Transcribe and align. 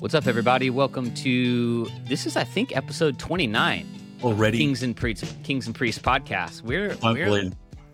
What's 0.00 0.14
up, 0.14 0.26
everybody? 0.26 0.70
Welcome 0.70 1.12
to 1.16 1.86
this 2.06 2.26
is, 2.26 2.36
I 2.36 2.44
think, 2.44 2.74
episode 2.76 3.18
twenty 3.18 3.46
nine. 3.46 3.86
Already, 4.22 4.58
Kings 4.58 4.82
and 4.82 4.96
Priests, 4.96 5.34
Kings 5.44 5.66
and 5.66 5.74
Priests 5.74 6.00
podcast. 6.00 6.62
We're, 6.62 6.96
we're, 7.02 7.50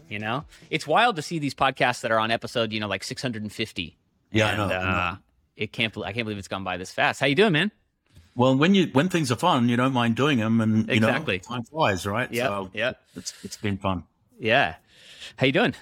you 0.08 0.19
know, 0.19 0.45
it's 0.71 0.87
wild 0.87 1.17
to 1.17 1.22
see 1.22 1.38
these 1.38 1.54
podcasts 1.54 2.01
that 2.03 2.11
are 2.11 2.19
on 2.19 2.31
episode, 2.31 2.72
you 2.72 2.81
know, 2.81 2.88
like 2.88 3.03
six 3.04 3.21
hundred 3.22 3.42
and 3.42 3.53
fifty. 3.53 3.97
Yeah, 4.33 4.47
I 4.49 4.56
know, 4.56 4.65
I 4.65 4.69
know. 4.69 4.74
Uh, 4.77 5.17
it 5.56 5.72
can't. 5.72 5.97
I 5.99 6.13
can't 6.13 6.24
believe 6.27 6.38
it's 6.38 6.49
gone 6.49 6.65
by 6.65 6.77
this 6.77 6.92
fast. 6.92 7.21
How 7.21 7.27
you 7.27 7.35
doing, 7.35 7.53
man? 7.53 7.71
Well, 8.35 8.57
when 8.57 8.75
you 8.75 8.87
when 8.93 9.09
things 9.09 9.33
are 9.33 9.37
fun, 9.37 9.69
you 9.69 9.77
don't 9.77 9.93
mind 9.93 10.15
doing 10.17 10.38
them, 10.38 10.61
and 10.61 10.87
you 10.88 10.95
Exactly. 10.95 11.38
know, 11.38 11.43
time 11.57 11.65
flies, 11.65 12.07
right? 12.07 12.31
Yeah, 12.33 12.45
So 12.47 12.71
yeah, 12.73 12.93
it's 13.17 13.33
it's 13.43 13.57
been 13.57 13.79
fun. 13.79 14.04
yeah. 14.38 14.77
How 15.37 15.47
you 15.47 15.53
doing? 15.53 15.75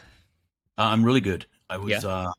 Uh, 0.79 0.83
I'm 0.85 1.05
really 1.05 1.21
good. 1.21 1.45
I 1.69 1.77
was 1.77 1.91
Yeah. 1.91 2.09
uh, 2.09 2.33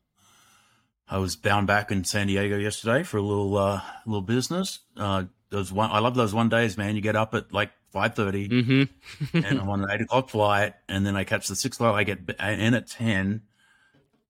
I 1.08 1.18
was 1.18 1.36
bound 1.36 1.66
back 1.66 1.90
in 1.92 2.04
San 2.04 2.26
Diego 2.26 2.58
yesterday 2.58 3.02
for 3.02 3.18
a 3.18 3.22
little 3.22 3.56
uh, 3.56 3.80
little 4.06 4.22
business. 4.22 4.80
Uh, 4.96 5.24
those 5.50 5.72
one 5.72 5.90
I 5.90 6.00
love 6.00 6.14
those 6.14 6.34
one 6.34 6.48
days, 6.48 6.76
man. 6.76 6.96
You 6.96 7.00
get 7.02 7.14
up 7.16 7.34
at 7.34 7.52
like 7.52 7.70
five 7.92 8.14
thirty, 8.14 8.48
Mm-hmm. 8.48 9.36
and 9.38 9.60
I'm 9.60 9.68
on 9.68 9.82
an 9.84 9.90
eight 9.90 10.00
o'clock 10.00 10.28
flight, 10.28 10.74
and 10.88 11.06
then 11.06 11.14
I 11.16 11.24
catch 11.24 11.46
the 11.48 11.54
six 11.56 11.76
flight. 11.76 11.94
I 11.94 12.02
get 12.04 12.18
in 12.40 12.74
at 12.74 12.88
ten. 12.88 13.42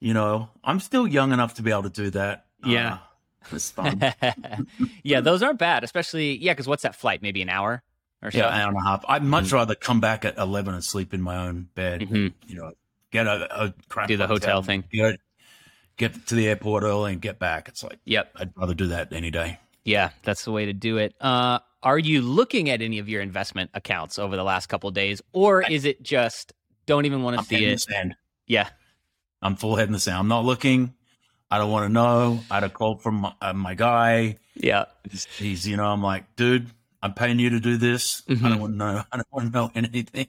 You 0.01 0.12
know, 0.12 0.51
I'm 0.62 0.79
still 0.80 1.07
young 1.07 1.33
enough 1.33 1.55
to 1.55 1.62
be 1.62 1.71
able 1.71 1.85
to 1.85 1.89
do 1.91 2.11
that. 2.11 2.47
Yeah. 2.65 2.95
Uh, 2.95 2.99
it's 3.52 3.71
fun. 3.71 4.02
yeah, 5.02 5.21
those 5.21 5.43
aren't 5.43 5.59
bad, 5.59 5.85
especially 5.85 6.37
yeah. 6.37 6.52
Because 6.52 6.66
what's 6.69 6.83
that 6.83 6.95
flight? 6.97 7.23
Maybe 7.23 7.41
an 7.41 7.49
hour 7.49 7.83
or 8.23 8.30
so. 8.30 8.38
Yeah, 8.38 8.49
hour 8.49 8.69
and 8.69 8.77
a 8.77 8.83
half. 8.83 9.05
I'd 9.09 9.23
much 9.23 9.47
Mm-hmm. 9.47 9.55
rather 9.55 9.74
come 9.74 10.01
back 10.01 10.24
at 10.27 10.37
eleven 10.37 10.74
and 10.74 10.85
sleep 10.85 11.15
in 11.15 11.23
my 11.23 11.47
own 11.47 11.69
bed. 11.74 12.02
Mhm. 12.02 12.35
You 12.47 12.57
know, 12.57 12.73
get 13.11 13.27
a, 13.27 13.65
a 13.66 13.74
crap 13.88 14.09
Do 14.09 14.16
the 14.19 14.27
hotel 14.27 14.63
thing. 14.63 14.85
Get, 14.93 15.19
get 15.97 16.27
to 16.27 16.35
the 16.35 16.49
airport 16.49 16.83
early 16.83 17.13
and 17.13 17.21
get 17.23 17.39
back. 17.39 17.69
It's 17.69 17.83
like 17.83 17.99
Yep. 18.05 18.33
I'd 18.37 18.52
rather 18.57 18.75
do 18.75 18.89
that 18.89 19.13
any 19.13 19.30
day. 19.30 19.59
Yeah, 19.85 20.11
that's 20.23 20.45
the 20.45 20.53
way 20.53 20.66
to 20.66 20.73
do 20.73 20.99
it. 20.99 21.15
Uh, 21.21 21.61
are 21.83 21.99
you 21.99 22.21
looking 22.21 22.69
at 22.71 22.83
any 22.83 22.99
of 22.99 23.09
your 23.09 23.23
investment 23.23 23.71
accounts 23.75 24.19
over 24.19 24.35
the 24.37 24.43
last 24.45 24.66
couple 24.66 24.88
of 24.88 24.95
days, 24.95 25.23
or 25.33 25.63
is 25.63 25.85
it 25.85 26.03
just 26.03 26.53
don't 26.87 27.05
even 27.07 27.23
want 27.23 27.35
to 27.35 27.38
I'm 27.38 27.45
see 27.45 27.55
head 27.57 27.65
in 27.65 27.79
the 27.79 28.09
it? 28.11 28.16
Yeah, 28.49 28.69
I'm 29.43 29.55
full 29.57 29.77
head 29.77 29.87
in 29.88 29.93
the 29.93 30.01
sand. 30.01 30.19
I'm 30.19 30.29
not 30.29 30.45
looking. 30.45 30.93
I 31.51 31.59
don't 31.59 31.71
want 31.71 31.87
to 31.88 31.93
know. 31.93 32.41
I 32.51 32.55
had 32.55 32.65
a 32.65 32.69
call 32.69 32.97
from 32.97 33.16
my, 33.21 33.33
uh, 33.41 33.53
my 33.53 33.75
guy. 33.75 34.37
yeah, 34.57 34.87
He's, 35.09 35.27
he's, 35.38 35.69
you 35.69 35.77
know, 35.77 35.85
I'm 35.87 36.03
like, 36.03 36.35
dude, 36.35 36.69
I'm 37.01 37.15
paying 37.15 37.38
you 37.38 37.51
to 37.51 37.60
do 37.60 37.77
this. 37.77 38.23
I 38.29 38.33
Mhm. 38.33 38.49
don't 38.49 38.60
want 38.60 38.73
to 38.73 38.79
know. 38.79 39.03
I 39.13 39.16
don't 39.16 39.27
want 39.31 39.53
to 39.53 39.57
know 39.57 39.71
anything. 39.77 40.27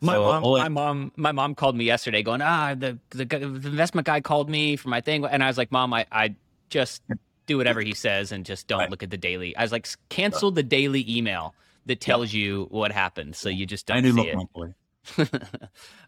My 0.00 0.14
So, 0.14 0.22
mom, 0.24 0.44
all 0.44 0.58
my 0.58 0.68
mom, 0.68 1.12
my 1.16 1.32
mom 1.32 1.54
called 1.54 1.76
me 1.76 1.84
yesterday, 1.84 2.22
going, 2.22 2.40
"Ah, 2.42 2.74
the 2.74 2.98
the, 3.10 3.24
the 3.24 3.36
investment 3.68 4.06
guy 4.06 4.20
called 4.20 4.48
me 4.48 4.76
for 4.76 4.88
my 4.88 5.00
thing," 5.00 5.24
and 5.24 5.42
I 5.42 5.48
was 5.48 5.58
like, 5.58 5.70
"Mom, 5.70 5.92
I, 5.92 6.06
I 6.10 6.34
just 6.70 7.02
do 7.46 7.56
whatever 7.58 7.80
he 7.80 7.94
says 7.94 8.32
and 8.32 8.44
just 8.44 8.66
don't 8.68 8.80
Right. 8.80 8.90
look 8.90 9.02
at 9.02 9.10
the 9.10 9.16
daily." 9.18 9.56
I 9.56 9.62
was 9.62 9.72
like, 9.72 9.88
"Cancel 10.08 10.50
the 10.50 10.62
daily 10.62 11.04
email 11.08 11.54
that 11.86 12.00
tells 12.00 12.32
you 12.32 12.66
what 12.70 12.90
happened, 12.90 13.36
so 13.36 13.48
you 13.48 13.66
just 13.66 13.86
don't 13.86 14.02
do 14.02 14.10
see 14.12 14.16
look 14.16 14.26
it." 14.26 14.34
monthly. 14.36 14.74
and 15.18 15.28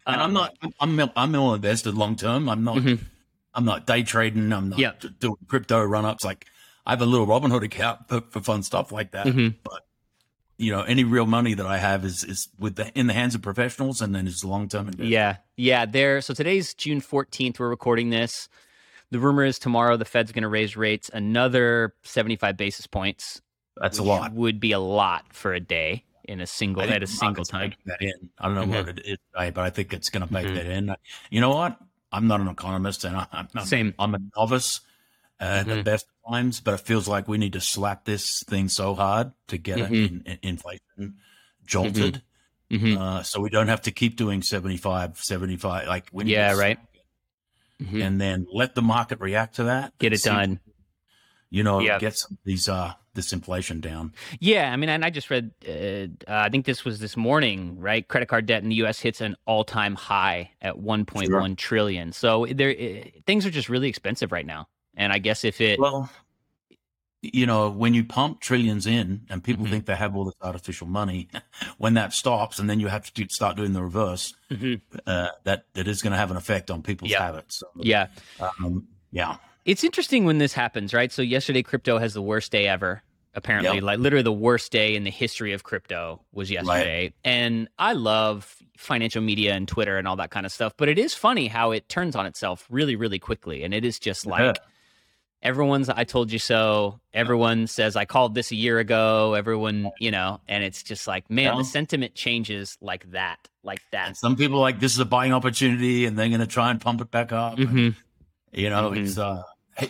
I'm 0.05 0.19
Um, 0.21 0.33
not. 0.33 0.57
I'm 0.81 1.11
I'm 1.15 1.35
all 1.35 1.53
invested 1.53 1.95
long 1.95 2.15
term. 2.15 2.49
I'm 2.49 2.63
not. 2.63 2.77
Mhm. 2.77 2.99
I'm 3.53 3.65
not 3.65 3.85
day 3.87 4.03
trading. 4.03 4.51
I'm 4.51 4.69
not 4.69 4.79
Yeah. 4.79 4.91
d- 4.99 5.09
doing 5.19 5.37
crypto 5.47 5.83
run 5.83 6.05
ups. 6.05 6.23
Like 6.23 6.45
I 6.85 6.91
have 6.91 7.01
a 7.01 7.05
little 7.05 7.27
Robinhood 7.27 7.63
account 7.63 8.07
for, 8.07 8.21
for 8.29 8.41
fun 8.41 8.63
stuff 8.63 8.91
like 8.91 9.11
that. 9.11 9.27
Mhm. 9.27 9.55
But 9.63 9.85
you 10.59 10.71
know, 10.71 10.81
any 10.81 11.03
real 11.05 11.25
money 11.25 11.53
that 11.55 11.65
I 11.65 11.77
have 11.77 12.03
is 12.05 12.23
is 12.23 12.49
with 12.59 12.75
the 12.75 12.91
in 12.97 13.07
the 13.07 13.13
hands 13.13 13.33
of 13.33 13.41
professionals, 13.41 14.01
and 14.01 14.13
then 14.13 14.27
it's 14.27 14.43
long 14.43 14.67
term. 14.67 14.91
Yeah, 14.99 15.37
yeah. 15.55 15.85
There. 15.85 16.21
So 16.21 16.33
today's 16.33 16.73
June 16.73 16.99
fourteenth. 17.01 17.59
We're 17.59 17.69
recording 17.69 18.09
this. 18.11 18.49
The 19.11 19.19
rumor 19.19 19.43
is 19.45 19.57
tomorrow 19.57 19.97
the 19.97 20.05
Fed's 20.05 20.31
going 20.31 20.43
to 20.43 20.49
raise 20.49 20.77
rates 20.77 21.09
another 21.13 21.95
seventy-five 22.03 22.57
basis 22.57 22.85
points. 22.85 23.41
that's 23.77 23.97
a 23.97 24.03
lot. 24.03 24.33
Would 24.33 24.59
be 24.59 24.73
a 24.73 24.79
lot 24.79 25.23
for 25.33 25.53
a 25.53 25.59
day 25.61 26.03
in 26.25 26.41
a 26.41 26.45
single 26.45 26.83
at 26.83 27.01
a 27.01 27.07
single 27.07 27.45
time. 27.45 27.73
That 27.85 28.01
in. 28.01 28.29
I 28.37 28.45
don't 28.47 28.55
know 28.55 28.65
Mhm. 28.65 28.85
what 28.85 28.99
it 28.99 29.05
is, 29.05 29.17
but 29.33 29.57
I 29.57 29.69
think 29.69 29.93
it's 29.93 30.09
going 30.09 30.27
to 30.27 30.31
bake 30.31 30.47
Mhm. 30.47 30.55
that 30.55 30.65
in. 30.65 30.95
You 31.31 31.39
know 31.41 31.51
what? 31.55 31.79
I'm 32.11 32.27
not 32.27 32.41
an 32.41 32.49
economist, 32.49 33.03
and 33.05 33.15
I, 33.15 33.25
I'm 33.31 33.47
not, 33.55 33.67
Same. 33.67 33.93
I'm 33.97 34.13
a 34.15 34.19
novice 34.35 34.81
uh, 35.39 35.43
at 35.45 35.67
the 35.67 35.81
best 35.83 36.05
times, 36.29 36.59
but 36.61 36.73
it 36.75 36.79
feels 36.81 37.07
like 37.07 37.27
we 37.27 37.37
need 37.37 37.53
to 37.53 37.61
slap 37.61 38.05
this 38.05 38.43
thing 38.47 38.69
so 38.69 38.95
hard 38.95 39.31
to 39.47 39.57
get 39.57 39.79
it 39.79 39.89
Mhm. 39.89 40.07
in, 40.07 40.23
in, 40.25 40.39
inflation 40.43 41.17
jolted. 41.65 42.21
Mhm. 42.71 42.97
uh, 42.99 43.23
so 43.23 43.39
we 43.41 43.49
don't 43.49 43.67
have 43.67 43.81
to 43.81 43.91
keep 43.91 44.15
doing 44.15 44.43
75, 44.43 45.17
75. 45.17 45.87
Like 45.87 46.07
we 46.11 46.23
need 46.25 46.31
Yeah, 46.33 46.51
to 46.51 46.57
right. 46.57 46.79
Mhm. 47.81 48.03
And 48.05 48.21
then 48.21 48.45
let 48.53 48.75
the 48.75 48.81
market 48.81 49.19
react 49.19 49.55
to 49.55 49.63
that. 49.65 49.97
Get 49.97 50.13
it 50.13 50.19
See- 50.19 50.29
done. 50.29 50.59
You 51.49 51.63
know, 51.63 51.79
Yeah. 51.79 51.97
get 51.97 52.15
some 52.15 52.33
of 52.33 52.37
these 52.43 52.69
uh 52.69 52.93
this 53.15 53.33
inflation 53.33 53.81
down. 53.81 54.13
Yeah, 54.39 54.71
I 54.71 54.75
mean, 54.77 54.87
and 54.87 55.03
I 55.03 55.09
just 55.09 55.29
read. 55.31 55.51
Uh, 55.67 55.71
uh, 56.31 56.45
I 56.45 56.49
think 56.49 56.65
this 56.65 56.85
was 56.85 56.99
this 56.99 57.17
morning, 57.17 57.79
right? 57.79 58.07
Credit 58.07 58.27
card 58.27 58.45
debt 58.45 58.61
in 58.61 58.69
the 58.69 58.75
U.S. 58.75 58.99
hits 58.99 59.19
an 59.19 59.35
all-time 59.45 59.95
high 59.95 60.51
at 60.61 60.77
1.1 60.77 61.55
trillion. 61.57 62.11
So 62.13 62.45
there, 62.45 62.69
uh, 62.69 63.09
things 63.25 63.45
are 63.47 63.49
just 63.49 63.67
really 63.67 63.89
expensive 63.89 64.31
right 64.31 64.45
now. 64.45 64.67
And 64.99 65.11
I 65.11 65.17
guess 65.17 65.43
if 65.43 65.59
it, 65.61 65.79
Well, 65.79 66.09
you 67.21 67.45
know, 67.45 67.69
when 67.69 67.93
you 67.93 68.03
pump 68.03 68.39
trillions 68.39 68.85
in 68.85 69.25
and 69.29 69.43
people 69.43 69.65
Mhm. 69.65 69.69
think 69.71 69.85
they 69.87 69.95
have 69.95 70.15
all 70.15 70.25
this 70.25 70.35
artificial 70.41 70.87
money, 70.87 71.27
when 71.77 71.93
that 71.95 72.13
stops 72.13 72.59
and 72.59 72.69
then 72.69 72.79
you 72.79 72.87
have 72.87 73.05
to 73.05 73.13
do, 73.13 73.27
start 73.29 73.57
doing 73.57 73.73
the 73.73 73.81
reverse, 73.81 74.33
Mhm. 74.51 74.81
uh, 75.05 75.29
that 75.45 75.65
that 75.73 75.87
is 75.87 76.01
going 76.01 76.11
to 76.11 76.17
have 76.17 76.31
an 76.31 76.37
effect 76.37 76.69
on 76.69 76.81
people's 76.81 77.11
Yeah. 77.11 77.25
habits. 77.25 77.57
So, 77.59 77.67
yeah, 77.75 78.07
um, 78.39 78.87
yeah, 79.11 79.37
it's 79.65 79.83
interesting 79.83 80.25
when 80.25 80.37
this 80.37 80.53
happens, 80.53 80.93
right? 80.93 81.11
So 81.11 81.21
yesterday, 81.21 81.63
crypto 81.63 81.97
has 81.97 82.13
the 82.13 82.21
worst 82.21 82.51
day 82.51 82.67
ever. 82.67 83.03
Apparently, 83.35 83.75
Yep. 83.75 83.83
like 83.83 83.99
literally 83.99 84.23
the 84.23 84.31
worst 84.33 84.71
day 84.71 84.95
in 84.95 85.03
the 85.03 85.11
history 85.11 85.53
of 85.53 85.63
crypto 85.63 86.19
was 86.33 86.49
yesterday. 86.49 87.13
And 87.23 87.69
I 87.77 87.93
love 87.93 88.55
financial 88.77 89.21
media 89.21 89.53
and 89.53 89.67
Twitter 89.67 89.97
and 89.97 90.07
all 90.07 90.15
that 90.15 90.31
kind 90.31 90.45
of 90.45 90.51
stuff, 90.51 90.73
but 90.77 90.89
it 90.89 90.97
is 90.97 91.13
funny 91.13 91.47
how 91.47 91.71
it 91.71 91.87
turns 91.89 92.15
on 92.15 92.25
itself 92.25 92.65
really, 92.69 92.95
really 92.95 93.19
quickly. 93.19 93.63
And 93.63 93.73
it 93.73 93.83
is 93.85 93.99
just 93.99 94.25
like 94.25 94.57
everyone's 95.41 95.89
I 95.89 96.03
told 96.03 96.31
you 96.31 96.39
so. 96.39 96.99
Everyone 97.13 97.67
says 97.67 97.95
I 97.95 98.05
called 98.05 98.35
this 98.35 98.51
a 98.51 98.55
year 98.55 98.79
ago. 98.79 99.33
Everyone, 99.33 99.91
you 99.99 100.11
know, 100.11 100.41
and 100.47 100.63
it's 100.63 100.83
just 100.83 101.07
like, 101.07 101.29
man, 101.29 101.45
yeah. 101.45 101.57
the 101.57 101.63
sentiment 101.63 102.15
changes 102.15 102.77
like 102.81 103.11
that, 103.11 103.37
like 103.63 103.81
that. 103.91 104.07
And 104.07 104.17
some 104.17 104.35
people 104.35 104.59
like 104.59 104.79
this 104.79 104.93
is 104.93 104.99
a 104.99 105.05
buying 105.05 105.33
opportunity, 105.33 106.05
and 106.05 106.17
they're 106.17 106.29
going 106.29 106.39
to 106.41 106.47
try 106.47 106.71
and 106.71 106.79
pump 106.79 107.01
it 107.01 107.11
back 107.11 107.31
up. 107.31 107.57
Mm-hmm. 107.57 107.77
And, 107.77 107.95
you 108.51 108.69
know, 108.69 108.91
mm-hmm. 108.91 109.03
it's 109.03 109.17
uh, 109.17 109.43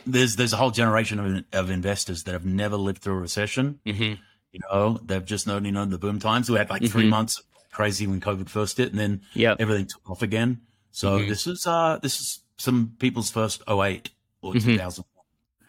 there's 0.06 0.36
there's 0.36 0.54
a 0.54 0.58
whole 0.58 0.72
generation 0.72 1.20
of 1.20 1.44
of 1.54 1.70
investors 1.70 2.24
that 2.24 2.32
have 2.32 2.46
never 2.46 2.78
lived 2.78 3.02
through 3.02 3.16
a 3.16 3.20
recession. 3.20 3.80
Mm-hmm. 3.86 4.22
You 4.52 4.60
know, 4.72 5.00
they've 5.04 5.26
just 5.26 5.48
known 5.48 5.66
you 5.66 5.72
know 5.72 5.86
the 5.86 5.98
boom 5.98 6.20
times. 6.20 6.50
We 6.50 6.58
had 6.58 6.70
like 6.70 6.84
three 6.84 7.04
mm-hmm. 7.04 7.10
months 7.10 7.42
crazy 7.72 8.08
when 8.08 8.20
COVID 8.20 8.50
first 8.50 8.78
hit, 8.78 8.92
and 8.92 9.00
then 9.00 9.22
yeah, 9.34 9.56
everything 9.60 9.86
took 9.86 10.10
off 10.10 10.22
again. 10.22 10.62
So 10.92 11.20
mm-hmm. 11.20 11.30
this 11.30 11.48
is 11.48 11.68
uh 11.68 12.00
this 12.02 12.20
is 12.20 12.40
some 12.58 12.94
people's 13.00 13.30
first 13.30 13.62
08 13.70 14.10
or 14.42 14.54
mm-hmm. 14.54 14.72
2001 14.72 15.19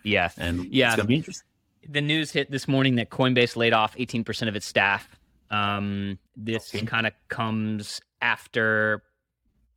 yeah. 0.02 0.30
and 0.36 0.64
Yeah. 0.72 0.88
it's 0.88 0.96
gonna 0.96 1.06
be 1.08 1.16
interesting. 1.16 1.46
the 1.88 2.00
news 2.00 2.30
hit 2.30 2.50
this 2.50 2.68
morning 2.68 2.96
that 2.96 3.10
Coinbase 3.10 3.56
laid 3.56 3.72
off 3.72 3.96
18% 3.96 4.48
of 4.48 4.56
its 4.56 4.66
staff. 4.66 5.08
Um, 5.50 6.18
this 6.36 6.74
Okay. 6.74 6.84
kind 6.86 7.06
of 7.06 7.12
comes 7.28 8.00
after 8.22 9.02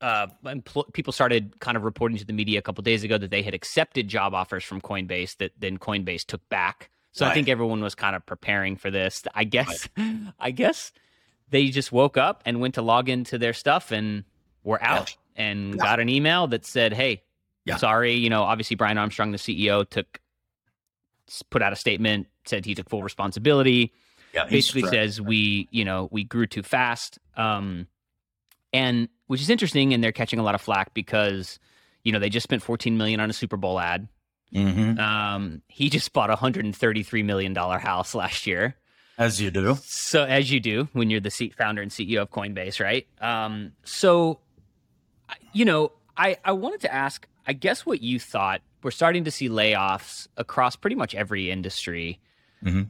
uh, 0.02 0.28
empl- 0.44 0.92
people 0.94 1.14
started 1.14 1.58
kind 1.62 1.78
of 1.78 1.84
reporting 1.86 2.18
to 2.18 2.26
the 2.26 2.34
media 2.34 2.60
a 2.60 2.62
couple 2.62 2.82
days 2.82 3.06
ago 3.06 3.18
that 3.18 3.32
they 3.32 3.42
had 3.42 3.54
accepted 3.54 4.10
job 4.10 4.34
offers 4.34 4.62
from 4.66 4.82
Coinbase 4.82 5.38
that 5.38 5.54
then 5.58 5.78
Coinbase 5.78 6.26
took 6.26 6.48
back. 6.50 6.90
So 7.14 7.26
I 7.26 7.34
think 7.34 7.48
everyone 7.48 7.80
was 7.82 7.96
kind 7.96 8.14
of 8.16 8.26
preparing 8.26 8.76
for 8.76 8.92
this. 8.92 9.24
I 9.34 9.46
guess, 9.46 9.88
I 10.40 10.52
guess 10.52 10.92
they 11.52 11.70
just 11.70 11.94
woke 11.94 12.18
up 12.18 12.42
and 12.46 12.60
went 12.60 12.74
to 12.76 12.82
log 12.82 13.08
into 13.08 13.38
their 13.38 13.54
stuff 13.54 13.92
and 13.92 14.26
were 14.66 14.84
out 14.84 15.16
and 15.38 15.76
Yeah. 15.76 15.84
got 15.84 16.00
an 16.02 16.10
email 16.10 16.48
that 16.48 16.66
said, 16.66 16.92
"Hey, 16.94 17.24
Yeah. 17.66 17.78
sorry, 17.78 18.14
you 18.16 18.30
know, 18.30 18.44
obviously 18.44 18.76
Brian 18.76 18.98
Armstrong, 18.98 19.32
the 19.32 19.38
CEO, 19.38 19.88
took 19.90 20.20
put 21.50 21.62
out 21.62 21.72
a 21.74 21.76
statement, 21.78 22.28
said 22.46 22.66
he 22.66 22.76
took 22.76 22.90
full 22.90 23.04
responsibility. 23.04 23.94
Yeah, 24.34 24.46
Basically 24.46 24.82
says 24.90 25.22
we, 25.22 25.68
you 25.72 25.86
know, 25.86 26.10
we 26.12 26.24
grew 26.24 26.48
too 26.48 26.64
fast, 26.64 27.20
um, 27.38 27.88
and 28.74 29.08
which 29.28 29.42
is 29.42 29.50
interesting. 29.50 29.94
And 29.94 30.04
they're 30.04 30.12
catching 30.12 30.40
a 30.40 30.44
lot 30.44 30.56
of 30.56 30.62
flack 30.62 30.94
because, 30.96 31.60
you 32.04 32.12
know, 32.12 32.18
they 32.20 32.30
just 32.30 32.44
spent 32.44 32.64
14 32.64 32.98
million 32.98 33.20
on 33.20 33.30
a 33.30 33.34
Super 33.34 33.58
Bowl 33.58 33.80
ad. 33.80 34.08
Mhm. 34.54 35.00
Um, 35.00 35.62
he 35.68 35.90
just 35.90 36.12
bought 36.14 36.30
a 36.30 36.34
133 36.34 37.24
million 37.24 37.54
dollar 37.54 37.78
house 37.80 38.14
last 38.24 38.46
year. 38.48 38.76
as 39.18 39.40
you 39.40 39.52
do. 39.52 39.78
So 39.84 40.24
as 40.24 40.52
you 40.52 40.60
do 40.60 40.90
when 40.94 41.10
you're 41.12 41.20
the 41.22 41.32
seat 41.32 41.54
founder 41.56 41.82
and 41.84 41.92
CEO 41.92 42.24
of 42.24 42.32
Coinbase, 42.32 42.84
right? 42.84 43.08
Um, 43.22 43.74
so, 43.84 44.40
you 45.54 45.64
know, 45.66 45.92
I 46.18 46.38
I 46.44 46.52
wanted 46.54 46.82
to 46.82 46.94
ask. 46.94 47.28
I 47.46 47.54
guess 47.54 47.86
what 47.86 48.02
you 48.02 48.20
thought. 48.20 48.62
We're 48.84 48.92
starting 48.92 49.24
to 49.26 49.32
see 49.32 49.50
layoffs 49.50 50.28
across 50.38 50.76
pretty 50.76 50.96
much 50.96 51.14
every 51.16 51.50
industry. 51.52 52.20
Mhm. 52.64 52.88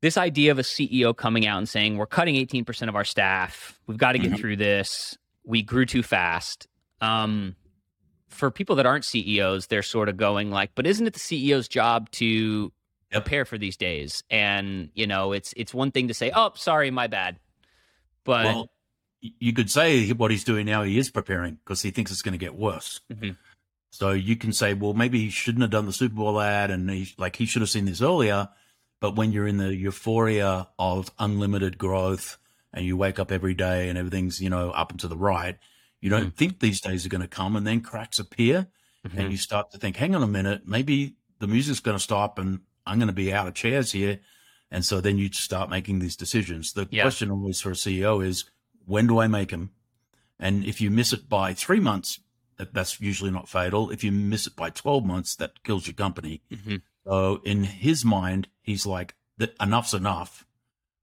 This 0.00 0.16
idea 0.18 0.50
of 0.50 0.58
a 0.58 0.62
CEO 0.64 1.14
coming 1.16 1.46
out 1.46 1.58
and 1.58 1.68
saying 1.68 1.96
we're 1.96 2.06
cutting 2.06 2.36
18% 2.36 2.88
of 2.88 2.96
our 2.96 3.04
staff. 3.04 3.78
We've 3.86 3.96
got 3.96 4.12
to 4.12 4.18
get 4.18 4.32
Mhm. 4.32 4.38
through 4.38 4.56
this. 4.56 5.16
We 5.44 5.62
grew 5.62 5.86
too 5.86 6.02
fast. 6.02 6.66
Um, 7.00 7.56
for 8.28 8.50
people 8.50 8.76
that 8.76 8.86
aren't 8.86 9.04
CEOs, 9.04 9.68
they're 9.68 9.82
sort 9.82 10.08
of 10.08 10.16
going 10.16 10.50
like, 10.50 10.74
but 10.74 10.86
isn't 10.86 11.06
it 11.06 11.14
the 11.14 11.20
CEO's 11.20 11.68
job 11.68 12.10
to 12.12 12.72
prepare 13.10 13.44
for 13.44 13.56
these 13.58 13.76
days. 13.76 14.24
And 14.28 14.90
you 14.94 15.06
know, 15.06 15.32
it's 15.32 15.54
it's 15.56 15.72
one 15.72 15.92
thing 15.92 16.08
to 16.08 16.14
say, 16.14 16.32
"Oh, 16.34 16.50
sorry, 16.56 16.90
my 16.90 17.06
bad," 17.06 17.38
but 18.24 18.44
well, 18.44 18.70
you 19.38 19.52
could 19.52 19.70
say 19.70 20.10
what 20.12 20.30
he's 20.30 20.44
doing 20.44 20.66
now. 20.66 20.82
He 20.82 20.98
is 20.98 21.10
preparing 21.10 21.54
because 21.54 21.82
he 21.82 21.90
thinks 21.90 22.10
it's 22.10 22.22
going 22.22 22.32
to 22.32 22.38
get 22.38 22.54
worse. 22.54 23.00
Mhm. 23.12 23.36
So 23.90 24.10
you 24.10 24.36
can 24.36 24.52
say, 24.52 24.74
well, 24.74 24.92
maybe 24.92 25.20
he 25.20 25.30
shouldn't 25.30 25.62
have 25.62 25.70
done 25.70 25.86
the 25.86 25.92
Super 25.92 26.16
Bowl 26.16 26.40
ad, 26.40 26.70
and 26.70 26.90
he 26.90 27.14
like 27.16 27.36
he 27.36 27.46
should 27.46 27.62
have 27.62 27.70
seen 27.70 27.84
this 27.84 28.02
earlier. 28.02 28.48
But 29.00 29.16
when 29.16 29.32
you're 29.32 29.46
in 29.46 29.56
the 29.58 29.74
euphoria 29.74 30.68
of 30.78 31.10
unlimited 31.18 31.78
growth, 31.78 32.38
and 32.72 32.84
you 32.84 32.96
wake 32.96 33.18
up 33.18 33.30
every 33.30 33.54
day 33.54 33.88
and 33.88 33.96
everything's 33.96 34.40
you 34.40 34.50
know 34.50 34.70
up 34.70 34.90
and 34.90 35.00
to 35.00 35.08
the 35.08 35.16
right, 35.16 35.58
you 36.00 36.10
don't 36.10 36.36
think 36.36 36.58
these 36.58 36.80
days 36.80 37.06
are 37.06 37.08
going 37.08 37.20
to 37.22 37.28
come, 37.28 37.54
and 37.56 37.66
then 37.66 37.80
cracks 37.80 38.18
appear, 38.18 38.66
Mhm. 39.06 39.18
and 39.18 39.30
you 39.32 39.38
start 39.38 39.70
to 39.70 39.78
think, 39.78 39.96
hang 39.96 40.14
on 40.14 40.22
a 40.22 40.26
minute, 40.26 40.66
maybe 40.66 41.14
the 41.38 41.46
music's 41.46 41.80
going 41.80 41.96
to 41.96 42.02
stop, 42.02 42.38
and 42.38 42.60
I'm 42.86 42.98
going 42.98 43.06
to 43.08 43.12
be 43.14 43.32
out 43.32 43.46
of 43.46 43.54
chairs 43.54 43.92
here. 43.92 44.20
And 44.70 44.84
so 44.84 45.00
then 45.00 45.18
you 45.18 45.30
start 45.32 45.70
making 45.70 46.00
these 46.00 46.16
decisions. 46.16 46.72
The 46.72 46.88
Yeah. 46.90 47.02
question 47.04 47.30
always 47.30 47.60
for 47.60 47.70
a 47.70 47.76
CEO 47.76 48.20
is, 48.20 48.44
when 48.86 49.06
do 49.06 49.18
I 49.18 49.26
make 49.26 49.50
them? 49.50 49.70
And 50.38 50.64
if 50.64 50.80
you 50.80 50.90
miss 50.90 51.12
it 51.12 51.28
by 51.28 51.54
three 51.54 51.80
months, 51.80 52.20
that, 52.56 52.74
that's 52.74 53.00
usually 53.00 53.30
not 53.30 53.48
fatal. 53.48 53.90
If 53.90 54.04
you 54.04 54.12
miss 54.12 54.46
it 54.46 54.56
by 54.56 54.70
12 54.70 55.04
months, 55.04 55.36
that 55.36 55.62
kills 55.64 55.86
your 55.86 55.94
company. 55.94 56.42
Mhm. 56.52 56.82
So 57.06 57.40
in 57.44 57.64
his 57.64 58.04
mind, 58.04 58.48
he's 58.62 58.86
like, 58.86 59.14
"That 59.38 59.54
enough's 59.60 59.92
enough, 59.94 60.46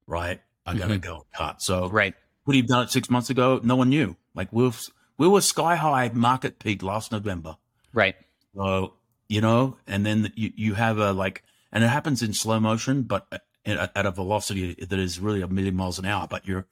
right? 0.08 0.42
I 0.66 0.76
got 0.76 0.88
to 0.88 0.96
Mhm. 0.98 1.02
go 1.02 1.26
cut. 1.36 1.62
So 1.62 1.90
right, 1.90 2.14
would 2.46 2.54
he 2.56 2.62
have 2.62 2.68
done 2.70 2.84
it 2.84 2.92
six 2.92 3.10
months 3.10 3.30
ago? 3.30 3.60
No 3.64 3.76
one 3.76 3.90
knew. 3.90 4.16
Like 4.34 4.52
we 4.54 4.64
were, 4.64 4.72
we 5.18 5.28
were 5.28 5.42
sky 5.42 5.76
high 5.76 6.10
market 6.14 6.60
peak 6.60 6.82
last 6.84 7.12
November. 7.12 7.58
right, 7.94 8.16
So, 8.56 8.94
you 9.28 9.42
know, 9.42 9.78
and 9.88 10.06
then 10.06 10.32
you, 10.36 10.52
you 10.56 10.74
have 10.76 10.98
a 10.98 11.12
like, 11.14 11.44
and 11.72 11.84
it 11.84 11.88
happens 11.88 12.22
in 12.22 12.34
slow 12.34 12.60
motion, 12.60 13.04
but 13.04 13.28
at, 13.66 13.92
at 13.96 14.06
a 14.06 14.12
velocity 14.12 14.74
that 14.76 15.00
is 15.00 15.20
really 15.20 15.42
a 15.42 15.48
million 15.48 15.76
miles 15.76 16.00
an 16.00 16.06
hour. 16.06 16.28
But 16.28 16.48
you're 16.48 16.66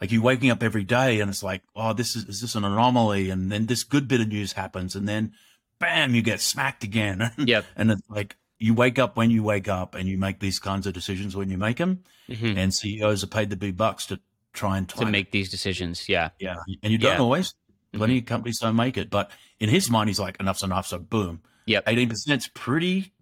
like, 0.00 0.12
you're 0.12 0.22
waking 0.22 0.50
up 0.50 0.62
every 0.62 0.84
day 0.84 1.20
and 1.20 1.28
it's 1.30 1.42
like, 1.42 1.62
oh, 1.74 1.92
this 1.92 2.14
is, 2.16 2.24
is 2.24 2.40
this 2.40 2.54
an 2.54 2.64
anomaly? 2.64 3.30
And 3.30 3.50
then 3.50 3.66
this 3.66 3.84
good 3.84 4.06
bit 4.08 4.20
of 4.20 4.28
news 4.28 4.52
happens 4.52 4.94
and 4.94 5.08
then 5.08 5.32
bam, 5.80 6.14
you 6.14 6.22
get 6.22 6.40
smacked 6.40 6.84
again. 6.84 7.30
yep, 7.38 7.64
and 7.76 7.90
it's 7.90 8.02
like, 8.08 8.36
you 8.60 8.74
wake 8.74 8.98
up 8.98 9.16
when 9.16 9.30
you 9.30 9.42
wake 9.44 9.68
up 9.68 9.94
and 9.94 10.08
you 10.08 10.18
make 10.18 10.40
these 10.40 10.58
kinds 10.58 10.86
of 10.86 10.92
decisions 10.92 11.36
when 11.36 11.48
you 11.50 11.56
make 11.58 11.76
them. 11.76 12.02
Mhm. 12.28 12.56
And 12.56 12.74
CEOs 12.74 13.22
are 13.22 13.28
paid 13.28 13.50
the 13.50 13.56
big 13.56 13.76
bucks 13.76 14.06
to 14.06 14.18
try 14.52 14.76
and 14.78 14.88
to 14.88 14.96
time 14.96 15.08
it. 15.08 15.10
make 15.12 15.30
these 15.30 15.48
decisions. 15.48 16.08
Yeah, 16.08 16.30
Yeah. 16.40 16.56
And 16.82 16.90
you 16.92 16.98
don't 16.98 17.10
Yeah. 17.10 17.14
Mm-hmm. 17.14 17.22
always. 17.22 17.54
Plenty 17.92 18.18
of 18.18 18.26
companies 18.26 18.58
don't 18.58 18.74
make 18.76 18.98
it. 18.98 19.08
But 19.10 19.30
in 19.60 19.68
his 19.68 19.88
mind, 19.90 20.10
he's 20.10 20.18
like, 20.20 20.36
enough's 20.40 20.62
enough. 20.64 20.86
So 20.88 20.98
boom. 20.98 21.40
Yep. 21.66 21.86
18% 21.86 22.36
is 22.38 22.48
pretty, 22.48 23.12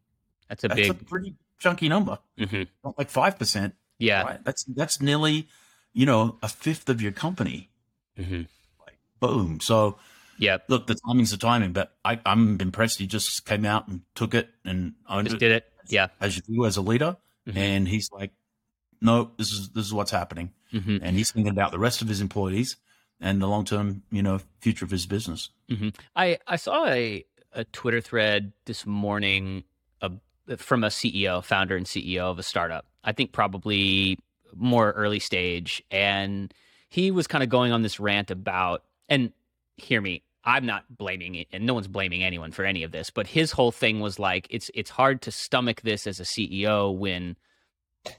that's 0.48 0.64
a 0.64 0.68
that's 0.68 0.88
a 0.88 0.94
big. 0.94 1.06
pretty 1.06 1.34
chunky 1.58 1.88
number. 1.88 2.18
mhm. 2.38 2.66
Not 2.84 2.96
like 2.98 3.10
5%. 3.10 3.72
Yeah, 3.98 4.22
Right? 4.22 4.44
That's, 4.44 4.64
that's 4.64 5.00
nearly, 5.02 5.48
you 5.96 6.04
know, 6.06 6.36
a 6.42 6.48
fifth 6.48 6.88
of 6.90 7.00
your 7.00 7.10
company. 7.12 7.70
mhm. 8.18 8.46
Like, 8.86 8.98
boom. 9.18 9.60
So 9.60 9.98
yeah. 10.38 10.58
look, 10.68 10.86
the 10.86 10.94
timing's 11.06 11.30
the 11.30 11.38
timing, 11.38 11.72
but 11.72 11.96
I, 12.04 12.20
I'm 12.26 12.60
impressed. 12.60 12.98
He 12.98 13.06
just 13.06 13.46
came 13.46 13.64
out 13.64 13.88
and 13.88 14.02
took 14.14 14.34
it 14.34 14.50
and 14.64 14.92
owned 15.08 15.26
Just 15.28 15.36
it 15.36 15.38
did 15.40 15.52
it. 15.52 15.72
Yeah. 15.88 16.08
as 16.20 16.36
you 16.36 16.42
do 16.42 16.66
as 16.66 16.76
a 16.76 16.82
leader. 16.82 17.16
Mhm. 17.48 17.56
And 17.56 17.88
he's 17.88 18.10
like, 18.12 18.32
no, 19.00 19.30
this 19.38 19.50
is, 19.52 19.70
this 19.70 19.86
is 19.86 19.94
what's 19.94 20.10
happening. 20.10 20.52
Mhm. 20.72 21.00
And 21.02 21.16
he's 21.16 21.32
thinking 21.32 21.50
about 21.50 21.70
the 21.72 21.78
rest 21.78 22.02
of 22.02 22.08
his 22.08 22.20
employees 22.20 22.76
and 23.18 23.40
the 23.40 23.46
long 23.48 23.64
term, 23.64 24.02
you 24.10 24.22
know, 24.22 24.40
future 24.60 24.84
of 24.84 24.90
his 24.90 25.06
business. 25.06 25.48
I 26.14 26.38
I 26.46 26.56
saw 26.56 26.86
a 26.86 27.24
a 27.52 27.64
Twitter 27.64 28.02
thread 28.02 28.52
this 28.66 28.84
morning 28.84 29.64
uh, 30.02 30.10
from 30.58 30.84
a 30.84 30.88
CEO, 30.88 31.42
founder 31.42 31.74
and 31.76 31.86
CEO 31.86 32.24
of 32.30 32.38
a 32.38 32.42
startup. 32.42 32.84
I 33.02 33.12
think 33.12 33.32
probably 33.32 34.18
more 34.56 34.92
early 34.92 35.18
stage, 35.20 35.82
and 35.90 36.52
he 36.88 37.10
was 37.10 37.26
kind 37.26 37.42
of 37.44 37.50
going 37.50 37.72
on 37.72 37.82
this 37.82 38.00
rant 38.00 38.30
about. 38.30 38.84
And 39.08 39.32
hear 39.76 40.00
me, 40.00 40.22
I'm 40.44 40.66
not 40.66 40.84
blaming 40.90 41.34
it, 41.34 41.48
and 41.52 41.66
no 41.66 41.74
one's 41.74 41.88
blaming 41.88 42.22
anyone 42.22 42.52
for 42.52 42.64
any 42.64 42.82
of 42.82 42.92
this. 42.92 43.10
But 43.10 43.26
his 43.26 43.52
whole 43.52 43.72
thing 43.72 44.00
was 44.00 44.18
like, 44.18 44.46
it's 44.50 44.70
it's 44.74 44.90
hard 44.90 45.22
to 45.22 45.30
stomach 45.30 45.82
this 45.82 46.06
as 46.06 46.20
a 46.20 46.24
CEO 46.24 46.96
when 46.96 47.36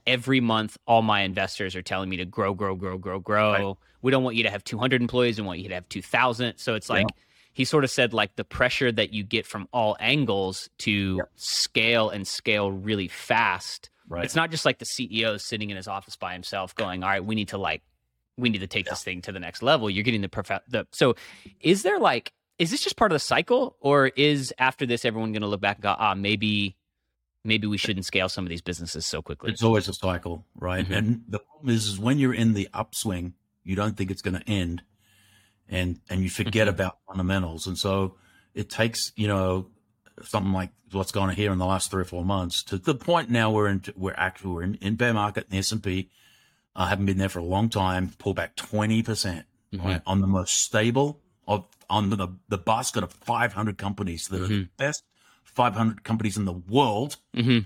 every 0.05 0.41
month 0.41 0.77
all 0.85 1.01
my 1.01 1.21
investors 1.21 1.75
are 1.75 1.81
telling 1.81 2.09
me 2.09 2.17
to 2.17 2.25
grow, 2.25 2.53
grow, 2.53 2.75
grow, 2.75 2.97
grow, 2.97 3.19
grow. 3.19 3.51
Right. 3.51 3.75
We 4.01 4.11
don't 4.11 4.23
want 4.23 4.35
you 4.35 4.43
to 4.43 4.49
have 4.49 4.63
200 4.63 5.01
employees. 5.01 5.39
We 5.39 5.47
want 5.47 5.59
you 5.59 5.69
to 5.69 5.75
have 5.75 5.87
2,000. 5.89 6.57
So 6.57 6.75
it's 6.75 6.89
Yeah. 6.89 6.95
like 6.95 7.07
he 7.53 7.63
sort 7.65 7.83
of 7.83 7.89
said 7.89 8.13
like 8.13 8.35
the 8.35 8.43
pressure 8.43 8.91
that 8.91 9.13
you 9.13 9.23
get 9.23 9.45
from 9.45 9.67
all 9.71 9.95
angles 9.99 10.69
to 10.79 11.17
Yep. 11.17 11.29
scale 11.35 12.09
and 12.09 12.27
scale 12.27 12.71
really 12.71 13.07
fast. 13.07 13.89
Right. 14.09 14.23
It's 14.23 14.35
not 14.35 14.51
just 14.51 14.65
like 14.65 14.79
the 14.79 14.85
CEO 14.85 15.39
sitting 15.39 15.69
in 15.69 15.75
his 15.77 15.87
office 15.87 16.15
by 16.15 16.33
himself 16.33 16.73
going, 16.75 17.03
"All 17.03 17.09
right, 17.09 17.23
we 17.23 17.35
need 17.35 17.49
to 17.49 17.57
like 17.57 17.81
we 18.37 18.49
need 18.49 18.59
to 18.59 18.67
take 18.67 18.85
this 18.87 19.03
thing 19.03 19.21
to 19.23 19.31
the 19.31 19.39
next 19.39 19.61
level." 19.61 19.89
You're 19.89 20.03
getting 20.03 20.21
the 20.21 20.29
prof- 20.29 20.61
the 20.69 20.87
so 20.91 21.15
is 21.59 21.83
there 21.83 21.99
like 21.99 22.31
is 22.57 22.71
this 22.71 22.81
just 22.81 22.95
part 22.95 23.11
of 23.11 23.15
the 23.15 23.19
cycle 23.19 23.75
or 23.81 24.07
is 24.07 24.53
after 24.57 24.85
this 24.85 25.03
everyone 25.05 25.31
going 25.33 25.41
to 25.41 25.47
look 25.47 25.61
back 25.61 25.77
and 25.77 25.83
go, 25.83 25.95
"Ah, 25.99 26.13
maybe 26.15 26.75
maybe 27.43 27.67
we 27.67 27.77
shouldn't 27.77 28.05
scale 28.05 28.29
some 28.29 28.45
of 28.45 28.49
these 28.49 28.61
businesses 28.61 29.05
so 29.05 29.21
quickly." 29.21 29.51
It's 29.51 29.63
always 29.63 29.87
a 29.89 29.93
cycle, 29.93 30.45
right? 30.55 30.87
Mhm. 30.87 30.97
And 30.97 31.23
the 31.27 31.39
problem 31.39 31.69
is, 31.69 31.85
is 31.87 31.99
when 31.99 32.17
you're 32.17 32.33
in 32.33 32.53
the 32.53 32.69
upswing, 32.73 33.33
you 33.63 33.75
don't 33.75 33.97
think 33.97 34.09
it's 34.09 34.21
going 34.21 34.39
to 34.39 34.49
end, 34.49 34.83
and 35.67 35.99
and 36.09 36.23
you 36.23 36.29
forget 36.29 36.67
Mhm. 36.67 36.71
about 36.71 36.99
fundamentals, 37.07 37.67
and 37.67 37.77
so 37.77 38.15
it 38.53 38.69
takes 38.69 39.11
you 39.17 39.27
know 39.27 39.69
something 40.23 40.53
like 40.53 40.69
what's 40.91 41.11
gone 41.11 41.29
on 41.29 41.35
here 41.35 41.51
in 41.51 41.57
the 41.57 41.65
last 41.65 41.91
three 41.91 42.01
or 42.01 42.05
four 42.05 42.23
months 42.25 42.63
to 42.63 42.77
the 42.77 42.95
point 42.95 43.29
now 43.29 43.51
we're 43.51 43.67
in 43.67 43.83
we're 43.95 44.13
actually 44.15 44.51
we're 44.51 44.63
in, 44.63 44.75
in 44.75 44.95
bear 44.95 45.13
market 45.13 45.43
in 45.45 45.49
the 45.51 45.57
S 45.59 45.71
and 45.71 45.83
P. 45.83 46.09
I 46.75 46.89
haven't 46.89 47.05
been 47.07 47.17
there 47.17 47.29
for 47.29 47.39
a 47.39 47.43
long 47.43 47.69
time. 47.69 48.11
Pull 48.19 48.33
back 48.33 48.55
twenty 48.55 49.03
percent 49.03 49.45
Mhm. 49.73 49.83
right, 49.83 50.01
on 50.05 50.21
the 50.21 50.27
most 50.27 50.61
stable 50.63 51.19
of 51.47 51.65
on 51.89 52.09
the 52.09 52.27
the 52.49 52.57
basket 52.57 53.03
of 53.03 53.11
five 53.11 53.53
hundred 53.53 53.77
companies 53.77 54.27
that 54.29 54.41
are 54.41 54.47
the 54.47 54.67
best 54.77 55.03
five 55.43 55.73
hundred 55.75 56.03
companies 56.03 56.37
in 56.37 56.45
the 56.45 56.53
world 56.53 57.17
Mhm. 57.35 57.65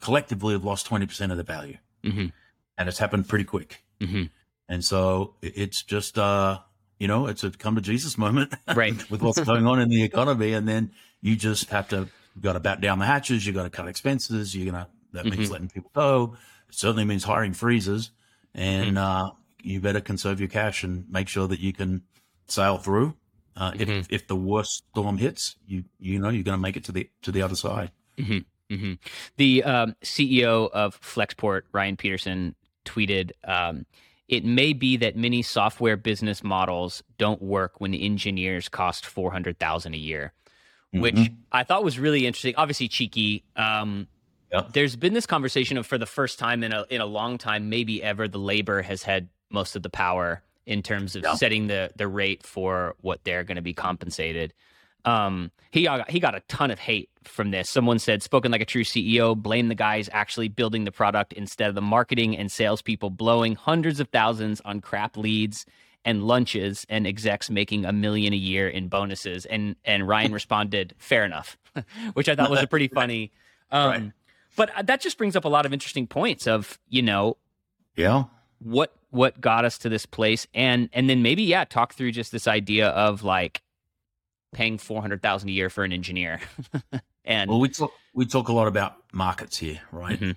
collectively 0.00 0.52
have 0.54 0.64
lost 0.64 0.86
twenty 0.86 1.06
percent 1.06 1.30
of 1.32 1.38
their 1.38 1.44
value 1.44 1.78
Mhm. 2.04 2.32
and 2.76 2.88
it's 2.88 2.98
happened 2.98 3.28
pretty 3.28 3.44
quick. 3.44 3.84
Mhm. 4.00 4.30
And 4.68 4.84
so 4.84 5.34
it's 5.42 5.82
just, 5.82 6.18
uh, 6.18 6.60
you 6.98 7.08
know, 7.08 7.26
it's 7.26 7.42
a 7.44 7.50
come 7.50 7.74
to 7.76 7.80
Jesus 7.80 8.18
moment, 8.18 8.52
Right. 8.74 8.94
with 9.10 9.22
what's 9.22 9.40
going 9.40 9.66
on 9.66 9.80
in 9.80 9.88
the 9.88 10.02
economy, 10.02 10.52
and 10.52 10.68
then 10.68 10.92
you 11.20 11.36
just 11.36 11.70
have 11.70 11.88
to 11.88 12.08
got 12.40 12.52
to 12.54 12.60
bat 12.60 12.80
down 12.80 12.98
the 12.98 13.06
hatches. 13.06 13.46
You 13.46 13.52
got 13.52 13.64
to 13.64 13.70
cut 13.70 13.88
expenses. 13.88 14.54
You're 14.54 14.70
gonna 14.70 14.88
that 15.12 15.24
means 15.26 15.48
Mhm. 15.48 15.52
letting 15.52 15.68
people 15.68 15.90
go. 15.94 16.36
It 16.68 16.74
certainly 16.74 17.04
means 17.04 17.24
hiring 17.24 17.52
freezes, 17.54 18.10
and 18.54 18.98
uh, 18.98 19.30
you 19.62 19.80
better 19.80 20.00
conserve 20.00 20.38
your 20.38 20.48
cash 20.48 20.84
and 20.84 21.08
make 21.10 21.28
sure 21.28 21.48
that 21.48 21.60
you 21.60 21.72
can 21.72 22.02
sail 22.46 22.78
through. 22.78 23.14
Uh, 23.56 23.72
Mhm. 23.72 23.80
If 24.00 24.06
if 24.12 24.26
the 24.28 24.36
worst 24.36 24.84
storm 24.92 25.18
hits, 25.18 25.56
you 25.66 25.84
you 25.98 26.18
know 26.18 26.28
you're 26.28 26.44
going 26.44 26.56
to 26.58 26.62
make 26.62 26.76
it 26.76 26.84
to 26.84 26.92
the 26.92 27.08
to 27.22 27.32
the 27.32 27.42
other 27.42 27.56
side. 27.56 27.90
hmm 28.18 28.38
The 29.38 29.64
um, 29.64 29.96
CEO 30.02 30.68
of 30.72 31.00
Flexport, 31.00 31.62
Ryan 31.72 31.96
Peterson, 31.96 32.54
tweeted, 32.84 33.30
um, 33.44 33.86
"It 34.28 34.44
may 34.44 34.74
be 34.74 34.96
that 34.98 35.16
many 35.16 35.40
software 35.42 35.96
business 35.96 36.44
models 36.44 37.02
don't 37.16 37.40
work 37.40 37.80
when 37.80 37.94
engineers 37.94 38.68
cost 38.68 39.06
four 39.06 39.32
hundred 39.32 39.58
thousand 39.58 39.94
a 39.94 39.98
year." 39.98 40.32
Which 40.92 41.14
Mhm. 41.14 41.34
I 41.52 41.64
thought 41.64 41.84
was 41.84 41.98
really 41.98 42.26
interesting. 42.26 42.54
Obviously, 42.56 42.88
cheeky. 42.88 43.44
Um, 43.56 44.08
Yep. 44.50 44.72
There's 44.72 44.96
been 44.96 45.12
this 45.12 45.26
conversation 45.26 45.76
of, 45.76 45.86
for 45.86 45.98
the 45.98 46.06
first 46.06 46.38
time 46.38 46.64
in 46.64 46.72
a 46.72 46.86
in 46.88 47.02
a 47.02 47.06
long 47.06 47.36
time, 47.36 47.68
maybe 47.68 48.02
ever, 48.02 48.26
the 48.28 48.38
labor 48.38 48.80
has 48.80 49.02
had 49.02 49.28
most 49.50 49.76
of 49.76 49.82
the 49.82 49.90
power 49.90 50.42
in 50.64 50.82
terms 50.82 51.14
of 51.14 51.22
Yeah. 51.22 51.34
setting 51.34 51.66
the 51.66 51.90
the 51.96 52.08
rate 52.08 52.42
for 52.46 52.94
what 53.02 53.22
they're 53.24 53.44
going 53.44 53.56
to 53.56 53.62
be 53.62 53.74
compensated. 53.74 54.54
Um, 55.04 55.50
he 55.70 55.82
got, 55.82 56.10
he 56.10 56.18
got 56.18 56.34
a 56.34 56.40
ton 56.48 56.70
of 56.70 56.78
hate 56.78 57.10
from 57.24 57.50
this. 57.50 57.68
Someone 57.68 57.98
said, 57.98 58.22
"Spoken 58.22 58.50
like 58.50 58.62
a 58.62 58.64
true 58.64 58.84
CEO." 58.84 59.34
Blame 59.34 59.68
the 59.68 59.74
guys 59.74 60.08
actually 60.12 60.48
building 60.48 60.84
the 60.84 60.92
product 60.92 61.34
instead 61.34 61.68
of 61.68 61.74
the 61.74 61.82
marketing 61.82 62.34
and 62.36 62.50
salespeople 62.50 63.10
blowing 63.10 63.54
hundreds 63.54 64.00
of 64.00 64.08
thousands 64.08 64.62
on 64.64 64.80
crap 64.80 65.18
leads 65.18 65.66
and 66.04 66.24
lunches, 66.24 66.86
and 66.88 67.06
execs 67.06 67.50
making 67.50 67.84
a 67.84 67.92
million 67.92 68.32
a 68.32 68.36
year 68.36 68.68
in 68.68 68.88
bonuses. 68.88 69.44
And 69.46 69.76
and 69.84 70.06
Ryan 70.08 70.32
responded, 70.40 70.94
"Fair 70.98 71.24
enough," 71.24 71.56
which 72.14 72.28
I 72.28 72.34
thought 72.34 72.50
was 72.50 72.62
a 72.62 72.66
pretty 72.66 72.88
funny. 72.88 73.32
Um, 73.70 73.90
Right. 73.90 74.12
But 74.56 74.70
uh, 74.76 74.82
that 74.82 75.00
just 75.00 75.18
brings 75.18 75.36
up 75.36 75.44
a 75.44 75.48
lot 75.48 75.66
of 75.66 75.72
interesting 75.72 76.06
points 76.06 76.46
of 76.48 76.78
you 76.88 77.02
know 77.02 77.36
Yeah. 77.96 78.24
what 78.58 78.92
what 79.10 79.40
got 79.40 79.64
us 79.64 79.78
to 79.78 79.88
this 79.88 80.04
place 80.06 80.46
and 80.52 80.88
and 80.92 81.08
then 81.08 81.22
maybe 81.22 81.42
yeah 81.44 81.64
talk 81.64 81.94
through 81.94 82.12
just 82.12 82.32
this 82.32 82.46
idea 82.48 82.88
of 82.88 83.22
like 83.22 83.62
paying 84.52 84.76
400,000 84.78 85.48
a 85.48 85.52
year 85.52 85.70
for 85.70 85.84
an 85.84 85.92
engineer 85.92 86.40
and 87.24 87.48
Well, 87.50 87.60
we 87.60 87.68
talk 87.68 87.92
we 88.14 88.26
talk 88.26 88.48
a 88.48 88.52
lot 88.52 88.66
about 88.66 88.96
markets 89.12 89.58
here, 89.58 89.80
right? 89.92 90.18
Mhm. 90.18 90.36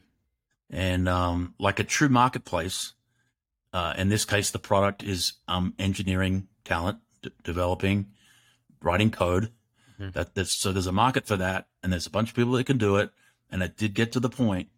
And 0.70 1.10
um, 1.10 1.54
like 1.60 1.80
a 1.80 1.84
true 1.84 2.08
marketplace, 2.10 2.94
uh, 3.74 3.94
in 3.98 4.10
this 4.10 4.26
case, 4.26 4.52
the 4.52 4.60
product 4.60 5.04
is 5.04 5.34
um, 5.48 5.74
engineering 5.80 6.48
talent, 6.66 7.00
d- 7.22 7.32
developing, 7.44 8.08
writing 8.82 9.12
code. 9.12 9.52
Mhm. 10.00 10.14
That 10.14 10.36
there's, 10.36 10.52
so 10.52 10.72
there's 10.72 10.88
a 10.88 10.92
market 10.92 11.26
for 11.28 11.38
that, 11.38 11.68
and 11.84 11.92
there's 11.94 12.08
a 12.08 12.12
bunch 12.12 12.30
of 12.30 12.36
people 12.36 12.54
that 12.54 12.66
can 12.66 12.78
do 12.78 12.96
it, 12.98 13.12
and 13.50 13.62
it 13.62 13.78
did 13.78 13.94
get 13.94 14.12
to 14.14 14.20
the 14.20 14.30
point 14.30 14.70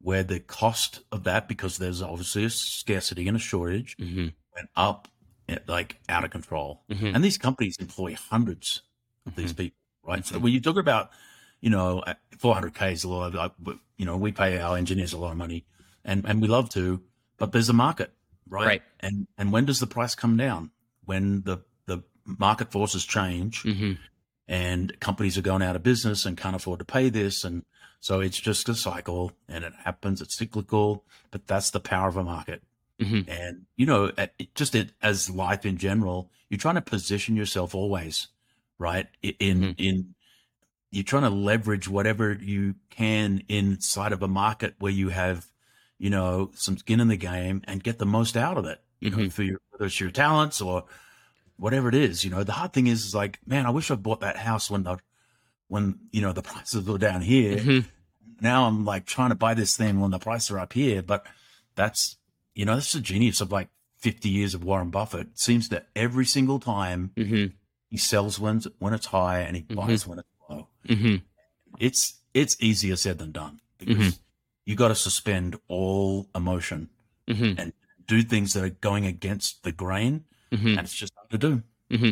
where 0.00 0.22
the 0.22 0.38
cost 0.40 1.00
of 1.10 1.24
that, 1.24 1.48
because 1.48 1.78
there's 1.78 2.00
obviously 2.00 2.44
a 2.44 2.50
scarcity 2.50 3.26
and 3.26 3.36
a 3.36 3.40
shortage, 3.40 3.96
Mm-hmm. 3.98 4.28
went 4.54 4.68
up 4.76 5.08
eh, 5.48 5.58
like 5.66 5.96
out 6.08 6.24
of 6.24 6.30
control. 6.30 6.82
Mhm. 6.90 7.14
And 7.14 7.24
these 7.24 7.38
companies 7.38 7.76
employ 7.80 8.14
hundreds 8.14 8.82
of 9.26 9.34
these 9.34 9.52
people, 9.52 9.78
right? 10.04 10.24
So 10.24 10.38
when 10.38 10.52
you 10.52 10.60
talk 10.60 10.76
about, 10.76 11.10
you 11.60 11.70
know, 11.70 12.04
400k 12.38 12.92
is 12.92 13.02
a 13.04 13.08
lot. 13.08 13.34
Of, 13.34 13.34
like, 13.34 13.78
you 13.96 14.06
know, 14.06 14.16
we 14.16 14.30
pay 14.30 14.58
our 14.60 14.76
engineers 14.76 15.12
a 15.12 15.18
lot 15.18 15.32
of 15.32 15.36
money, 15.38 15.66
and 16.04 16.24
and 16.24 16.40
we 16.40 16.46
love 16.48 16.68
to, 16.70 17.02
but 17.36 17.50
there's 17.52 17.68
a 17.68 17.72
market, 17.72 18.12
right? 18.48 18.66
Right. 18.66 18.82
And 19.00 19.26
and 19.36 19.52
when 19.52 19.64
does 19.66 19.80
the 19.80 19.86
price 19.86 20.14
come 20.14 20.36
down? 20.36 20.70
When 21.04 21.42
the 21.42 21.58
the 21.86 22.02
market 22.24 22.70
forces 22.70 23.04
change, 23.04 23.62
Mm-hmm. 23.62 23.92
and 24.46 24.98
companies 25.00 25.36
are 25.38 25.42
going 25.42 25.62
out 25.62 25.76
of 25.76 25.82
business 25.82 26.24
and 26.26 26.36
can't 26.36 26.56
afford 26.56 26.78
to 26.80 26.84
pay 26.84 27.08
this, 27.10 27.44
and 27.44 27.64
so 28.00 28.20
it's 28.20 28.38
just 28.40 28.68
a 28.68 28.74
cycle, 28.74 29.32
and 29.48 29.64
it 29.64 29.72
happens. 29.84 30.20
It's 30.22 30.36
cyclical, 30.38 31.04
but 31.30 31.46
that's 31.46 31.70
the 31.70 31.80
power 31.80 32.08
of 32.08 32.16
a 32.16 32.24
market. 32.24 32.62
Mhm. 33.00 33.28
And 33.28 33.66
you 33.76 33.86
know, 33.86 34.12
it- 34.16 34.54
just 34.54 34.74
it, 34.74 34.92
as 35.02 35.30
life 35.30 35.64
in 35.66 35.76
general, 35.78 36.30
you're 36.48 36.58
trying 36.58 36.74
to 36.76 36.80
position 36.82 37.36
yourself 37.36 37.74
always, 37.74 38.28
right? 38.78 39.06
In 39.22 39.60
Mhm. 39.60 39.74
in 39.78 40.14
you're 40.90 41.04
trying 41.04 41.22
to 41.24 41.28
leverage 41.30 41.86
whatever 41.86 42.32
you 42.32 42.74
can 42.88 43.42
inside 43.48 44.10
of 44.12 44.22
a 44.22 44.28
market 44.28 44.74
where 44.78 44.90
you 44.90 45.10
have, 45.10 45.46
you 45.98 46.10
know, 46.10 46.50
some 46.54 46.78
skin 46.78 47.00
in 47.00 47.08
the 47.08 47.16
game 47.16 47.62
and 47.64 47.82
get 47.82 47.98
the 47.98 48.06
most 48.06 48.36
out 48.36 48.56
of 48.58 48.64
it. 48.64 48.80
You 49.00 49.10
know, 49.10 49.16
Mhm. 49.18 49.32
for 49.32 49.42
your 49.42 49.60
whether 49.70 49.86
it's 49.86 50.00
your 50.00 50.10
talents 50.10 50.60
or 50.60 50.84
whatever 51.56 51.88
it 51.88 51.94
is. 51.94 52.24
You 52.24 52.30
know, 52.30 52.44
the 52.44 52.52
hard 52.52 52.72
thing 52.72 52.86
is, 52.86 53.04
is 53.04 53.14
like, 53.14 53.38
man, 53.46 53.66
I 53.66 53.70
wish 53.70 53.90
I 53.90 53.94
bought 53.96 54.20
that 54.20 54.36
house 54.36 54.70
when 54.70 54.82
the 54.84 54.98
when 55.68 55.98
you 56.12 56.20
know 56.22 56.32
the 56.32 56.42
prices 56.50 56.84
were 56.86 56.98
down 56.98 57.20
here 57.20 57.56
Mhm. 57.58 57.84
now 58.40 58.66
I'm 58.66 58.84
like 58.84 59.04
trying 59.06 59.28
to 59.30 59.34
buy 59.34 59.54
this 59.54 59.76
thing 59.76 60.00
when 60.00 60.10
the 60.10 60.18
prices 60.18 60.50
are 60.50 60.58
up 60.58 60.72
here. 60.72 61.02
But 61.02 61.26
that's, 61.74 62.16
you 62.54 62.64
know, 62.64 62.74
that's 62.74 62.92
the 62.92 63.00
genius 63.00 63.40
of 63.40 63.52
like 63.52 63.68
50 63.98 64.28
years 64.28 64.54
of 64.54 64.62
Warren 64.64 64.90
Buffett. 64.90 65.26
It 65.28 65.38
seems 65.38 65.68
that 65.70 65.88
every 65.96 66.24
single 66.24 66.58
time 66.60 67.10
Mhm. 67.16 67.52
he 67.90 67.96
sells 67.96 68.38
when, 68.38 68.62
when 68.78 68.94
it's 68.94 69.06
high 69.06 69.40
and 69.40 69.56
he 69.56 69.62
buys 69.62 70.06
when 70.06 70.20
it's 70.20 70.28
low. 70.48 70.68
Mhm. 70.88 71.22
It's, 71.78 72.14
it's 72.34 72.56
easier 72.60 72.96
said 72.96 73.18
than 73.18 73.32
done 73.32 73.60
because 73.78 74.20
you 74.68 74.76
got 74.76 74.88
to 74.88 74.94
suspend 74.94 75.56
all 75.66 76.28
emotion 76.34 76.90
Mhm. 77.26 77.58
and 77.58 77.72
do 78.06 78.22
things 78.22 78.52
that 78.52 78.62
are 78.62 78.68
going 78.88 79.06
against 79.06 79.62
the 79.64 79.72
grain. 79.72 80.24
Mhm. 80.52 80.76
And 80.76 80.80
it's 80.80 80.94
just 80.94 81.14
hard 81.16 81.30
to 81.30 81.38
do. 81.38 81.62
hmm 81.90 82.10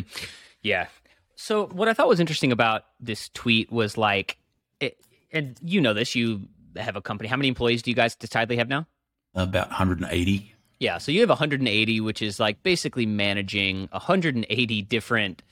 Yeah. 0.63 0.87
So 1.35 1.67
what 1.67 1.87
I 1.87 1.93
thought 1.93 2.07
was 2.07 2.19
interesting 2.19 2.51
about 2.51 2.85
this 2.99 3.29
tweet 3.29 3.71
was 3.71 3.95
like, 3.95 4.37
it, 4.79 4.97
and 5.31 5.55
you 5.61 5.79
know 5.79 5.93
this, 5.93 6.15
you 6.15 6.47
have 6.75 6.95
a 6.95 7.01
company. 7.01 7.29
How 7.29 7.37
many 7.37 7.47
employees 7.47 7.83
do 7.83 7.91
you 7.91 7.95
guys 7.95 8.15
decidedly 8.15 8.57
have 8.57 8.67
now? 8.69 8.87
About 9.35 9.69
180. 9.69 10.53
Yeah. 10.79 10.97
So 10.97 11.11
you 11.11 11.19
have 11.21 11.29
180, 11.29 12.01
which 12.01 12.23
is 12.23 12.39
like 12.39 12.63
basically 12.63 13.05
managing 13.05 13.87
180 13.91 14.81
different 14.81 15.43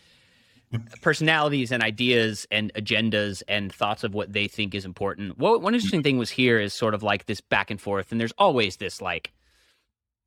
personalities 1.01 1.71
and 1.71 1.83
ideas 1.83 2.47
and 2.51 2.73
agendas 2.73 3.43
and 3.47 3.73
thoughts 3.73 4.03
of 4.03 4.13
what 4.13 4.33
they 4.33 4.47
think 4.47 4.75
is 4.75 4.85
important. 4.85 5.37
What 5.37 5.61
one 5.61 5.71
mm-hmm. 5.71 5.75
interesting 5.75 6.03
thing 6.03 6.17
was 6.17 6.29
here 6.29 6.59
is 6.59 6.73
sort 6.73 6.93
of 6.93 7.03
like 7.03 7.25
this 7.25 7.41
back 7.41 7.71
and 7.71 7.79
forth, 7.79 8.11
and 8.11 8.19
there's 8.19 8.33
always 8.37 8.77
this 8.77 9.01
like 9.01 9.31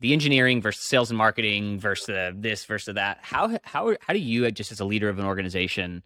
the 0.01 0.13
engineering 0.13 0.63
versus 0.63 0.85
sales 0.85 1.11
and 1.11 1.19
marketing 1.19 1.79
versus 1.79 2.35
this 2.37 2.65
versus 2.65 2.95
that. 2.95 3.19
How 3.23 3.59
how 3.63 3.97
how 4.01 4.13
do 4.13 4.19
you 4.19 4.51
just 4.51 4.73
as 4.73 4.81
a 4.81 4.85
leader 4.85 5.09
of 5.09 5.19
an 5.19 5.25
organization 5.25 6.03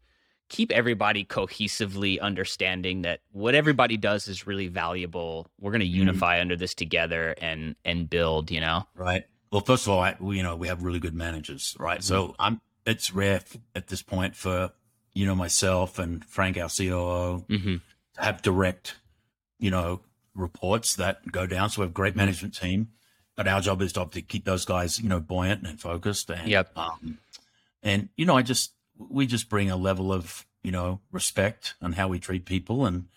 keep 0.53 0.71
everybody 0.71 1.25
cohesively 1.25 2.21
understanding 2.21 3.03
that 3.03 3.21
what 3.33 3.55
everybody 3.55 3.97
does 3.97 4.29
is 4.29 4.47
really 4.47 4.69
valuable. 4.69 5.47
We're 5.59 5.71
going 5.71 5.81
to 5.81 5.87
mm-hmm. 5.87 5.97
unify 5.97 6.41
under 6.41 6.57
this 6.57 6.75
together 6.75 7.35
and 7.41 7.75
and 7.85 8.09
build, 8.09 8.51
you 8.51 8.61
know. 8.61 8.87
Right. 8.95 9.25
Well, 9.51 9.63
first 9.63 9.87
of 9.87 9.93
all, 9.93 10.01
I, 10.01 10.17
we, 10.21 10.37
you 10.37 10.43
know, 10.43 10.55
we 10.57 10.69
have 10.69 10.83
really 10.83 11.01
good 11.01 11.15
managers, 11.15 11.75
right? 11.81 11.99
Mm-hmm. 11.99 12.07
So 12.07 12.37
I'm. 12.39 12.61
It's 12.87 13.13
rare 13.13 13.37
f- 13.37 13.57
at 13.75 13.89
this 13.89 14.03
point 14.03 14.35
for 14.37 14.73
you 15.15 15.27
know 15.27 15.35
myself 15.35 15.99
and 15.99 16.25
Frank, 16.25 16.57
our 16.57 16.69
COO, 16.69 17.45
Mhm. 17.49 17.81
to 18.15 18.21
have 18.23 18.43
direct, 18.43 18.97
you 19.59 19.71
know, 19.71 20.01
reports 20.35 20.97
that 20.97 21.31
go 21.31 21.47
down. 21.47 21.71
So 21.71 21.81
we 21.81 21.85
have 21.85 21.91
a 21.91 21.95
great 21.95 22.17
management 22.17 22.55
team, 22.55 22.89
but 23.37 23.47
our 23.47 23.61
job 23.61 23.83
is 23.83 23.93
to 23.95 24.01
obviously 24.01 24.23
keep 24.23 24.45
those 24.45 24.65
guys, 24.65 24.99
you 24.99 25.09
know, 25.09 25.21
buoyant 25.21 25.67
and 25.67 25.81
focused. 25.81 26.31
And, 26.31 26.49
Yep. 26.49 26.77
Um, 26.77 27.19
and 27.83 28.09
you 28.17 28.25
know, 28.27 28.37
I 28.37 28.43
just 28.43 28.73
we 28.99 29.27
just 29.27 29.49
bring 29.49 29.71
a 29.71 29.77
level 29.77 30.13
of 30.13 30.47
you 30.63 30.71
know 30.73 31.01
respect 31.11 31.75
on 31.83 31.93
how 31.93 32.09
we 32.09 32.19
treat 32.19 32.45
people, 32.45 32.87
and 32.87 33.09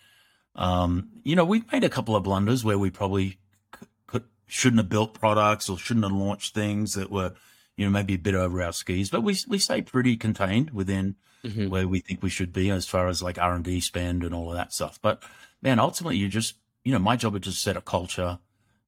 um, 0.54 1.10
you 1.22 1.36
know, 1.36 1.44
we've 1.44 1.70
made 1.72 1.84
a 1.84 1.88
couple 1.88 2.16
of 2.16 2.22
blunders 2.24 2.64
where 2.64 2.78
we 2.78 2.90
probably 2.90 3.38
c- 3.78 3.86
could 4.06 4.24
shouldn't 4.46 4.78
have 4.80 4.88
built 4.88 5.14
products 5.14 5.68
or 5.68 5.78
shouldn't 5.78 6.04
have 6.04 6.12
launched 6.12 6.54
things 6.54 6.94
that 6.94 7.10
were, 7.10 7.34
you 7.76 7.84
know, 7.84 7.90
maybe 7.90 8.14
a 8.14 8.18
bit 8.18 8.34
over 8.34 8.62
our 8.62 8.72
skis. 8.72 9.10
But 9.10 9.22
we 9.22 9.36
we 9.48 9.58
stay 9.58 9.82
pretty 9.82 10.16
contained 10.16 10.70
within 10.70 11.16
Mhm. 11.44 11.68
where 11.68 11.86
we 11.86 12.00
think 12.00 12.22
we 12.22 12.30
should 12.30 12.52
be 12.52 12.70
as 12.70 12.86
far 12.86 13.08
as 13.08 13.22
like 13.22 13.38
R 13.38 13.54
and 13.54 13.64
D 13.64 13.80
spend 13.80 14.24
and 14.24 14.34
all 14.34 14.50
of 14.50 14.56
that 14.56 14.72
stuff. 14.72 14.98
But 15.02 15.22
man, 15.62 15.78
ultimately, 15.78 16.16
you 16.16 16.28
just 16.28 16.54
you 16.84 16.92
know, 16.92 16.98
my 17.00 17.16
job 17.16 17.34
is 17.36 17.42
to 17.42 17.52
set 17.52 17.76
a 17.76 17.80
culture. 17.80 18.38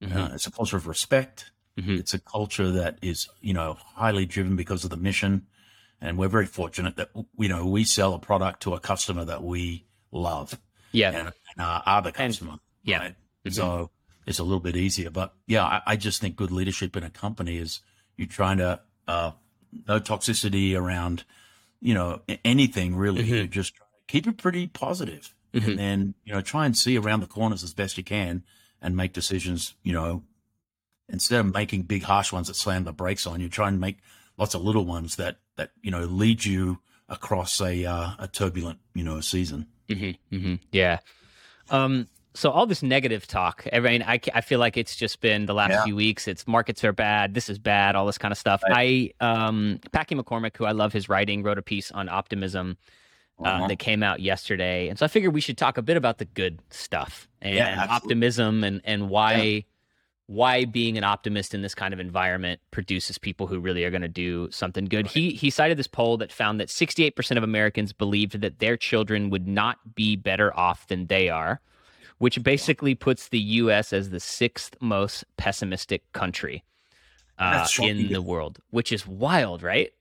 Mhm. 0.01 0.15
Uh, 0.15 0.33
it's 0.33 0.47
a 0.47 0.51
culture 0.51 0.77
of 0.77 0.87
respect. 0.87 1.51
Mhm. 1.77 1.99
It's 1.99 2.13
a 2.13 2.19
culture 2.19 2.71
that 2.71 2.97
is 3.01 3.27
you 3.41 3.53
know 3.53 3.77
highly 3.95 4.25
driven 4.25 4.55
because 4.55 4.83
of 4.83 4.89
the 4.89 4.97
mission, 4.97 5.45
and 6.01 6.17
we're 6.17 6.27
very 6.29 6.45
fortunate 6.45 6.95
that 6.97 7.11
you 7.37 7.49
know 7.49 7.65
we 7.65 7.83
sell 7.83 8.13
a 8.13 8.19
product 8.19 8.61
to 8.63 8.73
a 8.73 8.79
customer 8.79 9.25
that 9.25 9.43
we 9.43 9.85
love 10.11 10.57
Yeah. 10.91 11.11
and, 11.11 11.27
and 11.27 11.59
are, 11.59 11.83
are 11.85 12.01
the 12.01 12.07
And- 12.09 12.15
customer. 12.33 12.57
yeah. 12.83 12.97
right? 12.99 13.15
Mhm. 13.45 13.53
So 13.53 13.91
it's 14.25 14.39
a 14.39 14.43
little 14.43 14.59
bit 14.59 14.75
easier. 14.75 15.09
But 15.11 15.33
yeah, 15.45 15.63
I, 15.65 15.81
I 15.85 15.95
just 15.97 16.19
think 16.19 16.35
good 16.35 16.51
leadership 16.51 16.97
in 16.97 17.03
a 17.03 17.09
company 17.11 17.57
is 17.57 17.81
you're 18.19 18.27
trying 18.27 18.57
to 18.57 18.79
uh, 19.07 19.31
no 19.87 19.99
toxicity 19.99 20.75
around, 20.75 21.23
you 21.79 21.93
know, 21.93 22.21
anything 22.43 22.95
really. 22.95 23.23
Mhm. 23.23 23.27
You 23.29 23.47
just 23.47 23.75
try 23.75 23.85
to 23.85 24.11
keep 24.11 24.27
it 24.27 24.37
pretty 24.37 24.67
positive. 24.67 25.33
Mhm. 25.53 25.67
and 25.67 25.79
then 25.79 26.13
you 26.25 26.31
know 26.33 26.41
try 26.41 26.67
and 26.67 26.77
see 26.77 26.95
around 26.95 27.21
the 27.21 27.25
corners 27.27 27.63
as 27.63 27.73
best 27.73 27.97
you 27.97 28.03
can 28.03 28.43
and 28.83 28.95
make 28.95 29.13
decisions. 29.13 29.73
You 29.81 29.93
know, 29.93 30.23
instead 31.07 31.39
of 31.39 31.51
making 31.53 31.83
big 31.83 32.03
harsh 32.03 32.31
ones 32.31 32.47
that 32.49 32.55
slam 32.55 32.83
the 32.83 32.93
brakes 32.93 33.25
on 33.25 33.39
you, 33.39 33.49
try 33.49 33.67
and 33.67 33.79
make 33.79 33.97
lots 34.37 34.53
of 34.53 34.61
little 34.61 34.85
ones 34.85 35.15
that 35.15 35.37
that 35.55 35.71
you 35.81 35.89
know 35.89 36.03
lead 36.05 36.45
you 36.45 36.81
across 37.07 37.59
a 37.61 37.83
uh, 37.85 38.11
a 38.19 38.27
turbulent 38.27 38.79
you 38.93 39.03
know 39.03 39.21
season. 39.21 39.65
hmm 39.87 40.11
hmm 40.29 40.55
Yeah. 40.71 40.99
Um, 41.71 42.07
so 42.39 42.49
all 42.51 42.65
this 42.65 42.81
negative 42.81 43.27
talk, 43.27 43.65
I 43.73 43.79
mean, 43.79 44.01
I, 44.01 44.19
I 44.33 44.41
feel 44.41 44.59
like 44.59 44.77
it's 44.77 44.95
just 44.95 45.19
been 45.21 45.45
the 45.45 45.53
last 45.53 45.71
Yeah. 45.71 45.83
few 45.83 45.95
weeks. 45.95 46.27
It's 46.27 46.47
markets 46.47 46.83
are 46.83 46.93
bad. 46.93 47.33
This 47.33 47.49
is 47.49 47.59
bad. 47.59 47.95
All 47.95 48.05
this 48.05 48.17
kind 48.17 48.31
of 48.31 48.37
stuff. 48.37 48.61
I, 48.65 49.11
um, 49.19 49.79
Packy 49.91 50.15
McCormick, 50.15 50.55
who 50.57 50.65
I 50.65 50.71
love 50.71 50.93
his 50.93 51.09
writing, 51.09 51.43
wrote 51.43 51.57
a 51.57 51.61
piece 51.61 51.91
on 51.91 52.07
optimism 52.09 52.77
uh, 53.43 53.47
Uh-huh. 53.47 53.67
that 53.67 53.79
came 53.79 54.03
out 54.03 54.19
yesterday, 54.19 54.89
and 54.89 54.99
so 54.99 55.05
I 55.05 55.07
figured 55.07 55.33
we 55.33 55.41
should 55.41 55.57
talk 55.57 55.77
a 55.77 55.81
bit 55.81 55.95
about 55.97 56.17
the 56.17 56.25
good 56.25 56.59
stuff 56.71 57.27
and 57.41 57.55
Yeah, 57.55 57.87
optimism 57.89 58.63
and 58.63 58.81
and 58.83 59.09
why 59.09 59.63
why 60.27 60.63
being 60.65 60.97
an 60.97 61.03
optimist 61.03 61.55
in 61.55 61.61
this 61.63 61.73
kind 61.73 61.91
of 61.93 61.99
environment 61.99 62.59
produces 62.69 63.17
people 63.17 63.47
who 63.47 63.59
really 63.59 63.83
are 63.83 63.89
going 63.89 64.03
to 64.03 64.07
do 64.07 64.47
something 64.51 64.85
good. 64.85 65.07
He 65.07 65.31
he 65.31 65.49
cited 65.49 65.77
this 65.77 65.87
poll 65.87 66.17
that 66.17 66.31
found 66.31 66.59
that 66.59 66.67
68% 66.67 67.37
of 67.37 67.43
Americans 67.43 67.93
believed 67.93 68.41
that 68.41 68.59
their 68.59 68.77
children 68.77 69.29
would 69.31 69.47
not 69.47 69.77
be 69.95 70.15
better 70.15 70.55
off 70.55 70.85
than 70.87 71.07
they 71.07 71.29
are, 71.29 71.61
which 72.19 72.41
basically 72.43 72.93
puts 72.95 73.27
the 73.29 73.39
US 73.39 73.91
as 73.91 74.11
the 74.11 74.19
sixth 74.19 74.75
most 74.79 75.25
pessimistic 75.37 76.09
country 76.13 76.63
uh, 77.37 77.67
in 77.81 78.11
the 78.11 78.21
world, 78.21 78.59
which 78.69 78.91
is 78.91 79.07
wild, 79.07 79.63
right? 79.63 79.91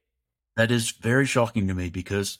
That 0.57 0.71
is 0.71 0.91
very 0.91 1.25
shocking 1.25 1.69
to 1.69 1.75
me 1.75 1.89
because, 1.89 2.39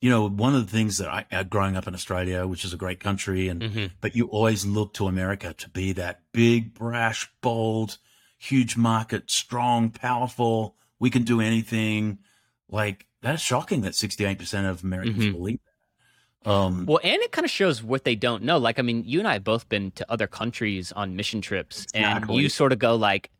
you 0.00 0.08
know, 0.08 0.28
one 0.28 0.54
of 0.54 0.64
the 0.64 0.72
things 0.72 0.98
that 0.98 1.08
I, 1.08 1.26
uh, 1.32 1.42
growing 1.42 1.76
up 1.76 1.88
in 1.88 1.94
Australia, 1.94 2.46
which 2.46 2.64
is 2.64 2.72
a 2.72 2.76
great 2.76 3.00
country, 3.00 3.48
and 3.48 3.60
Mm-hmm. 3.62 3.86
but 4.00 4.14
you 4.14 4.26
always 4.28 4.64
look 4.64 4.94
to 4.94 5.08
America 5.08 5.52
to 5.54 5.68
be 5.70 5.92
that 5.94 6.20
big, 6.32 6.74
brash, 6.74 7.28
bold, 7.40 7.98
huge 8.38 8.76
market, 8.76 9.30
strong, 9.30 9.90
powerful. 9.90 10.76
We 11.00 11.10
can 11.10 11.24
do 11.24 11.40
anything. 11.40 12.18
Like 12.68 13.06
that 13.22 13.34
is 13.34 13.40
shocking 13.40 13.80
that 13.80 13.96
sixty-eight 13.96 14.38
percent 14.38 14.68
of 14.68 14.84
Americans 14.84 15.24
Mhm. 15.26 15.32
believe. 15.32 15.60
Um, 16.46 16.86
Well, 16.86 17.00
and 17.02 17.20
it 17.22 17.32
kind 17.32 17.44
of 17.44 17.50
shows 17.50 17.82
what 17.82 18.04
they 18.04 18.14
don't 18.14 18.42
know. 18.44 18.56
Like, 18.56 18.78
I 18.78 18.82
mean, 18.82 19.02
you 19.04 19.18
and 19.18 19.26
I 19.28 19.34
have 19.34 19.44
both 19.44 19.68
been 19.68 19.90
to 19.92 20.10
other 20.10 20.26
countries 20.26 20.92
on 20.92 21.16
mission 21.16 21.40
trips, 21.40 21.86
and 21.92 22.24
you 22.30 22.48
sort 22.48 22.72
of 22.72 22.78
go 22.78 22.94
like, 22.94 23.30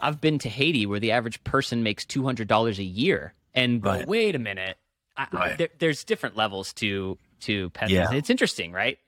"I've 0.00 0.20
been 0.20 0.38
to 0.40 0.48
Haiti, 0.48 0.84
where 0.84 1.00
the 1.00 1.12
average 1.12 1.42
person 1.44 1.82
makes 1.82 2.04
two 2.04 2.24
hundred 2.24 2.48
dollars 2.48 2.78
a 2.78 2.84
year," 2.84 3.32
and 3.54 3.82
Right. 3.84 4.06
"Wait 4.06 4.34
a 4.34 4.38
minute, 4.40 4.76
I, 5.16 5.26
I, 5.32 5.52
there, 5.54 5.68
there's 5.78 6.02
different 6.04 6.36
levels 6.36 6.72
to 6.74 7.16
to 7.40 7.70
pessimism. 7.70 8.12
Yeah. 8.12 8.18
It's 8.18 8.28
interesting, 8.30 8.72
right? 8.72 8.98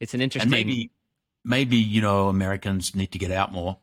It's 0.00 0.14
an 0.14 0.22
interesting. 0.22 0.52
and 0.54 0.66
maybe, 0.66 0.90
maybe 1.44 1.76
you 1.76 2.00
know, 2.00 2.28
Americans 2.28 2.94
need 2.96 3.12
to 3.12 3.18
get 3.18 3.30
out 3.30 3.52
more, 3.52 3.76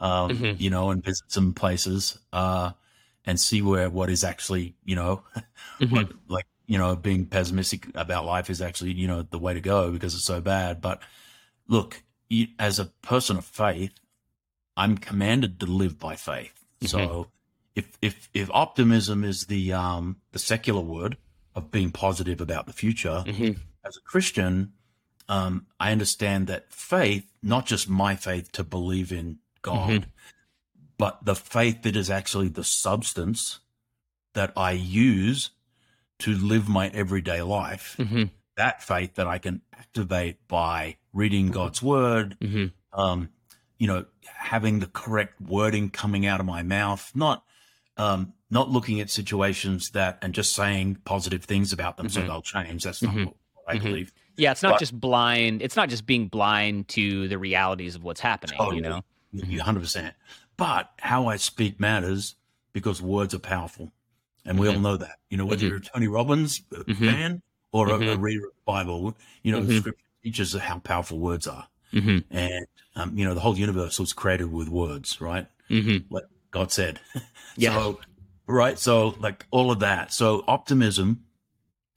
um, 0.00 0.30
Mhm. 0.30 0.60
you 0.60 0.68
know, 0.70 0.90
and 0.90 1.02
visit 1.04 1.30
some 1.30 1.54
places, 1.54 2.18
uh, 2.32 2.72
and 3.24 3.38
see 3.40 3.62
where 3.62 3.88
what 3.88 4.10
is 4.10 4.24
actually, 4.24 4.74
you 4.84 4.96
know, 4.96 5.22
Mhm. 5.80 5.90
what, 5.92 6.12
like 6.28 6.46
you 6.66 6.78
know 6.78 6.96
being 6.96 7.26
pessimistic 7.26 7.86
about 7.94 8.24
life 8.24 8.48
is 8.50 8.62
actually 8.62 8.92
you 8.92 9.06
know 9.06 9.22
the 9.22 9.38
way 9.38 9.54
to 9.54 9.60
go 9.60 9.90
because 9.90 10.14
it's 10.14 10.24
so 10.24 10.40
bad 10.40 10.80
but 10.80 11.00
look, 11.68 12.02
you, 12.28 12.48
as 12.58 12.78
a 12.78 12.86
person 13.02 13.36
of 13.36 13.44
faith, 13.44 13.92
I'm 14.76 14.98
commanded 14.98 15.60
to 15.60 15.66
live 15.66 15.98
by 15.98 16.16
faith. 16.16 16.52
Mm-hmm. 16.80 16.86
So 16.88 17.28
if 17.74 17.96
if 18.02 18.28
if 18.34 18.50
optimism 18.52 19.24
is 19.24 19.46
the 19.46 19.72
um 19.72 20.16
the 20.32 20.38
secular 20.38 20.80
word 20.80 21.16
of 21.54 21.70
being 21.70 21.90
positive 21.90 22.40
about 22.40 22.66
the 22.66 22.72
future, 22.72 23.22
Mhm. 23.26 23.58
as 23.84 23.96
a 23.96 24.00
Christian, 24.00 24.72
um, 25.28 25.66
I 25.78 25.92
understand 25.92 26.48
that 26.48 26.72
faith, 26.72 27.32
not 27.42 27.66
just 27.66 27.88
my 27.88 28.16
faith 28.16 28.50
to 28.52 28.64
believe 28.64 29.12
in 29.12 29.38
God, 29.62 29.90
Mhm. 29.90 30.04
but 30.98 31.24
the 31.24 31.36
faith 31.36 31.82
that 31.82 31.96
is 31.96 32.10
actually 32.10 32.48
the 32.48 32.64
substance 32.64 33.60
that 34.34 34.52
I 34.56 34.72
use 34.72 35.50
to 36.20 36.34
live 36.34 36.68
my 36.68 36.88
everyday 36.88 37.42
life. 37.42 37.96
Mhm. 37.98 38.30
That 38.56 38.82
faith 38.82 39.14
that 39.14 39.26
I 39.26 39.38
can 39.38 39.62
activate 39.76 40.46
by 40.48 40.96
reading 41.12 41.48
God's 41.50 41.82
word, 41.82 42.36
Mhm. 42.40 42.72
um, 42.92 43.30
you 43.78 43.86
know, 43.86 44.06
having 44.24 44.78
the 44.78 44.86
correct 44.86 45.40
wording 45.40 45.90
coming 45.90 46.24
out 46.26 46.40
of 46.40 46.46
my 46.46 46.62
mouth, 46.62 47.10
not 47.14 47.44
um, 47.96 48.32
not 48.50 48.68
looking 48.68 48.98
at 49.00 49.08
situations 49.08 49.90
that 49.90 50.18
and 50.20 50.34
just 50.34 50.52
saying 50.52 50.96
positive 51.04 51.44
things 51.44 51.72
about 51.72 51.96
them 51.96 52.08
so 52.08 52.20
Mhm. 52.22 52.26
they'll 52.26 52.42
change. 52.42 52.82
That's 52.82 53.00
not 53.02 53.14
Mhm. 53.14 53.26
what 53.26 53.36
I 53.68 53.76
Mhm. 53.78 53.82
believe. 53.84 54.12
Yeah, 54.36 54.50
it's 54.50 54.64
not 54.64 54.72
But- 54.72 54.80
just 54.80 54.98
blind. 55.00 55.62
It's 55.62 55.76
not 55.76 55.88
just 55.88 56.04
being 56.04 56.26
blind 56.26 56.88
to 56.88 57.28
the 57.28 57.38
realities 57.38 57.94
of 57.94 58.02
what's 58.02 58.18
happening. 58.20 58.58
Totally. 58.58 58.78
You 58.78 58.82
know. 58.82 59.04
100%. 59.32 60.12
But 60.56 60.90
how 60.98 61.28
I 61.28 61.36
speak 61.36 61.78
matters 61.78 62.34
because 62.72 63.00
words 63.00 63.32
are 63.32 63.38
powerful. 63.38 63.92
And 64.44 64.58
we 64.58 64.68
all 64.68 64.78
know 64.78 64.96
that. 64.96 65.16
You 65.30 65.36
know, 65.38 65.46
whether 65.46 65.64
Mhm. 65.64 65.68
you're 65.68 65.78
a 65.78 65.80
Tony 65.80 66.08
Robbins 66.08 66.60
Mhm. 66.70 66.98
fan 66.98 67.42
or 67.72 67.88
a, 67.88 67.94
a 68.12 68.16
reader 68.16 68.46
of 68.46 68.52
the 68.52 68.62
Bible, 68.66 69.16
you 69.42 69.52
know, 69.52 69.64
scripture 69.78 70.04
teaches 70.22 70.52
how 70.54 70.78
powerful 70.80 71.18
words 71.18 71.46
are. 71.46 71.68
And, 72.30 72.66
um, 72.96 73.16
you 73.16 73.24
know, 73.24 73.34
the 73.34 73.40
whole 73.40 73.56
universe 73.56 73.98
was 73.98 74.12
created 74.12 74.52
with 74.52 74.68
words, 74.68 75.20
right? 75.20 75.46
Like 76.10 76.24
God 76.50 76.70
said. 76.72 77.00
Yeah. 77.56 77.74
So, 77.74 78.00
right. 78.48 78.76
So, 78.78 79.14
like 79.20 79.46
all 79.52 79.70
of 79.70 79.78
that. 79.80 80.12
So, 80.12 80.42
optimism 80.48 81.24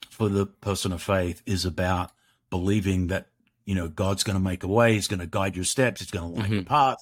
for 0.08 0.28
the 0.28 0.46
person 0.46 0.92
of 0.92 1.02
faith 1.02 1.42
is 1.46 1.64
about 1.64 2.12
believing 2.48 3.08
that, 3.08 3.26
you 3.64 3.74
know, 3.74 3.88
God's 3.88 4.22
going 4.22 4.38
to 4.38 4.42
make 4.42 4.62
a 4.62 4.68
way. 4.68 4.94
He's 4.94 5.08
going 5.08 5.18
to 5.20 5.26
guide 5.26 5.56
your 5.56 5.64
steps. 5.64 6.00
He's 6.00 6.10
going 6.12 6.32
to 6.32 6.40
light 6.40 6.50
your 6.50 6.62
path. 6.62 6.98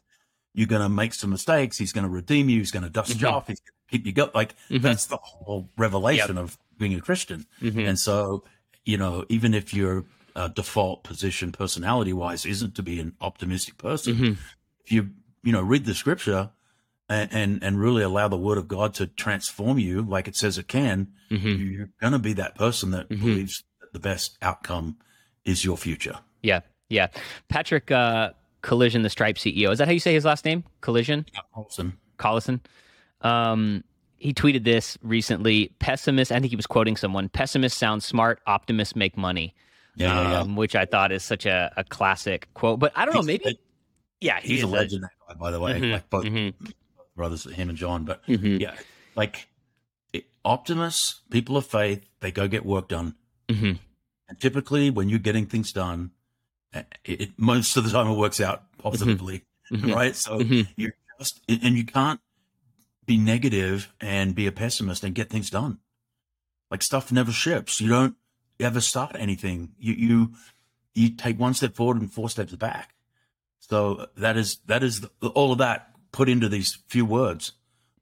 You're 0.57 0.67
going 0.67 0.83
to 0.83 0.89
make 0.89 1.13
some 1.15 1.31
mistakes. 1.31 1.77
He's 1.77 1.93
going 1.93 2.05
to 2.05 2.11
redeem 2.11 2.49
you. 2.49 2.59
He's 2.59 2.71
going 2.73 2.83
to 2.83 2.89
dust 2.91 3.21
you 3.21 3.27
Mhm. 3.27 3.33
off. 3.33 3.47
He's 3.47 3.61
going 3.61 3.75
to 3.89 3.91
keep 3.91 4.07
you 4.07 4.13
go. 4.13 4.31
Like, 4.35 4.55
Mhm. 4.71 4.81
that's 4.81 5.07
the 5.07 5.19
whole 5.19 5.69
revelation 5.77 6.39
of 6.39 6.59
being 6.79 6.95
a 6.95 7.01
Christian. 7.01 7.47
hmm 7.61 7.79
And 7.81 7.99
so, 7.99 8.43
you 8.85 8.97
know, 8.97 9.25
even 9.29 9.53
if 9.55 9.73
your 9.75 10.05
uh, 10.35 10.49
default 10.49 11.03
position, 11.05 11.53
personality 11.53 12.13
wise, 12.13 12.45
isn't 12.45 12.75
to 12.75 12.83
be 12.83 13.01
an 13.01 13.15
optimistic 13.21 13.79
person, 13.79 14.17
hmm 14.17 14.33
if 14.85 14.93
you 14.93 15.11
you 15.43 15.53
know 15.53 15.63
read 15.63 15.85
the 15.85 15.95
scripture 15.95 16.51
and, 17.09 17.33
and 17.33 17.63
and 17.65 17.79
really 17.81 18.03
allow 18.03 18.29
the 18.29 18.37
word 18.37 18.59
of 18.59 18.67
God 18.69 18.95
to 18.95 19.07
transform 19.07 19.79
you, 19.79 20.03
like 20.03 20.27
it 20.29 20.37
says 20.37 20.59
it 20.59 20.69
can, 20.69 21.09
hmm 21.31 21.37
you're 21.37 21.91
going 22.01 22.13
to 22.13 22.19
be 22.19 22.33
that 22.35 22.55
person 22.55 22.91
that 22.93 23.09
Mhm. 23.09 23.21
believes 23.21 23.63
that 23.81 23.93
the 23.93 23.99
best 23.99 24.37
outcome 24.43 24.97
is 25.45 25.65
your 25.65 25.77
future. 25.79 26.19
Yeah. 26.43 26.61
Yeah. 26.89 27.09
Patrick 27.49 27.91
uh, 27.91 28.33
Collision, 28.67 29.03
the 29.03 29.09
Stripe 29.11 29.37
CEO. 29.37 29.71
Is 29.71 29.79
that 29.79 29.87
how 29.87 29.93
you 29.93 30.01
say 30.01 30.13
his 30.13 30.25
last 30.25 30.45
name? 30.45 30.65
Collision. 30.81 31.25
Awesome. 31.55 31.99
Collison. 32.19 32.61
Um, 33.23 33.85
he 34.19 34.35
tweeted 34.35 34.65
this 34.65 34.99
recently. 35.03 35.73
Pessimist. 35.79 36.33
I 36.33 36.41
think 36.41 36.51
he 36.51 36.57
was 36.57 36.67
quoting 36.67 36.97
someone. 36.97 37.29
Pessimist 37.29 37.79
sounds 37.79 38.05
smart. 38.05 38.41
Optimists 38.47 38.97
make 38.97 39.17
money. 39.17 39.55
Yeah, 39.95 40.09
yeah, 40.23 40.31
yeah. 40.33 40.41
um, 40.41 40.57
which 40.57 40.75
I 40.75 40.85
thought 40.85 41.13
is 41.13 41.23
such 41.23 41.47
a, 41.47 41.73
a 41.77 41.85
classic 41.85 42.49
quote. 42.55 42.79
But 42.81 42.93
I 42.97 43.05
don't 43.05 43.15
know. 43.15 43.23
He's- 43.23 43.41
Maybe. 43.45 43.59
Yeah, 44.21 44.41
he 44.41 44.55
He's 44.55 44.63
a 44.63 44.67
legend, 44.67 45.05
guy, 45.29 45.35
by 45.35 45.51
the 45.51 45.61
way. 45.61 45.79
Mhm, 45.79 45.93
Like 45.93 46.11
both 46.11 46.25
mhm, 46.25 46.55
brothers, 47.15 47.45
him 47.45 47.69
and 47.69 47.77
John. 47.79 48.05
But 48.05 48.27
mhm, 48.27 48.59
yeah, 48.59 48.75
like 49.15 49.47
it, 50.15 50.25
optimists, 50.45 51.21
people 51.31 51.57
of 51.59 51.67
faith, 51.67 52.03
they 52.21 52.33
go 52.33 52.49
get 52.49 52.65
work 52.65 52.89
done. 52.89 53.15
mhm, 53.49 53.79
And 54.29 54.41
typically, 54.41 54.89
when 54.91 55.11
you're 55.11 55.19
getting 55.19 55.45
things 55.47 55.71
done, 55.71 56.13
it, 57.05 57.21
it, 57.21 57.31
most 57.37 57.77
of 57.77 57.85
the 57.85 57.91
time 57.91 58.09
it 58.09 58.17
works 58.17 58.41
out 58.41 58.65
positively, 58.79 59.43
mhm, 59.73 59.95
right? 59.95 60.15
So 60.15 60.39
mhm. 60.39 60.69
you're 60.77 60.95
just, 61.19 61.41
and 61.49 61.77
you 61.77 61.85
can't 61.85 62.21
be 63.07 63.17
negative 63.17 63.93
and 64.01 64.35
be 64.35 64.47
a 64.47 64.53
pessimist 64.53 65.05
and 65.05 65.15
get 65.15 65.31
things 65.31 65.51
done. 65.51 65.79
Like 66.71 66.83
stuff 66.83 67.13
never 67.13 67.33
ships. 67.33 67.81
You 67.81 67.89
don't 67.89 68.17
ever 68.59 68.81
start 68.81 69.17
anything. 69.19 69.73
You 69.79 69.95
you 69.95 70.33
you 70.95 71.11
take 71.11 71.39
one 71.39 71.55
step 71.55 71.75
forward 71.75 72.01
and 72.01 72.13
four 72.13 72.29
steps 72.29 72.55
back. 72.55 72.95
So 73.61 74.07
that 74.17 74.37
is 74.37 74.59
that 74.67 74.83
is 74.83 75.01
the, 75.01 75.29
all 75.29 75.53
of 75.53 75.59
that 75.59 75.91
put 76.13 76.29
into 76.29 76.49
these 76.49 76.79
few 76.89 77.05
words. 77.05 77.53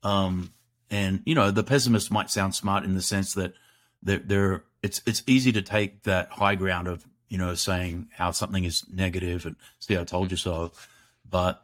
Um, 0.03 0.53
and 0.91 1.23
you 1.27 1.35
know, 1.35 1.51
the 1.51 1.65
pessimist 1.65 2.11
might 2.11 2.31
sound 2.31 2.55
smart 2.55 2.85
in 2.85 2.95
the 2.95 3.03
sense 3.03 3.35
that 3.35 3.55
they're, 4.03 4.19
they're 4.19 4.65
it's 4.83 5.03
it's 5.07 5.23
easy 5.27 5.53
to 5.53 5.63
take 5.63 6.05
that 6.05 6.31
high 6.31 6.55
ground 6.55 6.89
of 6.89 7.07
you 7.35 7.39
know 7.43 7.55
saying 7.57 7.95
how 8.21 8.31
something 8.31 8.63
is 8.71 8.85
negative 9.05 9.41
and 9.47 9.57
see 9.81 9.99
I 9.99 10.05
told 10.05 10.31
you 10.31 10.37
so, 10.37 10.71
but 11.29 11.55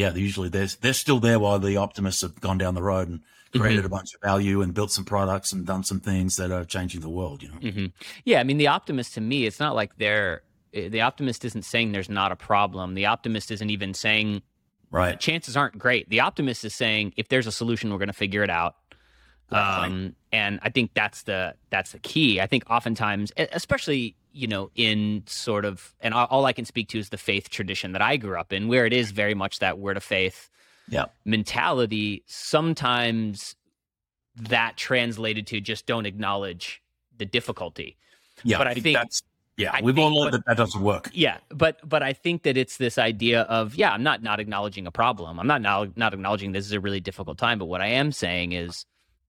yeah, 0.00 0.14
usually 0.14 0.48
they're 0.48 0.72
they're 0.82 0.92
still 1.04 1.20
there 1.20 1.38
while 1.38 1.58
the 1.58 1.76
optimists 1.76 2.22
have 2.22 2.40
gone 2.40 2.56
down 2.62 2.74
the 2.74 2.82
road 2.92 3.08
and 3.08 3.20
created 3.60 3.84
a 3.84 3.88
bunch 3.96 4.10
of 4.14 4.20
value 4.30 4.62
and 4.62 4.72
built 4.78 4.90
some 4.90 5.04
products 5.04 5.52
and 5.52 5.66
done 5.66 5.82
some 5.84 6.00
things 6.00 6.36
that 6.36 6.50
are 6.50 6.64
changing 6.64 7.00
the 7.02 7.08
world. 7.18 7.42
You 7.42 7.48
know, 7.50 7.60
Mhm. 7.70 7.92
Yeah, 8.24 8.40
I 8.40 8.44
mean, 8.44 8.58
the 8.58 8.68
optimist 8.78 9.14
to 9.14 9.20
me, 9.20 9.38
it's 9.48 9.60
not 9.60 9.74
like 9.80 9.90
they're. 9.98 10.42
eh, 10.74 10.88
The 10.96 11.00
optimist 11.10 11.44
isn't 11.44 11.64
saying 11.72 11.92
there's 11.92 12.10
not 12.20 12.30
a 12.32 12.36
problem. 12.36 12.94
The 12.94 13.06
optimist 13.06 13.50
isn't 13.50 13.70
even 13.76 13.92
saying 13.94 14.42
right? 14.90 15.18
chances 15.20 15.56
aren't 15.56 15.76
great. 15.78 16.08
The 16.10 16.20
optimist 16.20 16.64
is 16.64 16.74
saying 16.74 17.12
if 17.16 17.26
there's 17.28 17.46
a 17.46 17.52
solution, 17.52 17.90
we're 17.90 18.02
going 18.04 18.14
to 18.16 18.20
figure 18.26 18.44
it 18.44 18.50
out. 18.62 18.74
Um, 19.50 20.14
and 20.30 20.60
I 20.62 20.68
think 20.68 20.92
that's 20.92 21.22
the 21.22 21.54
that's 21.70 21.92
the 21.92 21.98
key. 22.00 22.38
I 22.40 22.46
think 22.46 22.64
oftentimes, 22.68 23.32
especially 23.38 24.14
you 24.32 24.46
know, 24.46 24.70
in 24.74 25.22
sort 25.26 25.64
of, 25.64 25.94
and 26.00 26.14
all, 26.14 26.44
I 26.46 26.52
can 26.52 26.64
speak 26.64 26.88
to 26.90 26.98
is 26.98 27.08
the 27.08 27.18
faith 27.18 27.48
tradition 27.50 27.92
that 27.92 28.02
I 28.02 28.16
grew 28.16 28.38
up 28.38 28.52
in, 28.52 28.68
where 28.68 28.86
it 28.86 28.92
is 28.92 29.10
very 29.10 29.34
much 29.34 29.58
that 29.60 29.78
word 29.78 29.96
of 29.96 30.04
faith 30.04 30.50
Yeah. 30.88 31.06
mentality. 31.24 32.22
Sometimes 32.26 33.56
that 34.36 34.76
translated 34.76 35.46
to 35.48 35.60
just 35.60 35.86
don't 35.86 36.06
acknowledge 36.06 36.82
the 37.16 37.24
difficulty. 37.26 37.96
Yeah, 38.44 38.58
But 38.58 38.68
I 38.68 38.74
think- 38.74 38.96
that's 38.96 39.22
yeah. 39.56 39.72
I 39.72 39.80
we've 39.82 39.94
think- 39.96 40.04
all 40.04 40.14
learned 40.20 40.30
but- 40.32 40.44
that 40.46 40.56
that 40.56 40.56
doesn't 40.56 40.80
work. 40.82 41.10
Yeah, 41.12 41.38
but 41.48 41.80
but 41.88 42.02
I 42.04 42.12
think 42.12 42.44
that 42.44 42.56
it's 42.56 42.76
this 42.76 42.98
idea 42.98 43.42
of 43.42 43.74
yeah, 43.74 43.90
I'm 43.90 44.02
not 44.04 44.22
not 44.22 44.38
acknowledging 44.38 44.86
a 44.86 44.92
problem. 44.92 45.40
I'm 45.40 45.46
not 45.48 45.60
now 45.60 45.86
not 45.96 46.14
acknowledging 46.14 46.52
this 46.52 46.64
is 46.66 46.72
a 46.72 46.78
really 46.80 47.00
difficult 47.00 47.38
time. 47.38 47.58
But 47.58 47.64
what 47.66 47.80
I 47.80 47.88
am 47.88 48.12
saying 48.12 48.52
is 48.52 48.84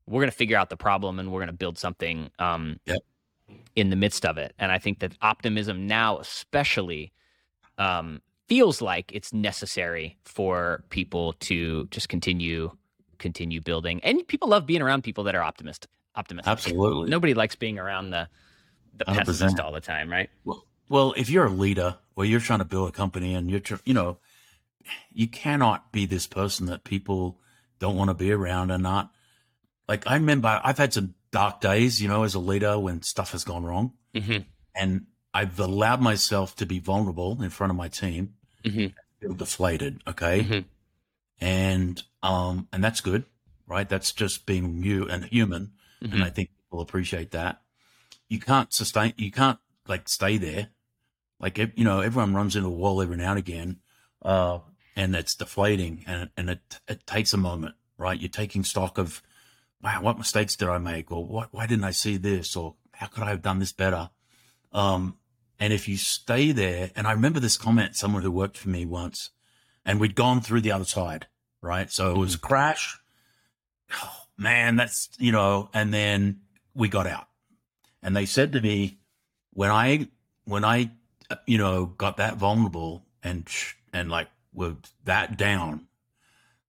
we're 0.06 0.22
going 0.22 0.30
to 0.32 0.38
figure 0.38 0.58
out 0.58 0.70
the 0.70 0.78
problem 0.78 1.18
and 1.20 1.32
we're 1.32 1.40
going 1.40 1.48
to 1.48 1.54
build 1.54 1.78
something 1.80 2.30
um, 2.40 2.80
Yep. 2.86 3.00
In 3.76 3.90
the 3.90 3.96
midst 3.96 4.26
of 4.26 4.38
it. 4.38 4.54
And 4.60 4.72
I 4.72 4.80
think 4.80 5.00
that 5.00 5.14
optimism 5.22 5.88
now, 5.88 6.20
especially, 6.20 7.12
um, 7.78 8.22
feels 8.48 8.82
like 8.82 9.12
it's 9.14 9.32
necessary 9.32 10.18
for 10.24 10.84
people 10.90 11.34
to 11.34 11.88
just 11.92 12.10
continue 12.10 12.72
continue 13.20 13.62
building. 13.62 14.00
And 14.04 14.26
people 14.28 14.50
love 14.50 14.66
being 14.66 14.82
around 14.82 15.04
people 15.04 15.26
that 15.26 15.36
are 15.36 15.44
optimist 15.44 15.88
optimistic. 16.16 16.52
Absolutely. 16.52 17.10
Nobody 17.10 17.34
likes 17.34 17.56
being 17.56 17.78
around 17.78 18.10
the 18.10 18.28
the 18.98 19.06
100%. 19.06 19.26
pessimist 19.26 19.60
all 19.60 19.72
the 19.72 19.82
time, 19.82 20.10
right? 20.10 20.30
Well, 20.44 20.66
well, 20.90 21.14
if 21.16 21.30
you're 21.30 21.46
a 21.46 21.52
leader 21.52 21.98
or 22.16 22.26
you're 22.26 22.40
trying 22.40 22.60
to 22.60 22.66
build 22.66 22.90
a 22.90 22.92
company 22.92 23.34
and 23.34 23.50
you're, 23.50 23.60
tr- 23.60 23.76
you 23.86 23.94
know, 23.94 24.18
you 25.14 25.28
cannot 25.28 25.92
be 25.92 26.06
this 26.06 26.28
person 26.28 26.66
that 26.66 26.84
people 26.84 27.40
don't 27.80 27.96
want 27.96 28.10
to 28.10 28.14
be 28.14 28.32
around 28.32 28.72
and 28.72 28.84
not. 28.84 29.12
Like 29.88 30.06
I 30.08 30.16
remember, 30.16 30.60
I've 30.64 30.78
had 30.78 30.94
some 30.94 31.16
dark 31.32 31.62
days, 31.62 32.02
you 32.02 32.08
know, 32.08 32.24
as 32.24 32.36
a 32.36 32.40
leader 32.40 32.78
when 32.80 33.02
stuff 33.02 33.32
has 33.34 33.44
gone 33.44 33.64
wrong, 33.64 33.94
Mm-hmm. 34.16 34.40
and 34.76 35.06
I've 35.34 35.60
allowed 35.60 36.02
myself 36.02 36.56
to 36.58 36.66
be 36.66 36.80
vulnerable 36.80 37.42
in 37.44 37.50
front 37.52 37.70
of 37.72 37.78
my 37.78 37.88
team, 37.88 38.34
Mhm. 38.64 38.94
feel 39.20 39.34
deflated. 39.36 40.02
Okay, 40.08 40.44
Mhm. 40.44 40.66
and 41.40 42.04
um, 42.22 42.68
and 42.74 42.84
that's 42.84 43.00
good, 43.02 43.26
right? 43.68 43.88
That's 43.88 44.12
just 44.12 44.46
being 44.46 44.84
you 44.84 45.08
and 45.08 45.26
human. 45.26 45.72
Mm-hmm. 46.02 46.14
and 46.14 46.24
I 46.24 46.30
think 46.30 46.50
people 46.58 46.80
appreciate 46.80 47.32
that. 47.32 47.62
You 48.30 48.40
can't 48.40 48.72
sustain, 48.74 49.14
you 49.18 49.32
can't 49.32 49.60
like 49.88 50.08
stay 50.08 50.38
there. 50.38 50.70
Like 51.42 51.58
you 51.58 51.84
know, 51.84 52.00
everyone 52.00 52.34
runs 52.34 52.56
into 52.56 52.68
a 52.70 52.72
wall 52.72 53.02
every 53.02 53.18
now 53.18 53.32
and 53.32 53.40
again, 53.40 53.80
uh, 54.22 54.60
and 54.96 55.16
it's 55.16 55.36
deflating, 55.36 56.04
and 56.08 56.30
and 56.38 56.50
it 56.50 56.80
it 56.88 57.06
takes 57.06 57.34
a 57.34 57.38
moment, 57.38 57.76
right? 57.98 58.20
You're 58.20 58.30
taking 58.30 58.64
stock 58.64 58.98
of, 58.98 59.22
wow, 59.84 60.02
what 60.02 60.18
mistakes 60.18 60.56
did 60.56 60.70
I 60.70 60.78
make, 60.78 61.12
or 61.12 61.26
what 61.26 61.50
why 61.52 61.68
didn't 61.68 61.86
I 61.86 61.92
see 61.92 62.18
this, 62.18 62.56
or 62.56 62.76
how 62.94 63.08
could 63.08 63.24
I 63.24 63.30
have 63.30 63.42
done 63.42 63.60
this 63.60 63.72
better? 63.72 64.10
Um, 64.72 65.18
and 65.60 65.74
if 65.74 65.88
you 65.88 65.98
stay 65.98 66.52
there, 66.52 66.92
and 66.96 67.08
I 67.08 67.12
remember 67.12 67.40
this 67.40 67.58
comment, 67.58 67.96
someone 67.96 68.24
who 68.24 68.32
worked 68.32 68.58
for 68.58 68.70
me 68.70 68.86
once, 68.86 69.32
and 69.86 70.00
we'd 70.00 70.16
gone 70.16 70.42
through 70.42 70.62
the 70.62 70.72
other 70.72 70.86
side, 70.86 71.28
right? 71.62 71.92
So 71.92 72.12
it 72.12 72.18
was 72.18 72.36
a 72.36 72.40
crash. 72.40 72.98
Oh, 74.04 74.22
man, 74.38 74.76
that's, 74.76 75.10
you 75.18 75.32
know, 75.32 75.70
and 75.74 75.94
then 75.94 76.42
we 76.74 76.88
got 76.88 77.08
out. 77.08 77.28
And 78.02 78.16
they 78.16 78.26
said 78.26 78.54
to 78.54 78.62
me, 78.62 79.00
when 79.52 79.72
I, 79.72 80.08
when 80.46 80.64
I, 80.64 80.92
you 81.46 81.58
know, 81.58 81.86
got 81.86 82.18
that 82.18 82.38
vulnerable, 82.38 83.06
and 83.22 83.48
and 83.92 84.10
like 84.10 84.30
with 84.54 84.78
that 85.04 85.38
down, 85.38 85.88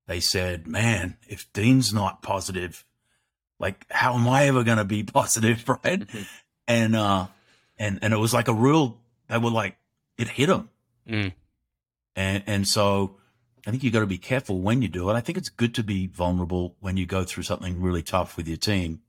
they 0.07 0.21
said, 0.21 0.67
"Man, 0.67 1.17
if 1.29 1.53
Dean's 1.53 1.95
not 1.95 2.23
positive, 2.23 2.85
like 3.61 3.87
how 3.91 4.15
am 4.15 4.29
I 4.29 4.47
ever 4.47 4.65
going 4.65 4.79
to 4.79 4.85
be 4.85 5.03
positive, 5.05 5.69
right?" 5.69 6.01
Mm-hmm. 6.01 6.23
And 6.67 6.97
uh, 6.97 7.27
and 7.79 8.01
and 8.03 8.13
it 8.13 8.19
was 8.19 8.35
like 8.35 8.49
a 8.49 8.55
real. 8.55 8.99
They 9.29 9.39
were 9.39 9.51
like, 9.51 9.77
it 10.19 10.27
hit 10.27 10.47
them, 10.47 10.71
mm. 11.09 11.33
and 12.17 12.43
and 12.49 12.67
so 12.67 13.21
I 13.67 13.71
think 13.71 13.83
you 13.83 13.91
got 13.91 14.01
to 14.01 14.07
be 14.07 14.19
careful 14.19 14.61
when 14.61 14.83
you 14.83 14.89
do 14.89 15.11
it. 15.11 15.15
I 15.15 15.21
think 15.21 15.39
it's 15.39 15.49
good 15.49 15.75
to 15.77 15.83
be 15.83 16.07
vulnerable 16.07 16.77
when 16.81 16.97
you 16.97 17.07
go 17.07 17.25
through 17.25 17.45
something 17.45 17.81
really 17.81 18.03
tough 18.03 18.37
with 18.37 18.49
your 18.49 18.57
team, 18.57 19.03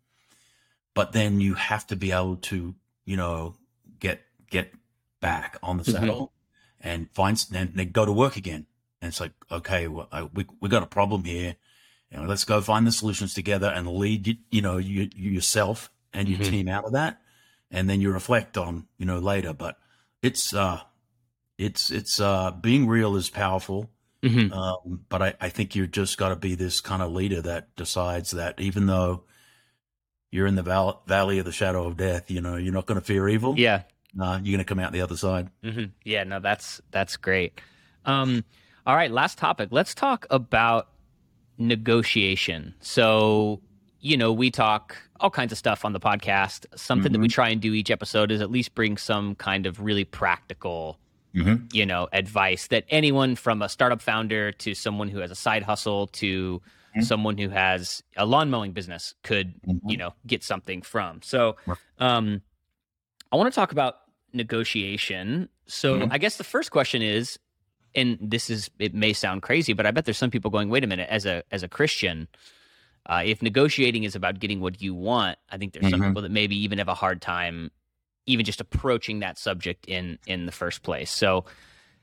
but 0.94 1.14
then 1.14 1.40
you 1.40 1.56
have 1.56 1.88
to 1.88 1.96
be 1.96 2.12
able 2.12 2.36
to, 2.38 2.76
you 3.06 3.18
know, 3.18 3.56
get 4.00 4.22
get 4.50 4.74
back 5.22 5.58
on 5.64 5.78
the 5.78 5.84
mm-hmm. 5.84 5.94
saddle 5.94 6.34
mm-hmm. 6.82 6.88
and 6.88 7.12
find 7.12 7.44
and, 7.54 7.74
and 7.78 7.94
go 7.94 8.06
to 8.06 8.12
work 8.12 8.36
again. 8.36 8.66
And 9.02 9.10
it's 9.10 9.20
like, 9.20 9.32
okay, 9.52 9.88
well, 9.88 10.08
I, 10.12 10.24
we 10.24 10.46
we 10.60 10.70
got 10.70 10.84
a 10.84 10.88
problem 10.88 11.24
here. 11.24 11.56
You 12.12 12.19
know, 12.19 12.26
let's 12.26 12.43
go 12.43 12.62
find 12.62 12.86
the 12.86 12.91
solutions 12.91 13.34
together 13.34 13.67
and 13.67 13.88
lead, 13.88 14.38
you 14.50 14.62
know, 14.62 14.78
you, 14.78 15.10
you 15.15 15.32
yourself 15.32 15.89
and 16.13 16.28
your 16.28 16.39
mm-hmm. 16.39 16.52
team 16.52 16.67
out 16.67 16.86
of 16.86 16.93
that, 16.93 17.21
and 17.69 17.89
then 17.89 18.02
you 18.02 18.12
reflect 18.12 18.58
on, 18.58 18.88
you 18.97 19.06
know, 19.06 19.19
later. 19.19 19.54
But 19.54 19.78
it's 20.21 20.54
uh, 20.54 20.82
it's 21.58 21.89
it's 21.89 22.19
uh, 22.19 22.52
being 22.52 22.88
real 22.88 23.15
is 23.15 23.30
powerful 23.30 23.89
Mm-hmm. 24.24 24.54
Um, 24.54 25.02
but 25.10 25.21
I, 25.21 25.34
I 25.41 25.50
think 25.50 25.76
you're 25.76 25.88
just 25.88 26.17
got 26.17 26.30
to 26.30 26.36
be 26.36 26.56
this 26.56 26.80
kind 26.80 27.02
of 27.02 27.12
leader 27.12 27.41
that 27.41 27.76
decides 27.76 28.32
that 28.32 28.60
even 28.60 28.86
though 28.86 29.24
you're 30.30 30.47
in 30.47 30.56
the 30.56 30.63
val- 30.63 31.02
valley 31.08 31.39
of 31.39 31.45
the 31.45 31.52
shadow 31.52 31.88
of 31.88 31.97
death, 31.97 32.30
you 32.30 32.39
know, 32.39 32.56
you're 32.56 32.74
not 32.74 32.86
going 32.86 33.00
to 33.00 33.06
fear 33.06 33.28
evil. 33.28 33.56
Yeah. 33.58 33.84
Uh, 34.19 34.39
you're 34.43 34.56
going 34.56 34.58
to 34.60 34.63
come 34.65 34.80
out 34.80 34.91
the 34.91 35.02
other 35.02 35.17
side. 35.17 35.50
Mm-hmm. 35.63 35.86
Yeah, 36.04 36.24
no, 36.24 36.39
that's, 36.39 36.82
that's 36.91 37.17
great. 37.17 37.60
Um, 38.06 38.43
all 38.86 38.95
right. 38.95 39.12
Last 39.12 39.38
topic. 39.38 39.69
Let's 39.71 39.95
talk 39.95 40.28
about 40.30 40.89
negotiation. 41.67 42.74
So, 42.80 43.62
you 44.00 44.17
know, 44.17 44.32
we 44.34 44.52
talk 44.52 44.97
all 45.19 45.30
kinds 45.30 45.52
of 45.52 45.58
stuff 45.58 45.86
on 45.86 45.93
the 45.93 46.00
podcast. 46.00 46.65
Something 46.76 47.06
mm-hmm. 47.06 47.13
that 47.13 47.19
we 47.19 47.28
mm-hmm. 47.28 47.34
try 47.34 47.50
and 47.50 47.62
do 47.62 47.74
each 47.74 47.91
episode 47.91 48.32
is 48.32 48.41
at 48.41 48.52
least 48.52 48.76
bring 48.76 48.97
some 48.97 49.36
kind 49.36 49.65
of 49.65 49.80
really 49.80 50.04
practical 50.04 51.00
mm-hmm. 51.36 51.65
you 51.71 51.86
know, 51.86 52.08
advice 52.12 52.67
that 52.67 52.86
anyone 52.89 53.36
from 53.36 53.62
a 53.62 53.69
startup 53.69 54.02
founder 54.02 54.52
to 54.52 54.74
someone 54.74 55.08
who 55.08 55.19
has 55.19 55.32
a 55.32 55.36
side 55.36 55.63
hustle 55.63 56.08
to 56.08 56.60
mm-hmm. 56.60 57.02
someone 57.02 57.38
who 57.38 57.50
has 57.50 58.04
a 58.17 58.26
lawn 58.26 58.50
mowing 58.50 58.71
business 58.71 59.13
could, 59.24 59.54
mm-hmm. 59.62 59.89
you 59.89 59.97
know, 59.97 60.13
get 60.28 60.43
something 60.43 60.82
from. 60.82 61.21
So, 61.21 61.56
um, 62.00 62.41
I 63.32 63.38
want 63.38 63.52
to 63.52 63.56
talk 63.56 63.71
about 63.71 63.97
negotiation. 64.34 65.50
So, 65.67 66.00
mm-hmm. 66.00 66.12
I 66.12 66.17
guess 66.17 66.38
the 66.38 66.43
first 66.43 66.71
question 66.71 67.02
is, 67.02 67.39
and 67.95 68.17
this 68.21 68.49
is 68.49 68.69
it 68.80 68.93
may 68.93 69.13
sound 69.13 69.41
crazy, 69.41 69.73
but 69.73 69.86
I 69.86 69.91
bet 69.91 70.06
there's 70.06 70.17
some 70.17 70.32
people 70.32 70.51
going, 70.51 70.69
wait 70.69 70.84
a 70.84 70.88
minute, 70.88 71.10
as 71.10 71.25
a 71.25 71.43
as 71.51 71.63
a 71.63 71.67
Christian, 71.67 72.27
uh, 73.06 73.23
if 73.25 73.41
negotiating 73.41 74.04
is 74.04 74.15
about 74.15 74.39
getting 74.39 74.60
what 74.60 74.82
you 74.82 74.93
want, 74.93 75.38
I 75.49 75.58
think 75.58 75.73
there's 75.73 75.89
some 75.89 75.99
mm-hmm. 75.99 76.10
people 76.10 76.21
that 76.21 76.32
maybe 76.32 76.56
even 76.56 76.77
have 76.77 76.88
a 76.88 76.93
hard 76.93 77.21
time 77.21 77.71
even 78.25 78.45
just 78.45 78.62
approaching 78.62 79.19
that 79.19 79.38
subject 79.38 79.86
in 79.86 80.19
in 80.27 80.45
the 80.45 80.51
first 80.51 80.84
place. 80.84 81.12
So, 81.12 81.45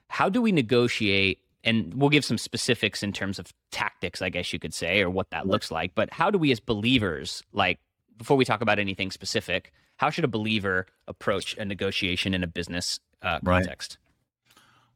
how 0.09 0.29
do 0.29 0.43
we 0.43 0.53
negotiate? 0.53 1.41
And 1.65 1.93
we'll 1.95 2.11
give 2.11 2.25
some 2.25 2.39
specifics 2.39 3.03
in 3.03 3.13
terms 3.13 3.39
of 3.39 3.53
tactics, 3.73 4.23
I 4.23 4.29
guess 4.29 4.53
you 4.53 4.59
could 4.59 4.73
say, 4.73 5.03
or 5.03 5.11
what 5.11 5.31
that 5.31 5.47
looks 5.47 5.71
like. 5.71 5.95
But 5.95 6.11
how 6.13 6.31
do 6.31 6.39
we, 6.39 6.53
as 6.53 6.61
believers, 6.61 7.43
like 7.53 7.79
before 8.17 8.37
we 8.37 8.45
talk 8.45 8.61
about 8.61 8.79
anything 8.79 9.11
specific, 9.11 9.73
how 9.97 10.09
should 10.09 10.25
a 10.25 10.29
believer 10.29 10.87
approach 11.09 11.57
a 11.57 11.65
negotiation 11.65 12.33
in 12.33 12.45
a 12.45 12.47
business 12.47 13.01
uh, 13.23 13.41
context? 13.41 13.99
Right. 14.01 14.08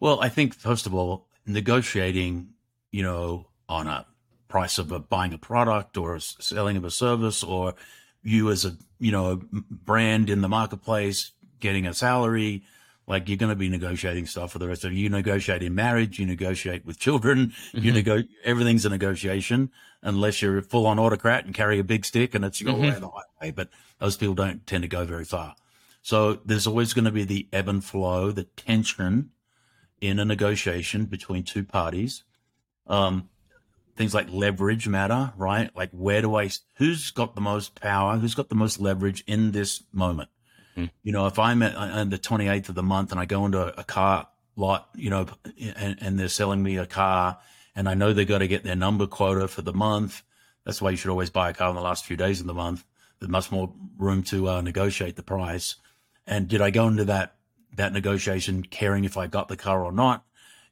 Well, 0.03 0.21
I 0.21 0.31
think 0.31 0.53
first 0.57 0.87
of 0.87 0.95
all, 0.97 1.29
negotiating, 1.47 2.49
you 2.91 3.05
know, 3.05 3.47
on 3.69 3.87
a 3.87 4.05
price 4.49 4.79
of 4.79 4.91
a, 4.91 4.99
buying 4.99 5.33
a 5.33 5.38
product 5.38 5.97
or 5.97 6.19
selling 6.19 6.77
of 6.77 6.85
a 6.85 6.91
service 6.91 7.45
or 7.45 7.75
you 8.25 8.51
as 8.51 8.65
a 8.65 8.77
you 8.99 9.12
know 9.12 9.31
a 9.31 9.37
brand 9.37 10.29
in 10.29 10.41
the 10.41 10.49
marketplace 10.49 11.31
getting 11.61 11.87
a 11.87 11.95
salary 11.95 12.65
like 13.07 13.29
you're 13.29 13.38
going 13.38 13.51
to 13.51 13.55
be 13.55 13.69
negotiating 13.69 14.27
stuff 14.27 14.51
for 14.51 14.59
the 14.59 14.67
rest 14.67 14.85
of 14.85 14.93
you. 14.93 15.05
You 15.05 15.09
negotiate 15.09 15.62
in 15.62 15.77
marriage, 15.77 16.19
you 16.19 16.27
negotiate 16.27 16.85
with 16.85 16.99
children, 16.99 17.53
mm-hmm. 17.73 17.85
you 17.85 17.93
nego 17.93 18.25
everything's 18.43 18.85
a 18.85 18.91
negotiation 18.91 19.71
unless 20.03 20.43
you're 20.43 20.59
a 20.59 20.62
full 20.62 20.85
on 20.87 20.99
autocrat 20.99 21.45
and 21.45 21.55
carry 21.55 21.79
a 21.79 21.85
big 21.85 22.05
stick 22.05 22.35
and 22.35 22.45
it's 22.45 22.61
your 22.61 22.73
mm-hmm. 22.73 22.83
way 22.83 22.91
the 22.91 23.09
highway. 23.09 23.53
But 23.53 23.69
those 24.01 24.17
people 24.17 24.35
don't 24.35 24.67
tend 24.67 24.83
to 24.83 24.88
go 24.88 25.05
very 25.05 25.25
far. 25.25 25.55
So 26.03 26.41
there's 26.45 26.67
always 26.67 26.93
going 26.93 27.05
to 27.05 27.12
be 27.12 27.23
the 27.23 27.47
ebb 27.53 27.69
and 27.69 27.85
flow, 27.85 28.33
the 28.33 28.49
tension 28.57 29.31
in 30.03 30.19
a 30.19 30.25
negotiation 30.25 31.05
between 31.05 31.45
two 31.45 31.62
parties. 31.62 32.25
Um, 32.88 33.31
things 33.97 34.12
like 34.12 34.29
leverage 34.31 34.88
matter, 34.88 35.33
right? 35.37 35.75
Like 35.77 35.91
where 35.93 36.21
do 36.21 36.35
I, 36.35 36.51
who's 36.75 37.12
got 37.12 37.37
the 37.37 37.41
most 37.41 37.81
power? 37.81 38.19
Who's 38.19 38.35
got 38.35 38.49
the 38.49 38.57
most 38.57 38.81
leverage 38.81 39.23
in 39.29 39.53
this 39.53 39.85
moment? 39.93 40.29
Mm. 40.77 40.91
You 41.05 41.12
know, 41.12 41.27
if 41.27 41.38
I'm 41.38 41.62
at, 41.62 41.77
on 41.77 42.11
the 42.11 42.19
28th 42.19 42.71
of 42.71 42.75
the 42.75 42.83
month 42.83 43.12
and 43.12 43.21
I 43.21 43.27
go 43.27 43.47
into 43.47 43.79
a 43.79 43.85
car 43.85 44.27
lot, 44.57 44.88
you 44.97 45.09
know, 45.09 45.27
and, 45.77 45.97
and 46.01 46.19
they're 46.19 46.29
selling 46.29 46.62
me 46.62 46.79
a 46.79 46.87
car 46.87 47.38
and 47.77 47.88
I 47.88 47.95
know 47.95 48.12
they've 48.12 48.27
got 48.27 48.38
to 48.38 48.49
get 48.49 48.65
their 48.65 48.77
number 48.77 49.07
quota 49.07 49.47
for 49.47 49.62
the 49.62 49.73
month. 49.73 50.23
That's 50.65 50.83
why 50.83 50.91
you 50.91 50.97
should 50.97 51.11
always 51.11 51.31
buy 51.31 51.51
a 51.51 51.55
car 51.55 51.71
in 51.71 51.77
the 51.77 51.81
last 51.81 52.07
few 52.07 52.17
days 52.17 52.41
of 52.41 52.47
the 52.47 52.55
month. 52.55 52.85
There's 53.21 53.31
much 53.31 53.53
more 53.53 53.73
room 53.99 54.25
to 54.25 54.49
uh, 54.49 54.61
negotiate 54.62 55.15
the 55.15 55.23
price. 55.23 55.77
And 56.27 56.49
did 56.49 56.61
I 56.61 56.71
go 56.71 56.88
into 56.88 57.05
that, 57.05 57.37
that 57.76 57.92
negotiation 57.92 58.62
caring 58.62 59.04
if 59.04 59.16
I 59.16 59.26
got 59.26 59.48
the 59.48 59.56
car 59.56 59.85
or 59.85 59.92
not? 59.92 60.24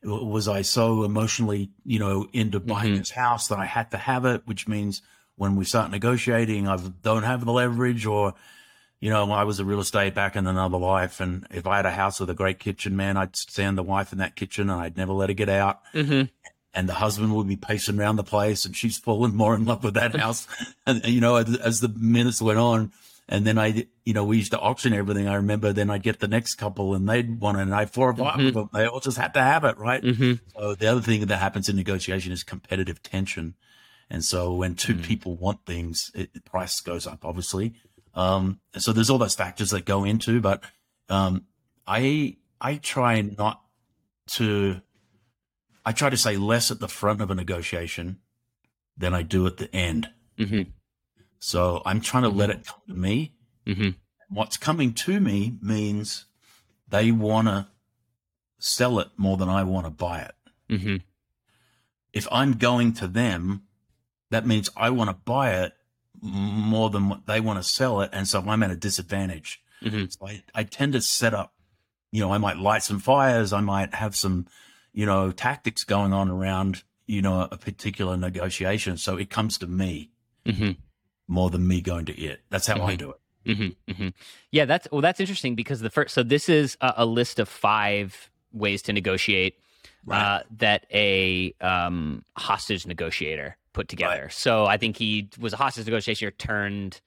was 0.03 0.49
I 0.49 0.63
so 0.63 1.05
emotionally, 1.05 1.71
you 1.85 1.99
know, 1.99 2.27
into 2.33 2.61
buying 2.61 2.93
mm-hmm. 2.93 2.99
this 2.99 3.11
house 3.11 3.49
that 3.49 3.59
I 3.59 3.67
had 3.67 3.91
to 3.91 3.99
have 3.99 4.25
it, 4.25 4.43
which 4.47 4.67
means 4.67 5.03
when 5.37 5.57
we 5.57 5.65
start 5.65 5.91
negotiating, 5.91 6.69
I 6.69 6.77
don't 7.03 7.23
have 7.23 7.45
the 7.45 7.53
leverage 7.53 8.07
or, 8.07 8.35
you 8.99 9.11
know, 9.11 9.31
I 9.31 9.45
was 9.45 9.61
a 9.61 9.65
real 9.65 9.81
estate 9.81 10.15
back 10.15 10.37
in 10.37 10.47
another 10.47 10.79
life. 10.79 11.21
And 11.21 11.47
if 11.51 11.67
I 11.67 11.77
had 11.77 11.87
a 11.87 11.91
house 11.91 12.21
with 12.21 12.31
a 12.31 12.35
great 12.35 12.59
kitchen, 12.59 12.97
man, 12.97 13.17
I'd 13.17 13.37
stand 13.37 13.77
the 13.77 13.83
wife 13.83 14.13
in 14.13 14.19
that 14.19 14.37
kitchen 14.37 14.71
and 14.71 14.81
I'd 14.81 14.97
never 14.97 15.13
let 15.13 15.29
her 15.29 15.35
get 15.35 15.49
out. 15.49 15.81
Mm-hmm. 15.93 16.27
And 16.73 16.89
the 16.89 16.95
husband 16.95 17.35
would 17.35 17.49
be 17.49 17.57
pacing 17.57 17.99
around 17.99 18.17
the 18.17 18.25
place 18.25 18.65
and 18.65 18.77
she's 18.77 18.97
fallen 18.97 19.35
more 19.35 19.55
in 19.55 19.65
love 19.65 19.85
with 19.85 19.95
that 19.95 20.15
house. 20.19 20.47
and, 20.87 21.05
you 21.07 21.21
know, 21.21 21.37
as, 21.37 21.57
as 21.57 21.81
the 21.81 21.89
minutes 21.89 22.41
went 22.41 22.59
on, 22.59 22.93
and 23.31 23.47
then 23.47 23.59
I, 23.59 23.87
you 24.05 24.13
know, 24.13 24.25
we 24.25 24.39
used 24.39 24.51
to 24.51 24.59
auction 24.59 24.93
everything. 24.93 25.29
I 25.29 25.35
remember 25.35 25.73
then 25.73 25.89
I'd 25.89 26.03
get 26.03 26.19
the 26.19 26.27
next 26.27 26.57
couple 26.57 26.97
and 26.97 27.09
they'd 27.09 27.41
want 27.41 27.59
it. 27.59 27.63
And 27.63 27.75
I 27.75 27.81
had 27.81 27.91
four 27.93 28.11
or 28.11 28.15
5 28.15 28.27
mm-hmm. 28.27 28.47
of 28.49 28.55
them. 28.55 28.71
They 28.73 28.87
all 28.87 28.99
just 28.99 29.17
had 29.17 29.35
to 29.35 29.41
have 29.41 29.63
it, 29.63 29.79
right? 29.79 30.03
Mm-hmm. 30.03 30.33
So 30.59 30.75
the 30.75 30.89
other 30.89 31.01
thing 31.01 31.25
that 31.25 31.37
happens 31.37 31.69
in 31.69 31.77
negotiation 31.77 32.33
is 32.33 32.43
competitive 32.43 33.05
tension. 33.05 33.55
And 34.11 34.25
so 34.25 34.53
when 34.55 34.75
2 34.75 34.95
mm-hmm. 34.95 35.03
people 35.05 35.37
want 35.37 35.65
things, 35.65 36.11
it, 36.13 36.45
price 36.45 36.81
goes 36.81 37.07
up, 37.07 37.25
obviously. 37.25 37.75
Um, 38.15 38.59
so 38.77 38.93
there's 38.93 39.11
all 39.11 39.19
those 39.19 39.37
factors 39.37 39.71
that 39.71 39.85
go 39.85 40.03
into, 40.03 40.41
but, 40.41 40.65
um, 41.09 41.45
I, 41.87 42.37
I 42.61 42.77
try 42.77 43.21
not 43.21 43.63
to, 44.33 44.81
I 45.87 45.93
try 45.93 46.11
to 46.11 46.17
say 46.17 46.37
less 46.37 46.73
at 46.73 46.81
the 46.81 46.89
front 46.89 47.21
of 47.21 47.31
a 47.31 47.37
negotiation 47.37 48.19
than 48.97 49.15
I 49.15 49.23
do 49.23 49.47
at 49.47 49.59
the 49.59 49.73
end. 49.73 50.11
Mm-hmm. 50.37 50.71
So 51.41 51.83
I'm 51.85 52.01
trying 52.01 52.23
to 52.23 52.29
let 52.29 52.51
mm-hmm. 52.51 52.61
it 52.61 52.67
come 52.67 52.81
to 52.89 52.95
me. 52.95 53.33
Mm-hmm. 53.67 53.89
What's 54.29 54.57
coming 54.57 54.93
to 54.93 55.19
me 55.19 55.57
means 55.61 56.27
they 56.89 57.11
want 57.11 57.49
to 57.49 57.67
sell 58.59 59.01
it 59.01 59.09
more 59.17 59.37
than 59.37 59.49
I 59.49 59.65
want 59.65 59.87
to 59.87 59.91
buy 59.91 60.21
it. 60.21 60.35
Mm-hmm. 60.69 60.97
If 62.13 62.29
I'm 62.31 62.53
going 62.53 62.93
to 62.95 63.09
them, 63.09 63.63
that 64.31 64.47
means 64.47 64.69
I 64.77 64.91
want 64.91 65.11
to 65.11 65.15
buy 65.15 65.55
it 65.63 65.73
more 66.21 66.91
than 66.91 67.09
what 67.09 67.27
they 67.27 67.41
want 67.41 67.59
to 67.59 67.69
sell 67.69 68.03
it. 68.03 68.11
And 68.13 68.29
so 68.29 68.41
I'm 68.41 68.63
at 68.63 68.71
a 68.71 68.77
disadvantage. 68.77 69.63
Mm-hmm. 69.83 70.05
So 70.11 70.27
I, 70.27 70.43
I 70.55 70.65
tend 70.65 70.93
to 70.93 71.01
set 71.01 71.33
up, 71.33 71.55
you 72.13 72.21
know, 72.21 72.33
I 72.33 72.39
might 72.39 72.59
light 72.59 72.83
some 72.83 73.01
fires. 73.01 73.53
I 73.53 73.61
might 73.61 73.95
have 73.95 74.15
some, 74.15 74.47
you 74.93 75.07
know, 75.07 75.33
tactics 75.33 75.85
going 75.85 76.13
on 76.13 76.29
around, 76.29 76.83
you 77.07 77.23
know, 77.23 77.49
a 77.51 77.57
particular 77.57 78.17
negotiation. 78.17 78.99
So 78.99 79.17
it 79.17 79.31
comes 79.31 79.57
to 79.59 79.67
me. 79.67 80.11
Mm-hmm 80.45 80.73
more 81.31 81.49
than 81.49 81.67
me 81.67 81.81
going 81.81 82.05
to 82.07 82.21
it. 82.21 82.41
That's 82.51 82.67
how 82.67 82.75
mm-hmm. 82.75 82.87
I 82.87 82.97
do 82.97 83.11
it. 83.11 83.17
Mm-hmm, 83.47 83.93
mm-hmm. 83.93 84.09
Yeah, 84.51 84.67
that's 84.67 84.89
well, 84.93 85.01
that's 85.01 85.21
interesting 85.21 85.55
because 85.55 85.81
the 85.81 85.89
first. 85.89 86.13
So 86.13 86.23
this 86.23 86.49
is 86.49 86.77
a, 86.83 86.95
a 86.99 87.07
list 87.07 87.39
of 87.39 87.49
five 87.49 88.31
ways 88.53 88.83
to 88.83 88.93
negotiate 88.93 89.57
right. 90.05 90.21
uh, 90.21 90.43
that 90.59 90.87
a 90.93 91.55
um, 91.61 92.25
hostage 92.37 92.87
negotiator 92.87 93.57
put 93.73 93.89
together. 93.89 94.23
Right. 94.23 94.33
So 94.33 94.67
I 94.67 94.77
think 94.77 94.97
he 94.97 95.31
was 95.39 95.53
a 95.53 95.57
hostage 95.57 95.87
negotiator 95.87 96.33
turned. 96.33 97.01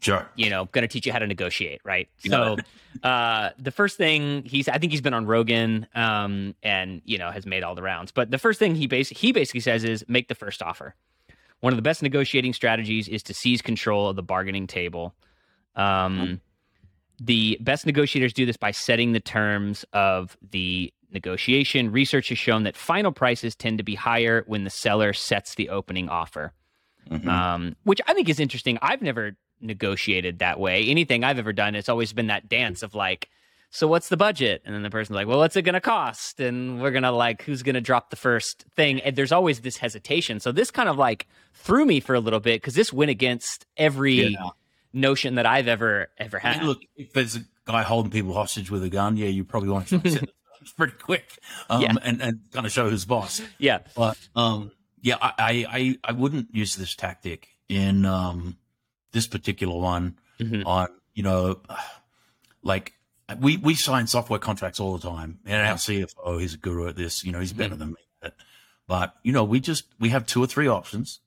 Sure. 0.00 0.26
You 0.34 0.48
know, 0.50 0.64
going 0.66 0.82
to 0.82 0.88
teach 0.88 1.06
you 1.06 1.12
how 1.12 1.18
to 1.18 1.26
negotiate, 1.26 1.82
right? 1.84 2.08
So, 2.26 2.56
uh, 3.02 3.50
the 3.58 3.70
first 3.70 3.98
thing 3.98 4.42
he's, 4.44 4.66
I 4.66 4.78
think 4.78 4.92
he's 4.92 5.02
been 5.02 5.12
on 5.12 5.26
Rogan, 5.26 5.86
um, 5.94 6.54
and 6.62 7.02
you 7.04 7.18
know 7.18 7.30
has 7.30 7.46
made 7.46 7.62
all 7.62 7.74
the 7.74 7.82
rounds. 7.82 8.10
But 8.10 8.30
the 8.30 8.38
first 8.38 8.58
thing 8.58 8.74
he 8.74 8.86
basically 8.86 9.20
he 9.20 9.32
basically 9.32 9.60
says 9.60 9.84
is 9.84 10.04
make 10.08 10.28
the 10.28 10.34
first 10.34 10.62
offer. 10.62 10.94
One 11.60 11.72
of 11.72 11.76
the 11.76 11.82
best 11.82 12.02
negotiating 12.02 12.52
strategies 12.54 13.08
is 13.08 13.22
to 13.24 13.34
seize 13.34 13.62
control 13.62 14.08
of 14.08 14.16
the 14.16 14.22
bargaining 14.22 14.66
table. 14.66 15.14
Um, 15.76 16.40
the 17.20 17.58
best 17.60 17.86
negotiators 17.86 18.32
do 18.32 18.46
this 18.46 18.56
by 18.56 18.70
setting 18.70 19.12
the 19.12 19.20
terms 19.20 19.84
of 19.92 20.36
the 20.50 20.92
negotiation. 21.12 21.92
Research 21.92 22.30
has 22.30 22.38
shown 22.38 22.62
that 22.62 22.76
final 22.76 23.12
prices 23.12 23.54
tend 23.54 23.78
to 23.78 23.84
be 23.84 23.94
higher 23.94 24.44
when 24.46 24.64
the 24.64 24.70
seller 24.70 25.12
sets 25.12 25.54
the 25.54 25.68
opening 25.68 26.08
offer, 26.08 26.52
Mhm. 27.10 27.26
um, 27.26 27.76
which 27.84 28.00
I 28.06 28.14
think 28.14 28.28
is 28.28 28.40
interesting. 28.40 28.78
I've 28.80 29.02
never 29.02 29.36
negotiated 29.60 30.38
that 30.38 30.58
way. 30.58 30.84
Anything 30.86 31.22
I've 31.24 31.38
ever 31.38 31.52
done, 31.52 31.74
it's 31.74 31.88
always 31.90 32.12
been 32.12 32.28
that 32.28 32.48
dance 32.48 32.82
of 32.82 32.94
like, 32.94 33.28
so 33.70 33.86
what's 33.86 34.08
the 34.08 34.16
budget? 34.16 34.62
And 34.64 34.74
then 34.74 34.82
the 34.82 34.90
person's 34.90 35.14
like, 35.16 35.26
well, 35.26 35.38
what's 35.38 35.56
it 35.56 35.62
going 35.62 35.74
to 35.74 35.80
cost? 35.80 36.40
And 36.40 36.82
we're 36.82 36.90
going 36.90 37.04
to 37.04 37.10
like, 37.12 37.42
who's 37.42 37.62
going 37.62 37.74
to 37.76 37.80
drop 37.80 38.10
the 38.10 38.16
first 38.16 38.64
thing? 38.74 39.00
And 39.00 39.14
there's 39.16 39.32
always 39.32 39.60
this 39.60 39.76
hesitation. 39.76 40.40
So 40.40 40.50
this 40.52 40.70
kind 40.70 40.88
of 40.88 40.96
like 40.98 41.26
threw 41.54 41.84
me 41.84 42.00
for 42.00 42.14
a 42.14 42.20
little 42.20 42.40
bit 42.40 42.60
because 42.60 42.74
this 42.74 42.92
went 42.92 43.10
against 43.10 43.66
every 43.76 44.14
Yeah. 44.26 44.48
notion 44.92 45.36
that 45.36 45.46
I've 45.46 45.68
ever, 45.68 46.08
ever 46.18 46.38
had. 46.38 46.62
look, 46.64 46.80
if 46.96 47.12
there's 47.12 47.36
a 47.36 47.40
guy 47.64 47.82
holding 47.82 48.10
people 48.10 48.34
hostage 48.34 48.70
with 48.70 48.82
a 48.82 48.88
gun, 48.90 49.16
yeah, 49.16 49.28
you 49.28 49.44
probably 49.44 49.68
want 49.70 49.86
to 49.88 49.98
try 49.98 50.00
and 50.10 50.12
set 50.14 50.20
the 50.22 50.26
terms 50.58 50.72
pretty 50.76 50.94
quick, 51.00 51.38
um, 51.68 51.82
Yeah. 51.82 51.92
and 52.02 52.20
and 52.20 52.40
kind 52.52 52.66
of 52.66 52.72
show 52.72 52.90
who's 52.90 53.04
boss. 53.04 53.40
yeah. 53.58 53.78
But 53.94 54.18
um, 54.34 54.72
yeah, 55.00 55.16
I, 55.22 55.64
I 55.70 55.98
I 56.04 56.12
wouldn't 56.12 56.52
use 56.54 56.74
this 56.74 56.94
tactic 56.96 57.48
in 57.68 58.04
um 58.04 58.56
this 59.12 59.26
particular 59.28 59.78
one 59.78 60.18
Mhm. 60.40 60.66
on 60.66 60.88
you 61.14 61.22
know 61.22 61.60
like 62.62 62.92
we 63.38 63.56
we 63.56 63.74
sign 63.74 64.06
software 64.06 64.38
contracts 64.38 64.80
all 64.80 64.96
the 64.96 65.08
time, 65.08 65.38
and 65.46 65.66
our 65.66 65.74
CFO 65.76 66.40
he's 66.40 66.54
a 66.54 66.58
guru 66.58 66.88
at 66.88 66.96
this. 66.96 67.24
You 67.24 67.32
know, 67.32 67.40
he's 67.40 67.52
better 67.52 67.76
than 67.76 67.90
me 67.90 67.96
it. 68.22 68.34
But 68.88 69.14
you 69.22 69.32
know, 69.32 69.44
we 69.44 69.60
just 69.60 69.84
we 69.98 70.08
have 70.10 70.26
two 70.26 70.42
or 70.42 70.46
three 70.46 70.66
options, 70.68 71.20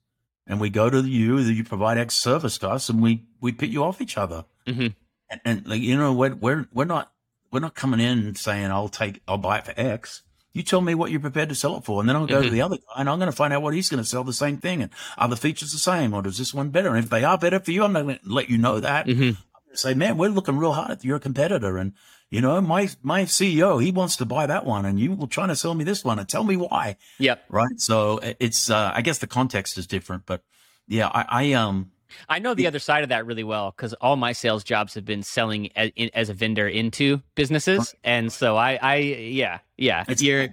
and 0.46 0.60
we 0.60 0.70
go 0.70 0.90
to 0.90 1.00
you. 1.02 1.38
You 1.38 1.64
provide 1.64 1.98
X 1.98 2.16
service 2.16 2.58
to 2.58 2.68
us, 2.70 2.88
and 2.88 3.00
we 3.02 3.24
we 3.40 3.52
pit 3.52 3.70
you 3.70 3.84
off 3.84 4.00
each 4.00 4.18
other. 4.18 4.44
Mhm. 4.66 4.94
And, 5.30 5.40
and 5.44 5.66
like 5.66 5.80
you 5.80 5.96
know, 5.96 6.12
we're 6.12 6.34
we're 6.34 6.66
we're 6.72 6.84
not 6.84 7.10
we're 7.50 7.60
not 7.60 7.74
coming 7.74 8.00
in 8.00 8.34
saying 8.34 8.66
I'll 8.70 8.88
take 8.88 9.20
I'll 9.26 9.38
buy 9.38 9.58
it 9.58 9.64
for 9.66 9.74
X. 9.76 10.22
You 10.52 10.62
tell 10.62 10.80
me 10.80 10.94
what 10.94 11.10
you're 11.10 11.18
prepared 11.20 11.48
to 11.48 11.54
sell 11.56 11.76
it 11.78 11.84
for, 11.84 11.98
and 12.00 12.08
then 12.08 12.14
I'll 12.14 12.26
go 12.26 12.42
to 12.42 12.48
Mhm. 12.48 12.52
the 12.52 12.62
other 12.62 12.76
guy 12.76 13.00
and 13.00 13.08
I'm 13.10 13.18
going 13.18 13.30
to 13.30 13.36
find 13.36 13.52
out 13.52 13.62
what 13.62 13.74
he's 13.74 13.88
going 13.88 14.02
to 14.02 14.08
sell 14.08 14.22
the 14.22 14.32
same 14.32 14.58
thing. 14.58 14.82
And 14.82 14.90
are 15.18 15.26
the 15.28 15.36
features 15.36 15.72
the 15.72 15.78
same, 15.78 16.14
or 16.14 16.22
does 16.22 16.38
this 16.38 16.54
one 16.54 16.70
better? 16.70 16.90
And 16.94 17.02
if 17.04 17.10
they 17.10 17.24
are 17.24 17.36
better 17.36 17.58
for 17.58 17.72
you, 17.72 17.82
I'm 17.82 17.92
going 17.92 18.06
to 18.06 18.20
let 18.24 18.48
you 18.50 18.58
know 18.58 18.78
that. 18.78 19.06
Mhm. 19.06 19.36
Say, 19.74 19.94
man, 19.94 20.16
we're 20.16 20.30
looking 20.30 20.56
real 20.56 20.72
hard 20.72 20.90
at 20.90 21.04
your 21.04 21.18
competitor, 21.18 21.76
and 21.78 21.92
you 22.30 22.40
know, 22.40 22.60
my 22.60 22.88
my 23.02 23.22
CEO 23.24 23.82
he 23.82 23.90
wants 23.92 24.16
to 24.16 24.24
buy 24.24 24.46
that 24.46 24.64
one, 24.64 24.84
and 24.84 24.98
you 24.98 25.12
were 25.12 25.26
trying 25.26 25.48
to 25.48 25.56
sell 25.56 25.74
me 25.74 25.84
this 25.84 26.04
one, 26.04 26.18
and 26.18 26.28
tell 26.28 26.44
me 26.44 26.56
why, 26.56 26.96
Yep. 27.18 27.44
right? 27.48 27.78
So 27.80 28.20
it's 28.40 28.70
uh, 28.70 28.92
I 28.94 29.02
guess 29.02 29.18
the 29.18 29.26
context 29.26 29.76
is 29.78 29.86
different, 29.86 30.26
but 30.26 30.42
yeah, 30.86 31.08
I, 31.08 31.24
I 31.28 31.52
um 31.52 31.90
I 32.28 32.38
know 32.38 32.54
the 32.54 32.66
other 32.68 32.78
side 32.78 33.02
of 33.02 33.08
that 33.08 33.26
really 33.26 33.42
well 33.44 33.72
because 33.76 33.92
all 33.94 34.16
my 34.16 34.32
sales 34.32 34.62
jobs 34.62 34.94
have 34.94 35.04
been 35.04 35.22
selling 35.24 35.70
as, 35.76 35.90
as 36.14 36.28
a 36.30 36.34
vendor 36.34 36.68
into 36.68 37.22
businesses, 37.34 37.94
and 38.04 38.32
so 38.32 38.56
I, 38.56 38.78
I, 38.80 38.96
yeah, 38.96 39.58
yeah. 39.76 40.02
It's- 40.02 40.22
you're, 40.22 40.48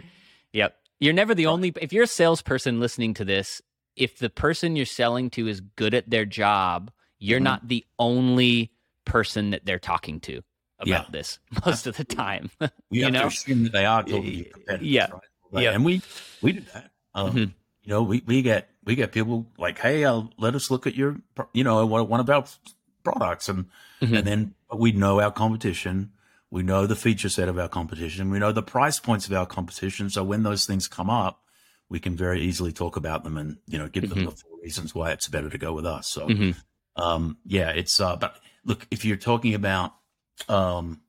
yep. 0.54 0.78
You're 1.00 1.14
never 1.14 1.34
the 1.36 1.48
only. 1.48 1.74
If 1.82 1.94
you're 1.94 2.04
a 2.04 2.08
salesperson 2.08 2.80
listening 2.80 3.16
to 3.16 3.26
this, 3.26 3.60
if 3.96 4.18
the 4.20 4.30
person 4.30 4.76
you're 4.76 4.86
selling 4.86 5.30
to 5.32 5.48
is 5.48 5.60
good 5.60 5.94
at 5.96 6.10
their 6.10 6.26
job, 6.26 6.92
you're 7.20 7.40
Mhm. 7.40 7.44
not 7.44 7.68
the 7.68 7.86
only 8.00 8.72
person 9.06 9.52
that 9.52 9.66
they're 9.66 9.80
talking 9.80 10.20
to 10.22 10.42
about 10.80 10.88
Yeah. 10.88 11.06
this 11.12 11.40
most 11.66 11.88
of 11.88 11.98
the 11.98 12.04
time. 12.04 12.50
You 12.90 13.10
know? 13.10 13.28
assume 13.28 13.64
that 13.64 13.72
they 13.74 13.86
are 13.86 14.04
talking 14.04 14.44
to 14.44 14.50
competitors, 14.50 14.88
Yeah. 14.88 15.04
right? 15.12 15.22
Right. 15.52 15.64
Yeah. 15.64 15.72
and 15.72 15.86
we 15.86 16.02
we 16.42 16.54
do 16.54 16.62
that. 16.74 16.92
Um, 17.14 17.32
Mhm. 17.34 17.54
You 17.84 17.90
know, 17.90 18.04
we, 18.04 18.22
we 18.26 18.42
get 18.42 18.70
we 18.84 18.96
get 18.96 19.12
people 19.12 19.48
like, 19.58 19.80
hey, 19.80 20.04
uh, 20.06 20.24
let 20.38 20.56
us 20.56 20.70
look 20.72 20.86
at 20.88 20.96
your, 20.96 21.18
you 21.54 21.64
know, 21.64 21.86
one 21.86 22.20
of 22.20 22.30
our 22.30 22.46
products, 23.04 23.50
and 23.50 23.66
Mhm. 24.02 24.18
and 24.18 24.28
then 24.28 24.56
we 24.74 24.92
know 24.92 25.20
our 25.20 25.32
competition. 25.32 26.12
We 26.52 26.64
know 26.64 26.86
the 26.86 26.96
feature 26.96 27.30
set 27.30 27.48
of 27.50 27.58
our 27.58 27.70
competition. 27.70 28.30
We 28.30 28.40
know 28.40 28.52
the 28.52 28.62
price 28.62 29.00
points 29.00 29.26
of 29.28 29.34
our 29.34 29.46
competition. 29.46 30.10
So 30.10 30.24
when 30.24 30.44
those 30.44 30.66
things 30.66 30.88
come 30.88 31.10
up, 31.10 31.44
we 31.90 32.00
can 32.00 32.16
very 32.18 32.42
easily 32.42 32.72
talk 32.74 32.96
about 32.98 33.24
them 33.24 33.38
and 33.38 33.58
you 33.68 33.78
know 33.78 33.88
give 33.88 34.10
them 34.10 34.20
Mhm. 34.20 34.26
the 34.26 34.32
four 34.36 34.60
reasons 34.62 34.94
why 34.94 35.12
it's 35.12 35.28
better 35.30 35.50
to 35.50 35.58
go 35.58 35.74
with 35.74 35.86
us. 35.86 36.08
So 36.10 36.28
Mhm. 36.28 36.56
um, 36.98 37.38
yeah, 37.46 37.70
it's 37.70 38.00
uh, 38.00 38.16
but 38.18 38.36
look, 38.66 38.88
if 38.92 39.06
you're 39.06 39.18
talking 39.18 39.54
about 39.54 39.94
um, 40.50 41.02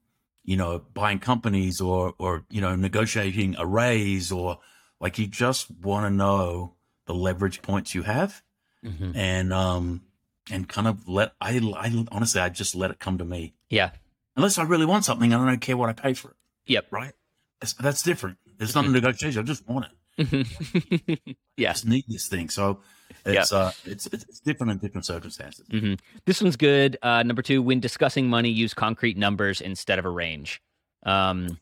you 0.44 0.56
know 0.56 0.78
buying 0.94 1.18
companies 1.18 1.80
or 1.80 2.14
or 2.18 2.44
you 2.50 2.60
know 2.60 2.74
negotiating 2.76 3.56
a 3.58 3.66
raise 3.66 4.32
or 4.32 4.58
like 5.00 5.18
you 5.18 5.26
just 5.26 5.70
want 5.70 6.06
to 6.06 6.10
know 6.10 6.74
the 7.06 7.14
leverage 7.14 7.62
points 7.62 7.94
you 7.94 8.02
have 8.02 8.42
Mhm. 8.84 9.14
and 9.16 9.52
um 9.52 10.02
and 10.50 10.68
kind 10.68 10.88
of 10.88 11.08
let 11.08 11.32
I, 11.40 11.58
I 11.76 12.04
honestly 12.10 12.40
I 12.40 12.48
just 12.48 12.74
let 12.74 12.90
it 12.90 12.98
come 12.98 13.18
to 13.18 13.24
me 13.24 13.54
Yeah. 13.70 13.90
unless 14.36 14.58
I 14.58 14.64
really 14.64 14.86
want 14.86 15.04
something 15.04 15.32
and 15.32 15.40
I 15.42 15.46
don't 15.46 15.60
care 15.60 15.76
what 15.76 15.88
I 15.88 15.92
pay 15.92 16.14
for 16.14 16.30
it 16.32 16.36
Yep. 16.66 16.86
right 16.90 17.12
that's, 17.60 17.74
that's 17.74 18.02
different 18.02 18.38
it's 18.58 18.74
not 18.74 18.84
a 18.84 18.88
negotiation 18.88 19.40
I 19.40 19.44
just 19.44 19.68
want 19.68 19.86
it 19.86 19.92
I 21.28 21.36
yeah. 21.56 21.72
just 21.72 21.86
need 21.86 22.04
this 22.08 22.26
thing 22.28 22.48
so 22.48 22.80
it's 23.24 23.52
uh 23.52 23.72
it's 23.84 24.06
it's 24.06 24.40
different 24.40 24.72
in 24.72 24.78
different 24.78 25.04
circumstances 25.06 25.66
hmm 25.70 25.94
This 26.26 26.40
one's 26.42 26.56
good. 26.56 26.96
Uh, 27.02 27.22
number 27.22 27.42
two, 27.42 27.62
when 27.62 27.80
discussing 27.80 28.28
money, 28.28 28.50
use 28.50 28.74
concrete 28.74 29.16
numbers 29.16 29.60
instead 29.60 29.98
of 29.98 30.04
a 30.04 30.10
range. 30.10 30.62
Um, 31.04 31.58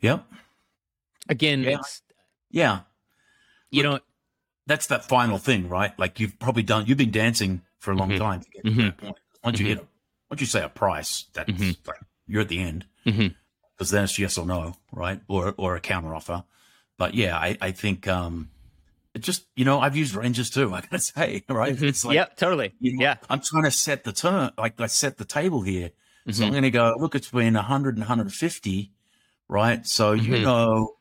yep 0.00 0.24
again, 1.28 1.62
Yeah. 1.62 1.78
it's, 1.78 2.02
yeah 2.50 2.80
you 3.70 3.82
know, 3.82 3.98
that's 4.66 4.86
that 4.86 5.04
final 5.04 5.36
thing, 5.38 5.68
right? 5.68 5.98
Like 5.98 6.20
you've 6.20 6.38
probably 6.38 6.62
done, 6.62 6.86
you've 6.86 6.98
been 6.98 7.10
dancing 7.10 7.62
for 7.80 7.90
a 7.92 7.96
long 7.96 8.10
Mhm. 8.10 8.18
time 8.18 8.40
to 8.40 8.50
get 8.50 8.64
to 8.64 8.70
Mhm. 8.70 8.76
that 8.84 8.96
point. 8.98 9.16
Once 9.42 9.58
you 9.60 9.66
hit, 9.66 9.78
a, 9.78 9.86
once 10.30 10.40
you 10.40 10.46
say 10.46 10.62
a 10.62 10.68
price, 10.68 11.24
that's 11.32 11.50
Mhm. 11.50 11.76
like 11.86 11.98
you're 12.26 12.42
at 12.42 12.48
the 12.48 12.60
end 12.60 12.86
because 13.04 13.90
then 13.90 14.04
it's 14.04 14.18
yes 14.18 14.38
or 14.38 14.46
no, 14.46 14.76
right? 14.92 15.20
Or 15.28 15.54
or 15.58 15.74
a 15.76 15.80
counter 15.80 16.14
offer. 16.14 16.44
But 16.96 17.14
yeah, 17.14 17.36
I 17.36 17.58
I 17.60 17.72
think 17.72 18.06
um, 18.06 18.50
it 19.14 19.20
just 19.22 19.46
you 19.56 19.64
know 19.64 19.80
I've 19.80 19.96
used 19.96 20.14
ranges 20.14 20.50
too. 20.50 20.72
I 20.74 20.80
gotta 20.80 20.98
say, 20.98 21.44
right? 21.48 21.74
Mhm. 21.76 21.82
It's 21.88 22.04
like 22.04 22.14
yep, 22.16 22.36
totally. 22.36 22.74
you 22.80 22.96
know, 22.96 23.02
Yeah. 23.02 23.16
I'm 23.30 23.40
trying 23.40 23.64
to 23.64 23.70
set 23.70 24.04
the 24.04 24.12
turn, 24.12 24.50
like 24.58 24.80
I 24.80 24.86
set 24.86 25.16
the 25.18 25.24
table 25.24 25.62
here. 25.62 25.90
So 26.30 26.42
Mhm. 26.42 26.46
I'm 26.46 26.50
going 26.52 26.62
to 26.62 26.70
go 26.70 26.94
look. 26.98 27.14
It's 27.14 27.26
between 27.26 27.52
100 27.54 27.96
and 27.96 28.02
150, 28.02 28.92
right? 29.48 29.86
So 29.86 30.12
you 30.12 30.32
Mhm. 30.32 30.42
know, 30.42 30.94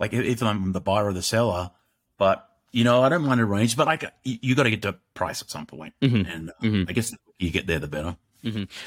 like 0.00 0.12
if- 0.14 0.42
I'm 0.42 0.72
the 0.72 0.80
buyer 0.80 1.06
or 1.08 1.12
the 1.12 1.22
seller, 1.22 1.70
but 2.18 2.48
you 2.72 2.82
know, 2.84 3.02
I 3.02 3.10
don't 3.10 3.24
mind 3.26 3.38
a 3.40 3.44
range, 3.44 3.76
but 3.76 3.86
like 3.86 4.02
you, 4.24 4.38
you 4.40 4.54
got 4.54 4.62
to 4.62 4.70
get 4.70 4.80
to 4.82 4.96
price 5.12 5.42
at 5.42 5.50
some 5.50 5.66
point, 5.66 5.92
Mhm. 6.00 6.26
and 6.34 6.50
uh, 6.50 6.52
Mhm. 6.62 6.86
I 6.88 6.92
guess 6.94 7.14
you 7.38 7.50
get 7.50 7.66
there, 7.66 7.78
the 7.78 7.86
better. 7.86 8.16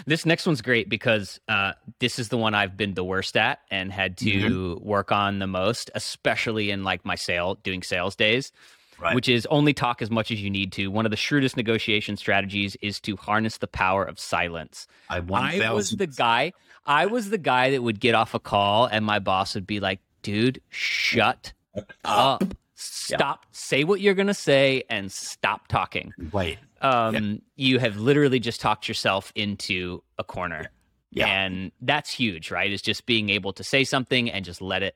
This 0.06 0.26
next 0.26 0.46
one's 0.46 0.62
great 0.62 0.90
because 0.90 1.40
uh, 1.48 1.74
this 2.00 2.20
is 2.20 2.30
the 2.30 2.38
one 2.38 2.54
I've 2.56 2.76
been 2.78 2.94
the 2.94 3.04
worst 3.04 3.38
at 3.38 3.60
and 3.72 3.92
had 3.92 4.18
to 4.18 4.26
Mm-hmm. 4.26 4.86
work 4.88 5.12
on 5.12 5.40
the 5.40 5.48
most, 5.48 5.90
especially 5.96 6.72
in 6.72 6.84
like 6.84 7.06
my 7.06 7.16
sale 7.16 7.56
doing 7.64 7.84
sales 7.84 8.16
days. 8.16 8.52
Right. 8.98 9.14
which 9.14 9.28
is 9.28 9.46
only 9.48 9.74
talk 9.74 10.02
as 10.02 10.10
much 10.10 10.32
as 10.32 10.42
you 10.42 10.50
need 10.50 10.72
to. 10.72 10.88
One 10.88 11.06
of 11.06 11.10
the 11.10 11.18
shrewdest 11.18 11.58
negotiation 11.58 12.16
strategies 12.16 12.78
is 12.82 12.98
to 13.02 13.18
harness 13.18 13.58
the 13.58 13.68
power 13.68 14.06
of 14.06 14.18
silence. 14.18 14.88
I 15.10 15.18
I 15.18 15.74
was 15.74 15.92
the 15.92 16.08
guy. 16.08 16.54
I 16.86 17.06
was 17.08 17.30
the 17.30 17.38
guy 17.38 17.72
that 17.72 17.84
would 17.84 18.00
get 18.00 18.16
off 18.16 18.34
a 18.34 18.40
call 18.40 18.86
and 18.86 19.04
my 19.06 19.20
boss 19.20 19.54
would 19.54 19.68
be 19.68 19.82
like, 19.82 20.00
"Dude, 20.22 20.62
shut 20.70 21.52
up. 22.06 22.46
Stop. 22.76 23.46
Say 23.52 23.84
what 23.84 24.00
you're 24.00 24.14
going 24.14 24.28
to 24.28 24.34
say 24.34 24.84
and 24.90 25.12
stop 25.12 25.68
talking." 25.68 26.14
Wait, 26.32 26.58
Um, 26.86 27.42
you 27.56 27.80
have 27.80 27.98
literally 27.98 28.40
just 28.40 28.62
talked 28.62 28.88
yourself 28.88 29.32
into 29.36 30.04
a 30.18 30.24
corner. 30.24 30.70
Yeah. 31.12 31.28
And 31.28 31.72
that's 31.82 32.12
huge, 32.12 32.52
right? 32.52 32.72
Is 32.72 32.82
just 32.82 33.06
being 33.06 33.30
able 33.30 33.54
to 33.54 33.64
say 33.64 33.84
something 33.84 34.30
and 34.30 34.44
just 34.46 34.62
let 34.62 34.84
it 34.84 34.96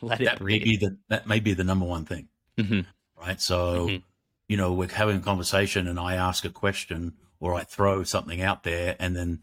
let 0.00 0.20
it 0.20 0.24
that 0.24 0.40
may 0.40 0.58
breathe. 0.58 0.64
be 0.64 0.76
the 0.76 0.98
that 1.08 1.26
may 1.28 1.38
be 1.40 1.54
the 1.54 1.62
number 1.64 1.86
one 1.86 2.04
thing, 2.04 2.28
Mhm. 2.58 2.84
right? 3.16 3.40
So 3.40 3.86
Mhm. 3.88 4.02
you 4.48 4.56
know, 4.56 4.72
we're 4.72 4.88
having 4.88 5.16
a 5.18 5.20
conversation, 5.20 5.86
and 5.86 5.98
I 6.00 6.16
ask 6.16 6.44
a 6.44 6.50
question 6.50 7.14
or 7.38 7.54
I 7.54 7.62
throw 7.64 8.02
something 8.02 8.40
out 8.42 8.64
there, 8.64 8.96
and 8.98 9.14
then 9.16 9.42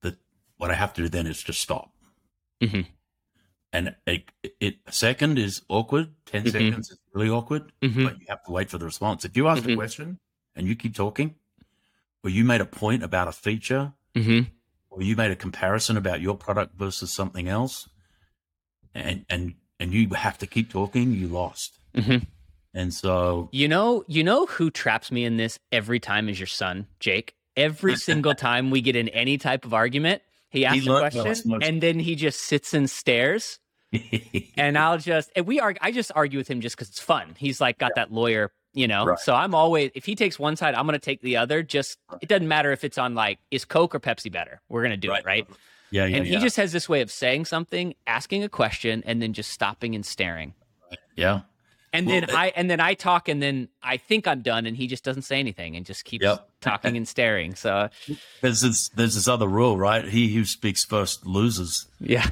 the 0.00 0.16
what 0.56 0.70
I 0.70 0.74
have 0.74 0.92
to 0.94 1.02
do 1.02 1.08
then 1.08 1.26
is 1.28 1.42
just 1.42 1.60
stop. 1.60 1.94
Mhm. 2.60 2.86
And 3.72 3.94
it, 4.06 4.24
it 4.60 4.78
a 4.86 4.92
second 4.92 5.38
is 5.38 5.62
awkward. 5.68 6.10
10 6.26 6.44
Mhm. 6.44 6.52
seconds 6.52 6.90
is 6.90 6.98
really 7.14 7.30
awkward, 7.30 7.72
Mhm. 7.80 8.04
but 8.04 8.18
you 8.20 8.26
have 8.28 8.44
to 8.44 8.50
wait 8.52 8.68
for 8.68 8.78
the 8.78 8.84
response. 8.84 9.24
If 9.24 9.36
you 9.36 9.48
ask 9.48 9.64
a 9.66 9.74
question 9.76 10.18
and 10.56 10.66
you 10.66 10.74
keep 10.76 10.94
talking, 10.94 11.34
or 12.22 12.30
you 12.30 12.44
made 12.44 12.60
a 12.60 12.66
point 12.66 13.02
about 13.02 13.28
a 13.28 13.32
feature, 13.32 13.92
Mhm. 14.14 14.48
or 14.90 15.02
you 15.02 15.16
made 15.16 15.30
a 15.30 15.36
comparison 15.36 15.96
about 15.96 16.20
your 16.20 16.36
product 16.36 16.76
versus 16.78 17.12
something 17.12 17.48
else, 17.48 17.88
and 18.94 19.24
and 19.28 19.54
and 19.80 19.92
you 19.92 20.08
have 20.10 20.38
to 20.38 20.46
keep 20.46 20.70
talking, 20.70 21.12
you 21.12 21.26
lost. 21.28 21.78
Mhm. 21.94 22.26
And 22.74 22.94
so 22.94 23.48
You 23.52 23.68
know, 23.68 24.04
you 24.08 24.22
know 24.24 24.46
who 24.46 24.70
traps 24.70 25.10
me 25.10 25.24
in 25.24 25.36
this 25.36 25.58
every 25.72 25.98
time 26.00 26.28
is 26.28 26.38
your 26.38 26.46
son, 26.46 26.86
Jake. 27.00 27.34
Every 27.56 27.96
single 28.08 28.34
time 28.34 28.70
we 28.70 28.80
get 28.80 28.96
in 28.96 29.08
any 29.10 29.36
type 29.38 29.64
of 29.64 29.74
argument, 29.74 30.22
he 30.50 30.64
asks 30.64 30.86
a 30.86 30.98
question 30.98 31.62
and 31.62 31.82
then 31.82 31.98
he 31.98 32.14
just 32.14 32.40
sits 32.40 32.72
and 32.74 32.88
stares. 32.88 33.58
And 34.56 34.78
I'll 34.78 34.96
just 34.98 35.30
and 35.36 35.46
we 35.46 35.60
argue. 35.60 35.78
I 35.82 35.92
just 35.92 36.12
argue 36.14 36.38
with 36.38 36.48
him 36.48 36.60
just 36.62 36.76
because 36.76 36.88
it's 36.88 37.00
fun. 37.00 37.34
He's 37.36 37.60
like 37.60 37.78
got 37.78 37.92
that 37.96 38.10
lawyer, 38.12 38.50
you 38.74 38.88
know. 38.88 39.04
Right. 39.06 39.18
So 39.18 39.34
I'm 39.34 39.54
always 39.54 39.90
if 39.94 40.04
he 40.04 40.14
takes 40.14 40.38
one 40.38 40.56
side, 40.56 40.74
I'm 40.74 40.86
gonna 40.86 40.98
take 40.98 41.20
the 41.22 41.36
other. 41.36 41.62
Just 41.62 41.98
it 42.20 42.28
doesn't 42.28 42.48
matter 42.48 42.72
if 42.72 42.84
it's 42.84 42.98
on 42.98 43.14
like 43.14 43.38
is 43.50 43.64
Coke 43.64 43.94
or 43.94 44.00
Pepsi 44.00 44.30
better. 44.32 44.60
We're 44.68 44.82
gonna 44.82 44.96
do 44.96 45.12
it 45.12 45.24
right. 45.24 45.46
Yeah, 45.90 46.06
yeah, 46.06 46.16
and 46.16 46.26
he 46.26 46.38
just 46.38 46.56
has 46.56 46.72
this 46.72 46.88
way 46.88 47.02
of 47.02 47.10
saying 47.10 47.44
something, 47.44 47.94
asking 48.06 48.44
a 48.44 48.48
question, 48.48 49.02
and 49.04 49.20
then 49.20 49.34
just 49.34 49.50
stopping 49.50 49.94
and 49.94 50.04
staring. 50.06 50.54
yeah. 51.16 51.40
And 51.94 52.06
Well, 52.06 52.20
then 52.22 52.30
it- 52.30 52.34
I 52.34 52.46
and 52.56 52.70
then 52.70 52.80
I 52.80 52.94
talk, 52.94 53.28
and 53.28 53.42
then 53.42 53.68
I 53.82 53.98
think 53.98 54.26
I'm 54.26 54.40
done, 54.40 54.64
and 54.64 54.74
he 54.74 54.86
just 54.86 55.04
doesn't 55.04 55.22
say 55.24 55.38
anything 55.38 55.76
and 55.76 55.84
just 55.84 56.06
keeps 56.06 56.24
Yep. 56.24 56.48
talking 56.62 56.96
and 56.96 57.06
staring. 57.06 57.54
So 57.54 57.90
There's 58.40 58.62
this 58.62 58.88
there's 58.88 59.14
this 59.14 59.28
other 59.28 59.46
rule, 59.46 59.76
right? 59.76 60.02
He 60.08 60.32
who 60.34 60.46
speaks 60.46 60.82
first 60.86 61.26
loses, 61.26 61.86
yeah, 62.00 62.26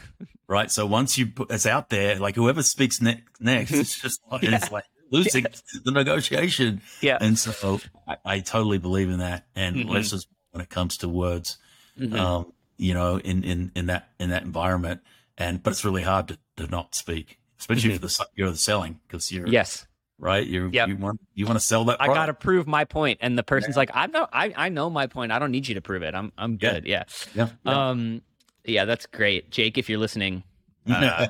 right? 0.49 0.71
So 0.71 0.87
once 0.87 1.19
you 1.19 1.27
put 1.27 1.51
it's 1.51 1.67
out 1.67 1.91
there, 1.91 2.19
like 2.19 2.37
whoever 2.37 2.63
speaks 2.63 3.03
ne- 3.03 3.23
next, 3.39 3.73
it's 3.75 4.01
just 4.01 4.21
like, 4.33 4.43
it's 4.45 4.73
like 4.73 4.85
losing 5.11 5.45
the 5.85 5.91
negotiation. 5.91 6.81
yeah, 7.01 7.19
And 7.21 7.39
so 7.39 7.81
I, 8.07 8.17
I 8.25 8.41
totally 8.41 8.79
believe 8.79 9.09
in 9.11 9.19
that. 9.19 9.47
And 9.55 9.77
Mhm. 9.77 9.91
less 9.91 10.13
is 10.13 10.27
when 10.53 10.63
it 10.63 10.69
comes 10.71 10.97
to 10.99 11.09
words, 11.09 11.59
Mhm. 11.99 12.19
um, 12.19 12.53
you 12.77 12.95
know, 12.95 13.19
in, 13.19 13.45
in, 13.45 13.73
in 13.75 13.87
that, 13.87 14.09
in 14.19 14.31
that 14.31 14.43
environment. 14.43 15.01
And, 15.37 15.63
but 15.63 15.71
it's 15.71 15.85
really 15.85 16.03
hard 16.03 16.29
to, 16.29 16.39
to 16.57 16.67
not 16.67 16.95
speak, 16.95 17.39
especially 17.59 17.91
Mhm. 17.91 17.95
for 17.95 18.01
the, 18.07 18.27
you're 18.35 18.51
the 18.51 18.57
selling 18.57 19.01
because 19.07 19.31
you're 19.33 19.49
yes. 19.49 19.87
right. 20.19 20.47
You're, 20.47 20.69
Yep. 20.69 20.89
you 20.89 20.97
want, 20.97 21.21
you 21.35 21.47
want 21.47 21.59
to 21.59 21.65
sell 21.65 21.85
that. 21.87 22.01
I 22.01 22.07
got 22.09 22.27
to 22.27 22.35
prove 22.35 22.67
my 22.67 22.85
point, 22.85 23.19
and 23.23 23.39
the 23.39 23.43
person's 23.43 23.77
like, 23.77 23.91
"I 23.95 24.07
know, 24.07 24.29
I, 24.33 24.53
I 24.57 24.69
know 24.69 24.91
my 24.91 25.07
point. 25.07 25.33
I 25.33 25.39
don't 25.39 25.51
need 25.51 25.67
you 25.67 25.75
to 25.77 25.81
prove 25.81 26.03
it. 26.03 26.15
I'm 26.15 26.31
I'm 26.37 26.59
Yeah. 26.61 26.73
good." 26.75 26.87
Yeah. 26.87 27.05
Yeah. 27.35 27.49
yeah. 27.65 27.89
Um. 27.91 28.21
Yeah, 28.67 28.85
that's 28.85 29.07
great, 29.07 29.51
Jake. 29.51 29.79
If 29.79 29.89
you're 29.89 29.99
listening, 29.99 30.43
uh, 30.87 31.29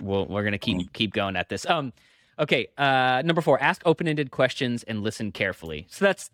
we'll, 0.00 0.26
we're 0.26 0.42
gonna 0.42 0.58
keep 0.58 0.92
keep 0.92 1.12
going 1.12 1.36
at 1.36 1.48
this. 1.48 1.64
Um. 1.66 1.92
Okay. 2.38 2.68
Uh. 2.76 3.22
Number 3.24 3.40
four: 3.40 3.60
ask 3.62 3.82
open-ended 3.84 4.30
questions 4.30 4.82
and 4.82 5.02
listen 5.02 5.32
carefully. 5.32 5.86
So 5.90 6.04
that's 6.04 6.30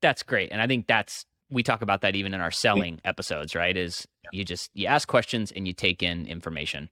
that's 0.00 0.22
great, 0.22 0.50
and 0.52 0.60
I 0.60 0.66
think 0.66 0.86
that's 0.86 1.26
we 1.50 1.62
talk 1.62 1.82
about 1.82 2.00
that 2.00 2.16
even 2.16 2.34
in 2.34 2.40
our 2.40 2.50
selling 2.50 3.00
episodes, 3.04 3.54
right? 3.54 3.76
Is 3.76 4.06
you 4.32 4.44
just 4.44 4.70
you 4.74 4.86
ask 4.86 5.06
questions 5.06 5.52
and 5.52 5.66
you 5.66 5.72
take 5.74 6.02
in 6.02 6.26
information. 6.26 6.88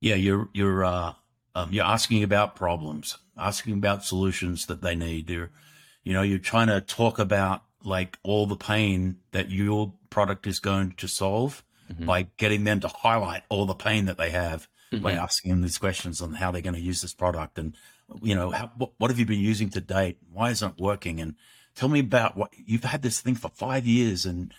Yeah, 0.00 0.14
you're 0.16 0.48
you're 0.52 0.84
uh, 0.84 1.12
um, 1.54 1.72
you're 1.72 1.84
asking 1.84 2.22
about 2.22 2.56
problems, 2.56 3.18
asking 3.36 3.74
about 3.74 4.04
solutions 4.04 4.66
that 4.66 4.82
they 4.82 4.94
need. 4.94 5.28
You're, 5.30 5.50
you 6.02 6.12
know, 6.12 6.22
you're 6.22 6.38
trying 6.38 6.68
to 6.68 6.80
talk 6.80 7.18
about 7.18 7.62
like 7.84 8.18
all 8.22 8.46
the 8.46 8.56
pain 8.56 9.18
that 9.32 9.50
your 9.50 9.92
product 10.10 10.46
is 10.46 10.58
going 10.60 10.92
to 10.92 11.06
solve 11.08 11.62
Mhm. 11.92 12.04
by 12.06 12.22
getting 12.36 12.64
them 12.64 12.80
to 12.80 12.88
highlight 12.88 13.44
all 13.48 13.64
the 13.64 13.74
pain 13.74 14.06
that 14.06 14.18
they 14.18 14.30
have 14.30 14.66
by 14.92 15.12
Mhm. 15.14 15.22
asking 15.22 15.50
them 15.50 15.62
these 15.62 15.78
questions 15.78 16.20
on 16.20 16.34
how 16.34 16.50
they're 16.50 16.62
going 16.62 16.74
to 16.74 16.80
use 16.80 17.02
this 17.02 17.14
product 17.14 17.58
and 17.58 17.74
you 18.22 18.34
know 18.34 18.50
how, 18.50 18.70
what, 18.76 18.92
what 18.98 19.10
have 19.10 19.18
you 19.18 19.26
been 19.26 19.40
using 19.40 19.68
to 19.70 19.80
date? 19.80 20.18
Why 20.32 20.50
isn't 20.50 20.74
it 20.76 20.80
working? 20.80 21.20
And 21.20 21.34
tell 21.74 21.88
me 21.88 22.00
about 22.00 22.36
what 22.36 22.52
you've 22.56 22.84
had 22.84 23.02
this 23.02 23.20
thing 23.20 23.34
for 23.34 23.48
five 23.50 23.86
years 23.86 24.24
and 24.26 24.52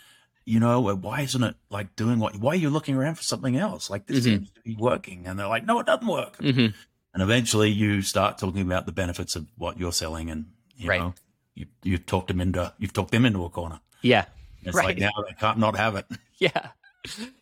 you 0.44 0.58
know, 0.58 0.80
why 0.80 1.20
isn't 1.20 1.42
it 1.42 1.56
like 1.68 1.94
doing 1.94 2.18
what? 2.18 2.36
Why 2.36 2.52
are 2.52 2.56
you 2.56 2.70
looking 2.70 2.94
around 2.94 3.16
for 3.16 3.22
something 3.22 3.56
else? 3.56 3.90
Like 3.90 4.06
this 4.06 4.20
Mhm. 4.20 4.24
seems 4.24 4.50
to 4.52 4.60
be 4.62 4.74
working, 4.76 5.26
and 5.26 5.38
they're 5.38 5.46
like, 5.46 5.66
no, 5.66 5.78
it 5.78 5.84
doesn't 5.84 6.06
work. 6.06 6.38
Mhm. 6.38 6.72
And 7.12 7.22
eventually, 7.22 7.70
you 7.70 8.00
start 8.00 8.38
talking 8.38 8.62
about 8.62 8.86
the 8.86 8.92
benefits 8.92 9.36
of 9.36 9.46
what 9.56 9.78
you're 9.78 9.92
selling, 9.92 10.30
and 10.30 10.46
you 10.74 10.88
Right. 10.88 11.00
know, 11.02 11.14
you 11.54 11.66
you've 11.82 12.06
talked 12.06 12.28
them 12.28 12.40
into 12.40 12.72
you've 12.78 12.94
talked 12.94 13.10
them 13.10 13.26
into 13.26 13.44
a 13.44 13.50
corner. 13.50 13.80
Yeah. 14.00 14.24
It's 14.62 14.74
Right. 14.74 14.86
like 14.86 14.98
now 14.98 15.10
they 15.26 15.34
can't 15.34 15.58
not 15.58 15.76
have 15.76 15.96
it. 15.96 16.06
Yeah. 16.38 16.70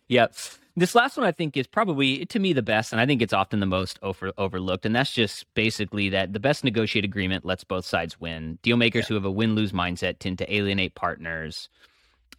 Yep. 0.09 0.35
This 0.77 0.93
last 0.93 1.17
one 1.17 1.25
I 1.25 1.31
think 1.31 1.57
is 1.57 1.65
probably 1.65 2.27
to 2.27 2.37
me 2.37 2.53
the 2.53 2.61
best, 2.61 2.91
and 2.91 3.01
I 3.01 3.07
think 3.07 3.23
it's 3.23 3.33
often 3.33 3.59
the 3.59 3.65
most 3.65 3.97
over, 4.03 4.31
overlooked. 4.37 4.85
And 4.85 4.95
that's 4.95 5.11
just 5.11 5.51
basically 5.55 6.09
that 6.09 6.33
the 6.33 6.39
best 6.39 6.63
negotiated 6.63 7.09
agreement 7.09 7.43
lets 7.43 7.63
both 7.63 7.83
sides 7.83 8.21
win. 8.21 8.59
Deal 8.61 8.77
makers 8.77 9.07
who 9.07 9.15
have 9.15 9.25
a 9.25 9.31
win 9.31 9.55
lose 9.55 9.71
mindset 9.71 10.19
tend 10.19 10.37
to 10.37 10.53
alienate 10.53 10.93
partners. 10.93 11.67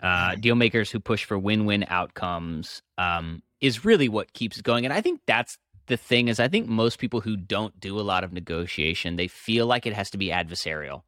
Uh, 0.01 0.37
deal 0.37 0.55
makers 0.55 0.89
who 0.89 1.01
push 1.01 1.25
for 1.25 1.37
win 1.37 1.67
win 1.67 1.85
outcomes 1.89 2.81
um, 2.97 3.43
is 3.61 3.85
really 3.85 4.09
what 4.09 4.33
keeps 4.35 4.61
going. 4.61 4.85
And 4.85 4.95
I 4.95 5.01
think 5.01 5.21
that's 5.27 5.59
the 5.89 5.97
thing 5.97 6.29
is 6.29 6.39
I 6.39 6.47
think 6.47 6.69
most 6.69 7.01
people 7.01 7.21
who 7.21 7.37
don't 7.37 7.79
do 7.81 7.99
a 7.99 8.03
lot 8.03 8.23
of 8.23 8.33
negotiation 8.33 9.17
they 9.17 9.27
feel 9.27 9.67
like 9.67 9.85
it 9.85 9.95
has 9.95 10.11
to 10.11 10.19
be 10.19 10.29
adversarial. 10.29 11.03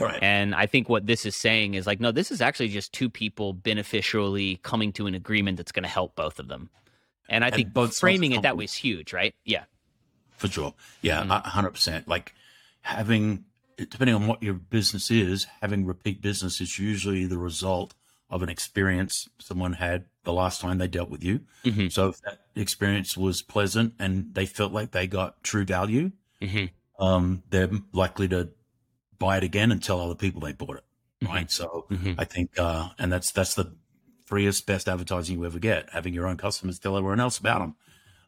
Right. 0.00 0.18
And 0.22 0.54
I 0.54 0.66
think 0.66 0.88
what 0.88 1.06
this 1.06 1.26
is 1.26 1.34
saying 1.34 1.74
is 1.74 1.86
like, 1.86 1.98
no, 2.00 2.12
this 2.12 2.30
is 2.30 2.40
actually 2.40 2.68
just 2.68 2.92
two 2.92 3.10
people 3.10 3.52
beneficially 3.52 4.60
coming 4.62 4.92
to 4.92 5.06
an 5.06 5.14
agreement 5.14 5.56
that's 5.56 5.72
going 5.72 5.82
to 5.82 5.88
help 5.88 6.14
both 6.14 6.38
of 6.38 6.48
them. 6.48 6.70
And 7.28 7.44
I 7.44 7.48
And 7.48 7.56
think 7.56 7.72
both 7.72 7.98
framing 7.98 8.32
it 8.32 8.42
that 8.42 8.56
way 8.56 8.64
is 8.64 8.74
huge, 8.74 9.12
right? 9.12 9.34
Yeah. 9.44 9.64
for 10.36 10.46
sure. 10.46 10.72
Yeah, 11.02 11.24
Mhm. 11.24 11.44
hundred 11.46 11.70
percent. 11.72 12.06
Like 12.06 12.32
having, 12.82 13.44
depending 13.76 14.14
on 14.14 14.28
what 14.28 14.40
your 14.40 14.54
business 14.54 15.10
is, 15.10 15.48
having 15.60 15.84
repeat 15.84 16.22
business 16.22 16.60
is 16.60 16.78
usually 16.78 17.26
the 17.26 17.38
result 17.38 17.92
of 18.30 18.42
an 18.44 18.48
experience 18.48 19.28
someone 19.40 19.72
had 19.72 20.04
the 20.22 20.32
last 20.32 20.60
time 20.60 20.78
they 20.78 20.86
dealt 20.86 21.10
with 21.10 21.24
you. 21.24 21.40
Mhm. 21.64 21.90
So 21.90 22.08
if 22.10 22.20
that 22.22 22.38
experience 22.54 23.16
was 23.16 23.42
pleasant 23.42 23.94
and 23.98 24.32
they 24.34 24.46
felt 24.46 24.72
like 24.72 24.92
they 24.92 25.08
got 25.08 25.42
true 25.42 25.64
value, 25.64 26.12
Mhm. 26.40 26.70
um, 27.00 27.42
they're 27.50 27.70
likely 27.92 28.28
to 28.28 28.50
buy 29.18 29.36
it 29.38 29.44
again 29.44 29.72
and 29.72 29.82
tell 29.82 30.00
other 30.00 30.14
people 30.14 30.40
they 30.40 30.52
bought 30.52 30.76
it. 30.76 30.84
Right. 31.22 31.50
So 31.50 31.86
Mhm. 31.90 32.14
I 32.18 32.24
think, 32.24 32.58
uh, 32.58 32.90
and 32.98 33.12
that's 33.12 33.32
that's 33.32 33.54
the 33.54 33.74
freest, 34.26 34.66
best 34.66 34.88
advertising 34.88 35.38
you 35.38 35.44
ever 35.46 35.58
get. 35.58 35.90
Having 35.90 36.14
your 36.14 36.26
own 36.26 36.36
customers 36.36 36.78
tell 36.78 36.96
everyone 36.96 37.18
else 37.20 37.38
about 37.38 37.58
them. 37.60 37.74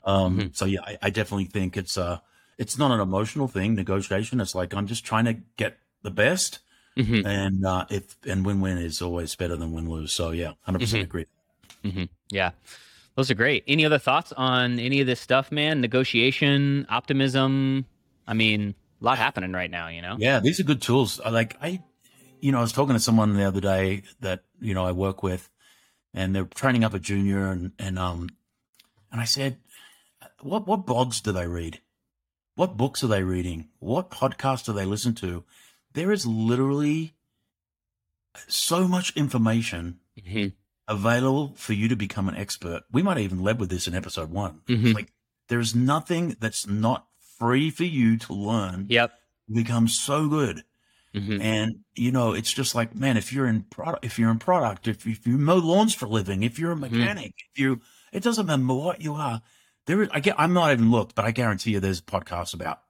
Um, 0.04 0.38
Mhm. 0.38 0.56
So 0.56 0.64
yeah, 0.64 0.80
I, 0.82 0.98
I 1.02 1.10
definitely 1.10 1.44
think 1.44 1.76
it's 1.76 1.96
uh 1.96 2.18
it's 2.58 2.76
not 2.78 2.90
an 2.90 3.00
emotional 3.00 3.48
thing. 3.48 3.74
Negotiation. 3.74 4.40
It's 4.40 4.54
like 4.54 4.74
I'm 4.74 4.86
just 4.86 5.04
trying 5.04 5.24
to 5.26 5.34
get 5.56 5.78
the 6.02 6.10
best, 6.10 6.58
Mhm. 6.96 7.24
and 7.24 7.64
uh, 7.64 7.86
if 7.90 8.16
and 8.26 8.44
win 8.44 8.60
win 8.60 8.78
is 8.78 9.00
always 9.00 9.34
better 9.36 9.56
than 9.56 9.72
win 9.72 9.88
lose. 9.88 10.12
So 10.12 10.30
yeah, 10.32 10.52
hundred 10.62 10.80
percent 10.80 11.02
Mhm. 11.02 11.04
agree. 11.04 11.26
Yeah. 12.30 12.50
Those 13.16 13.30
are 13.30 13.34
great. 13.34 13.64
Any 13.66 13.84
other 13.84 13.98
thoughts 13.98 14.32
on 14.32 14.78
any 14.78 15.00
of 15.00 15.06
this 15.06 15.20
stuff, 15.20 15.52
man? 15.52 15.80
Negotiation, 15.80 16.86
optimism. 16.88 17.84
I 18.26 18.34
mean, 18.34 18.74
a 19.00 19.04
lot 19.04 19.18
happening 19.18 19.52
right 19.52 19.70
now, 19.70 19.88
you 19.88 20.02
know? 20.02 20.16
Yeah, 20.18 20.40
these 20.40 20.60
are 20.60 20.64
good 20.64 20.82
tools. 20.82 21.20
Like 21.24 21.56
I, 21.62 21.82
you 22.40 22.52
know, 22.52 22.58
I 22.58 22.62
was 22.62 22.72
talking 22.72 22.94
to 22.94 23.00
someone 23.00 23.34
the 23.34 23.44
other 23.44 23.60
day 23.60 24.02
that 24.20 24.44
you 24.60 24.74
know 24.74 24.84
I 24.84 24.92
work 24.92 25.22
with, 25.22 25.48
and 26.14 26.34
they're 26.34 26.44
training 26.44 26.84
up 26.84 26.94
a 26.94 26.98
junior, 26.98 27.46
and 27.50 27.72
and 27.78 27.98
um, 27.98 28.28
and 29.12 29.20
I 29.20 29.24
said, 29.24 29.58
what 30.40 30.66
what 30.66 30.86
blogs 30.86 31.22
do 31.22 31.32
they 31.32 31.46
read? 31.46 31.80
What 32.56 32.76
books 32.76 33.02
are 33.02 33.08
they 33.08 33.22
reading? 33.22 33.68
What 33.78 34.10
podcasts 34.10 34.64
do 34.66 34.72
they 34.72 34.84
listen 34.84 35.14
to? 35.16 35.44
There 35.94 36.12
is 36.12 36.26
literally 36.26 37.14
so 38.48 38.86
much 38.86 39.16
information 39.16 40.00
Mhm. 40.18 40.52
available 40.86 41.54
for 41.56 41.72
you 41.72 41.88
to 41.88 41.96
become 41.96 42.28
an 42.28 42.36
expert. 42.36 42.82
We 42.92 43.02
might 43.02 43.16
have 43.16 43.24
even 43.24 43.42
led 43.42 43.58
with 43.58 43.70
this 43.70 43.88
in 43.88 43.94
episode 43.94 44.30
one. 44.30 44.60
Mhm. 44.68 44.94
Like 44.94 45.12
there's 45.48 45.74
nothing 45.74 46.36
that's 46.38 46.66
not 46.66 47.08
free 47.40 47.70
for 47.70 47.84
you 47.84 48.16
to 48.18 48.32
learn. 48.32 48.86
Yep. 48.88 49.12
Become 49.52 49.88
so 49.88 50.28
good. 50.28 50.62
Mhm. 51.14 51.40
And 51.42 51.80
you 51.96 52.12
know, 52.12 52.32
it's 52.34 52.52
just 52.52 52.74
like, 52.76 52.94
man, 52.94 53.16
if 53.16 53.32
you're 53.32 53.48
in 53.48 53.62
product, 53.64 54.04
if 54.04 54.16
you're 54.18 54.30
in 54.30 54.38
product, 54.38 54.86
if, 54.86 55.04
if 55.06 55.26
you 55.26 55.36
mow 55.38 55.56
lawns 55.56 55.92
for 55.94 56.06
a 56.06 56.08
living, 56.08 56.42
if 56.44 56.58
you're 56.58 56.70
a 56.72 56.76
Mm-hmm. 56.76 56.96
mechanic, 56.98 57.34
if 57.52 57.58
you, 57.58 57.80
it 58.12 58.22
doesn't 58.22 58.46
matter 58.46 58.62
what 58.62 59.00
you 59.02 59.14
are. 59.14 59.42
There, 59.86 60.02
is, 60.02 60.08
I 60.12 60.20
get, 60.20 60.36
I'm 60.38 60.52
not 60.52 60.70
even 60.70 60.90
looked, 60.92 61.14
but 61.16 61.24
I 61.24 61.32
guarantee 61.32 61.72
you, 61.72 61.80
there's 61.80 62.00
podcasts 62.00 62.54
about, 62.54 62.82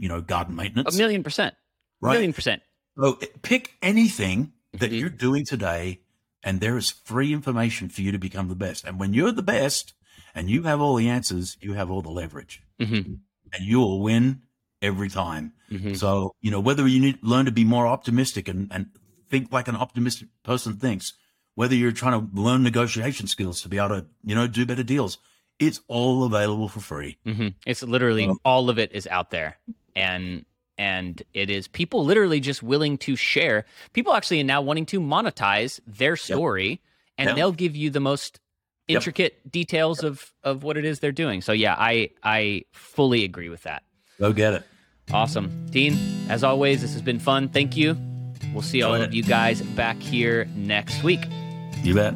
you 0.00 0.08
know, 0.08 0.20
garden 0.20 0.56
maintenance. 0.56 0.94
A 0.94 0.98
million 0.98 1.22
percent. 1.22 1.54
right? 2.00 2.10
A 2.10 2.14
million 2.14 2.32
percent. 2.32 2.62
So 2.98 3.20
pick 3.42 3.74
anything 3.82 4.52
that 4.72 4.90
Mhm. 4.90 4.98
you're 4.98 5.08
doing 5.08 5.44
today, 5.44 6.00
and 6.42 6.60
there 6.60 6.76
is 6.76 6.90
free 6.90 7.32
information 7.32 7.88
for 7.88 8.00
you 8.02 8.10
to 8.10 8.18
become 8.18 8.48
the 8.48 8.56
best. 8.56 8.84
And 8.84 8.98
when 8.98 9.14
you're 9.14 9.30
the 9.32 9.42
best, 9.42 9.94
and 10.34 10.50
you 10.50 10.64
have 10.64 10.80
all 10.80 10.96
the 10.96 11.08
answers, 11.08 11.56
you 11.60 11.74
have 11.74 11.90
all 11.90 12.02
the 12.02 12.10
leverage, 12.10 12.62
Mhm. 12.80 13.20
And 13.52 13.64
you 13.64 13.78
will 13.78 14.00
win 14.00 14.42
every 14.82 15.08
time. 15.08 15.52
Mhm. 15.70 15.96
So, 15.96 16.34
you 16.40 16.50
know, 16.50 16.60
whether 16.60 16.86
you 16.86 17.00
need 17.00 17.18
learn 17.22 17.44
to 17.46 17.52
be 17.52 17.64
more 17.64 17.86
optimistic 17.86 18.48
and, 18.48 18.68
and 18.72 18.86
think 19.28 19.52
like 19.52 19.68
an 19.68 19.76
optimistic 19.76 20.28
person 20.42 20.76
thinks, 20.76 21.12
whether 21.54 21.74
you're 21.74 21.92
trying 21.92 22.20
to 22.20 22.40
learn 22.40 22.62
negotiation 22.62 23.26
skills 23.26 23.60
to 23.62 23.68
be 23.68 23.78
able 23.78 23.88
to, 24.00 24.06
you 24.24 24.34
know, 24.34 24.46
do 24.46 24.64
better 24.64 24.84
deals, 24.84 25.18
it's 25.58 25.80
all 25.88 26.24
available 26.24 26.68
for 26.68 26.80
free. 26.80 27.18
hmm 27.24 27.48
It's 27.66 27.82
literally 27.82 28.26
Um, 28.28 28.38
all 28.44 28.70
of 28.70 28.78
it 28.78 28.92
is 28.92 29.06
out 29.08 29.30
there, 29.30 29.58
and 29.96 30.44
and 30.78 31.20
it 31.34 31.50
is 31.50 31.66
people 31.66 32.04
literally 32.04 32.38
just 32.38 32.62
willing 32.62 32.96
to 32.98 33.16
share. 33.16 33.66
People 33.92 34.12
actually 34.14 34.40
are 34.40 34.44
now 34.44 34.62
wanting 34.62 34.86
to 34.86 35.00
monetize 35.00 35.80
their 35.84 36.16
story, 36.16 36.80
and 37.18 37.26
Yep. 37.28 37.36
they'll 37.36 37.52
give 37.52 37.74
you 37.74 37.90
the 37.90 37.98
most 38.00 38.38
Yep. 38.88 38.96
intricate 38.96 39.50
details 39.50 40.02
of 40.02 40.32
of 40.42 40.62
what 40.62 40.76
it 40.76 40.84
is 40.84 41.00
they're 41.00 41.12
doing. 41.12 41.42
So 41.42 41.52
yeah, 41.52 41.74
I 41.78 42.10
I 42.22 42.62
fully 42.72 43.24
agree 43.24 43.48
with 43.48 43.62
that. 43.64 43.82
Go 44.18 44.32
get 44.32 44.54
it. 44.54 44.62
Awesome, 45.12 45.66
Dean. 45.70 45.96
As 46.28 46.44
always, 46.44 46.82
this 46.82 46.92
has 46.92 47.02
been 47.02 47.18
fun. 47.18 47.48
Thank 47.48 47.76
you. 47.76 47.96
We'll 48.52 48.62
see 48.62 48.82
all 48.82 48.94
Enjoyed 48.94 49.08
of 49.08 49.14
you 49.14 49.22
guys 49.22 49.62
back 49.62 49.98
here 49.98 50.46
next 50.54 51.02
week. 51.02 51.20
You 51.82 51.94
bet. 51.94 52.14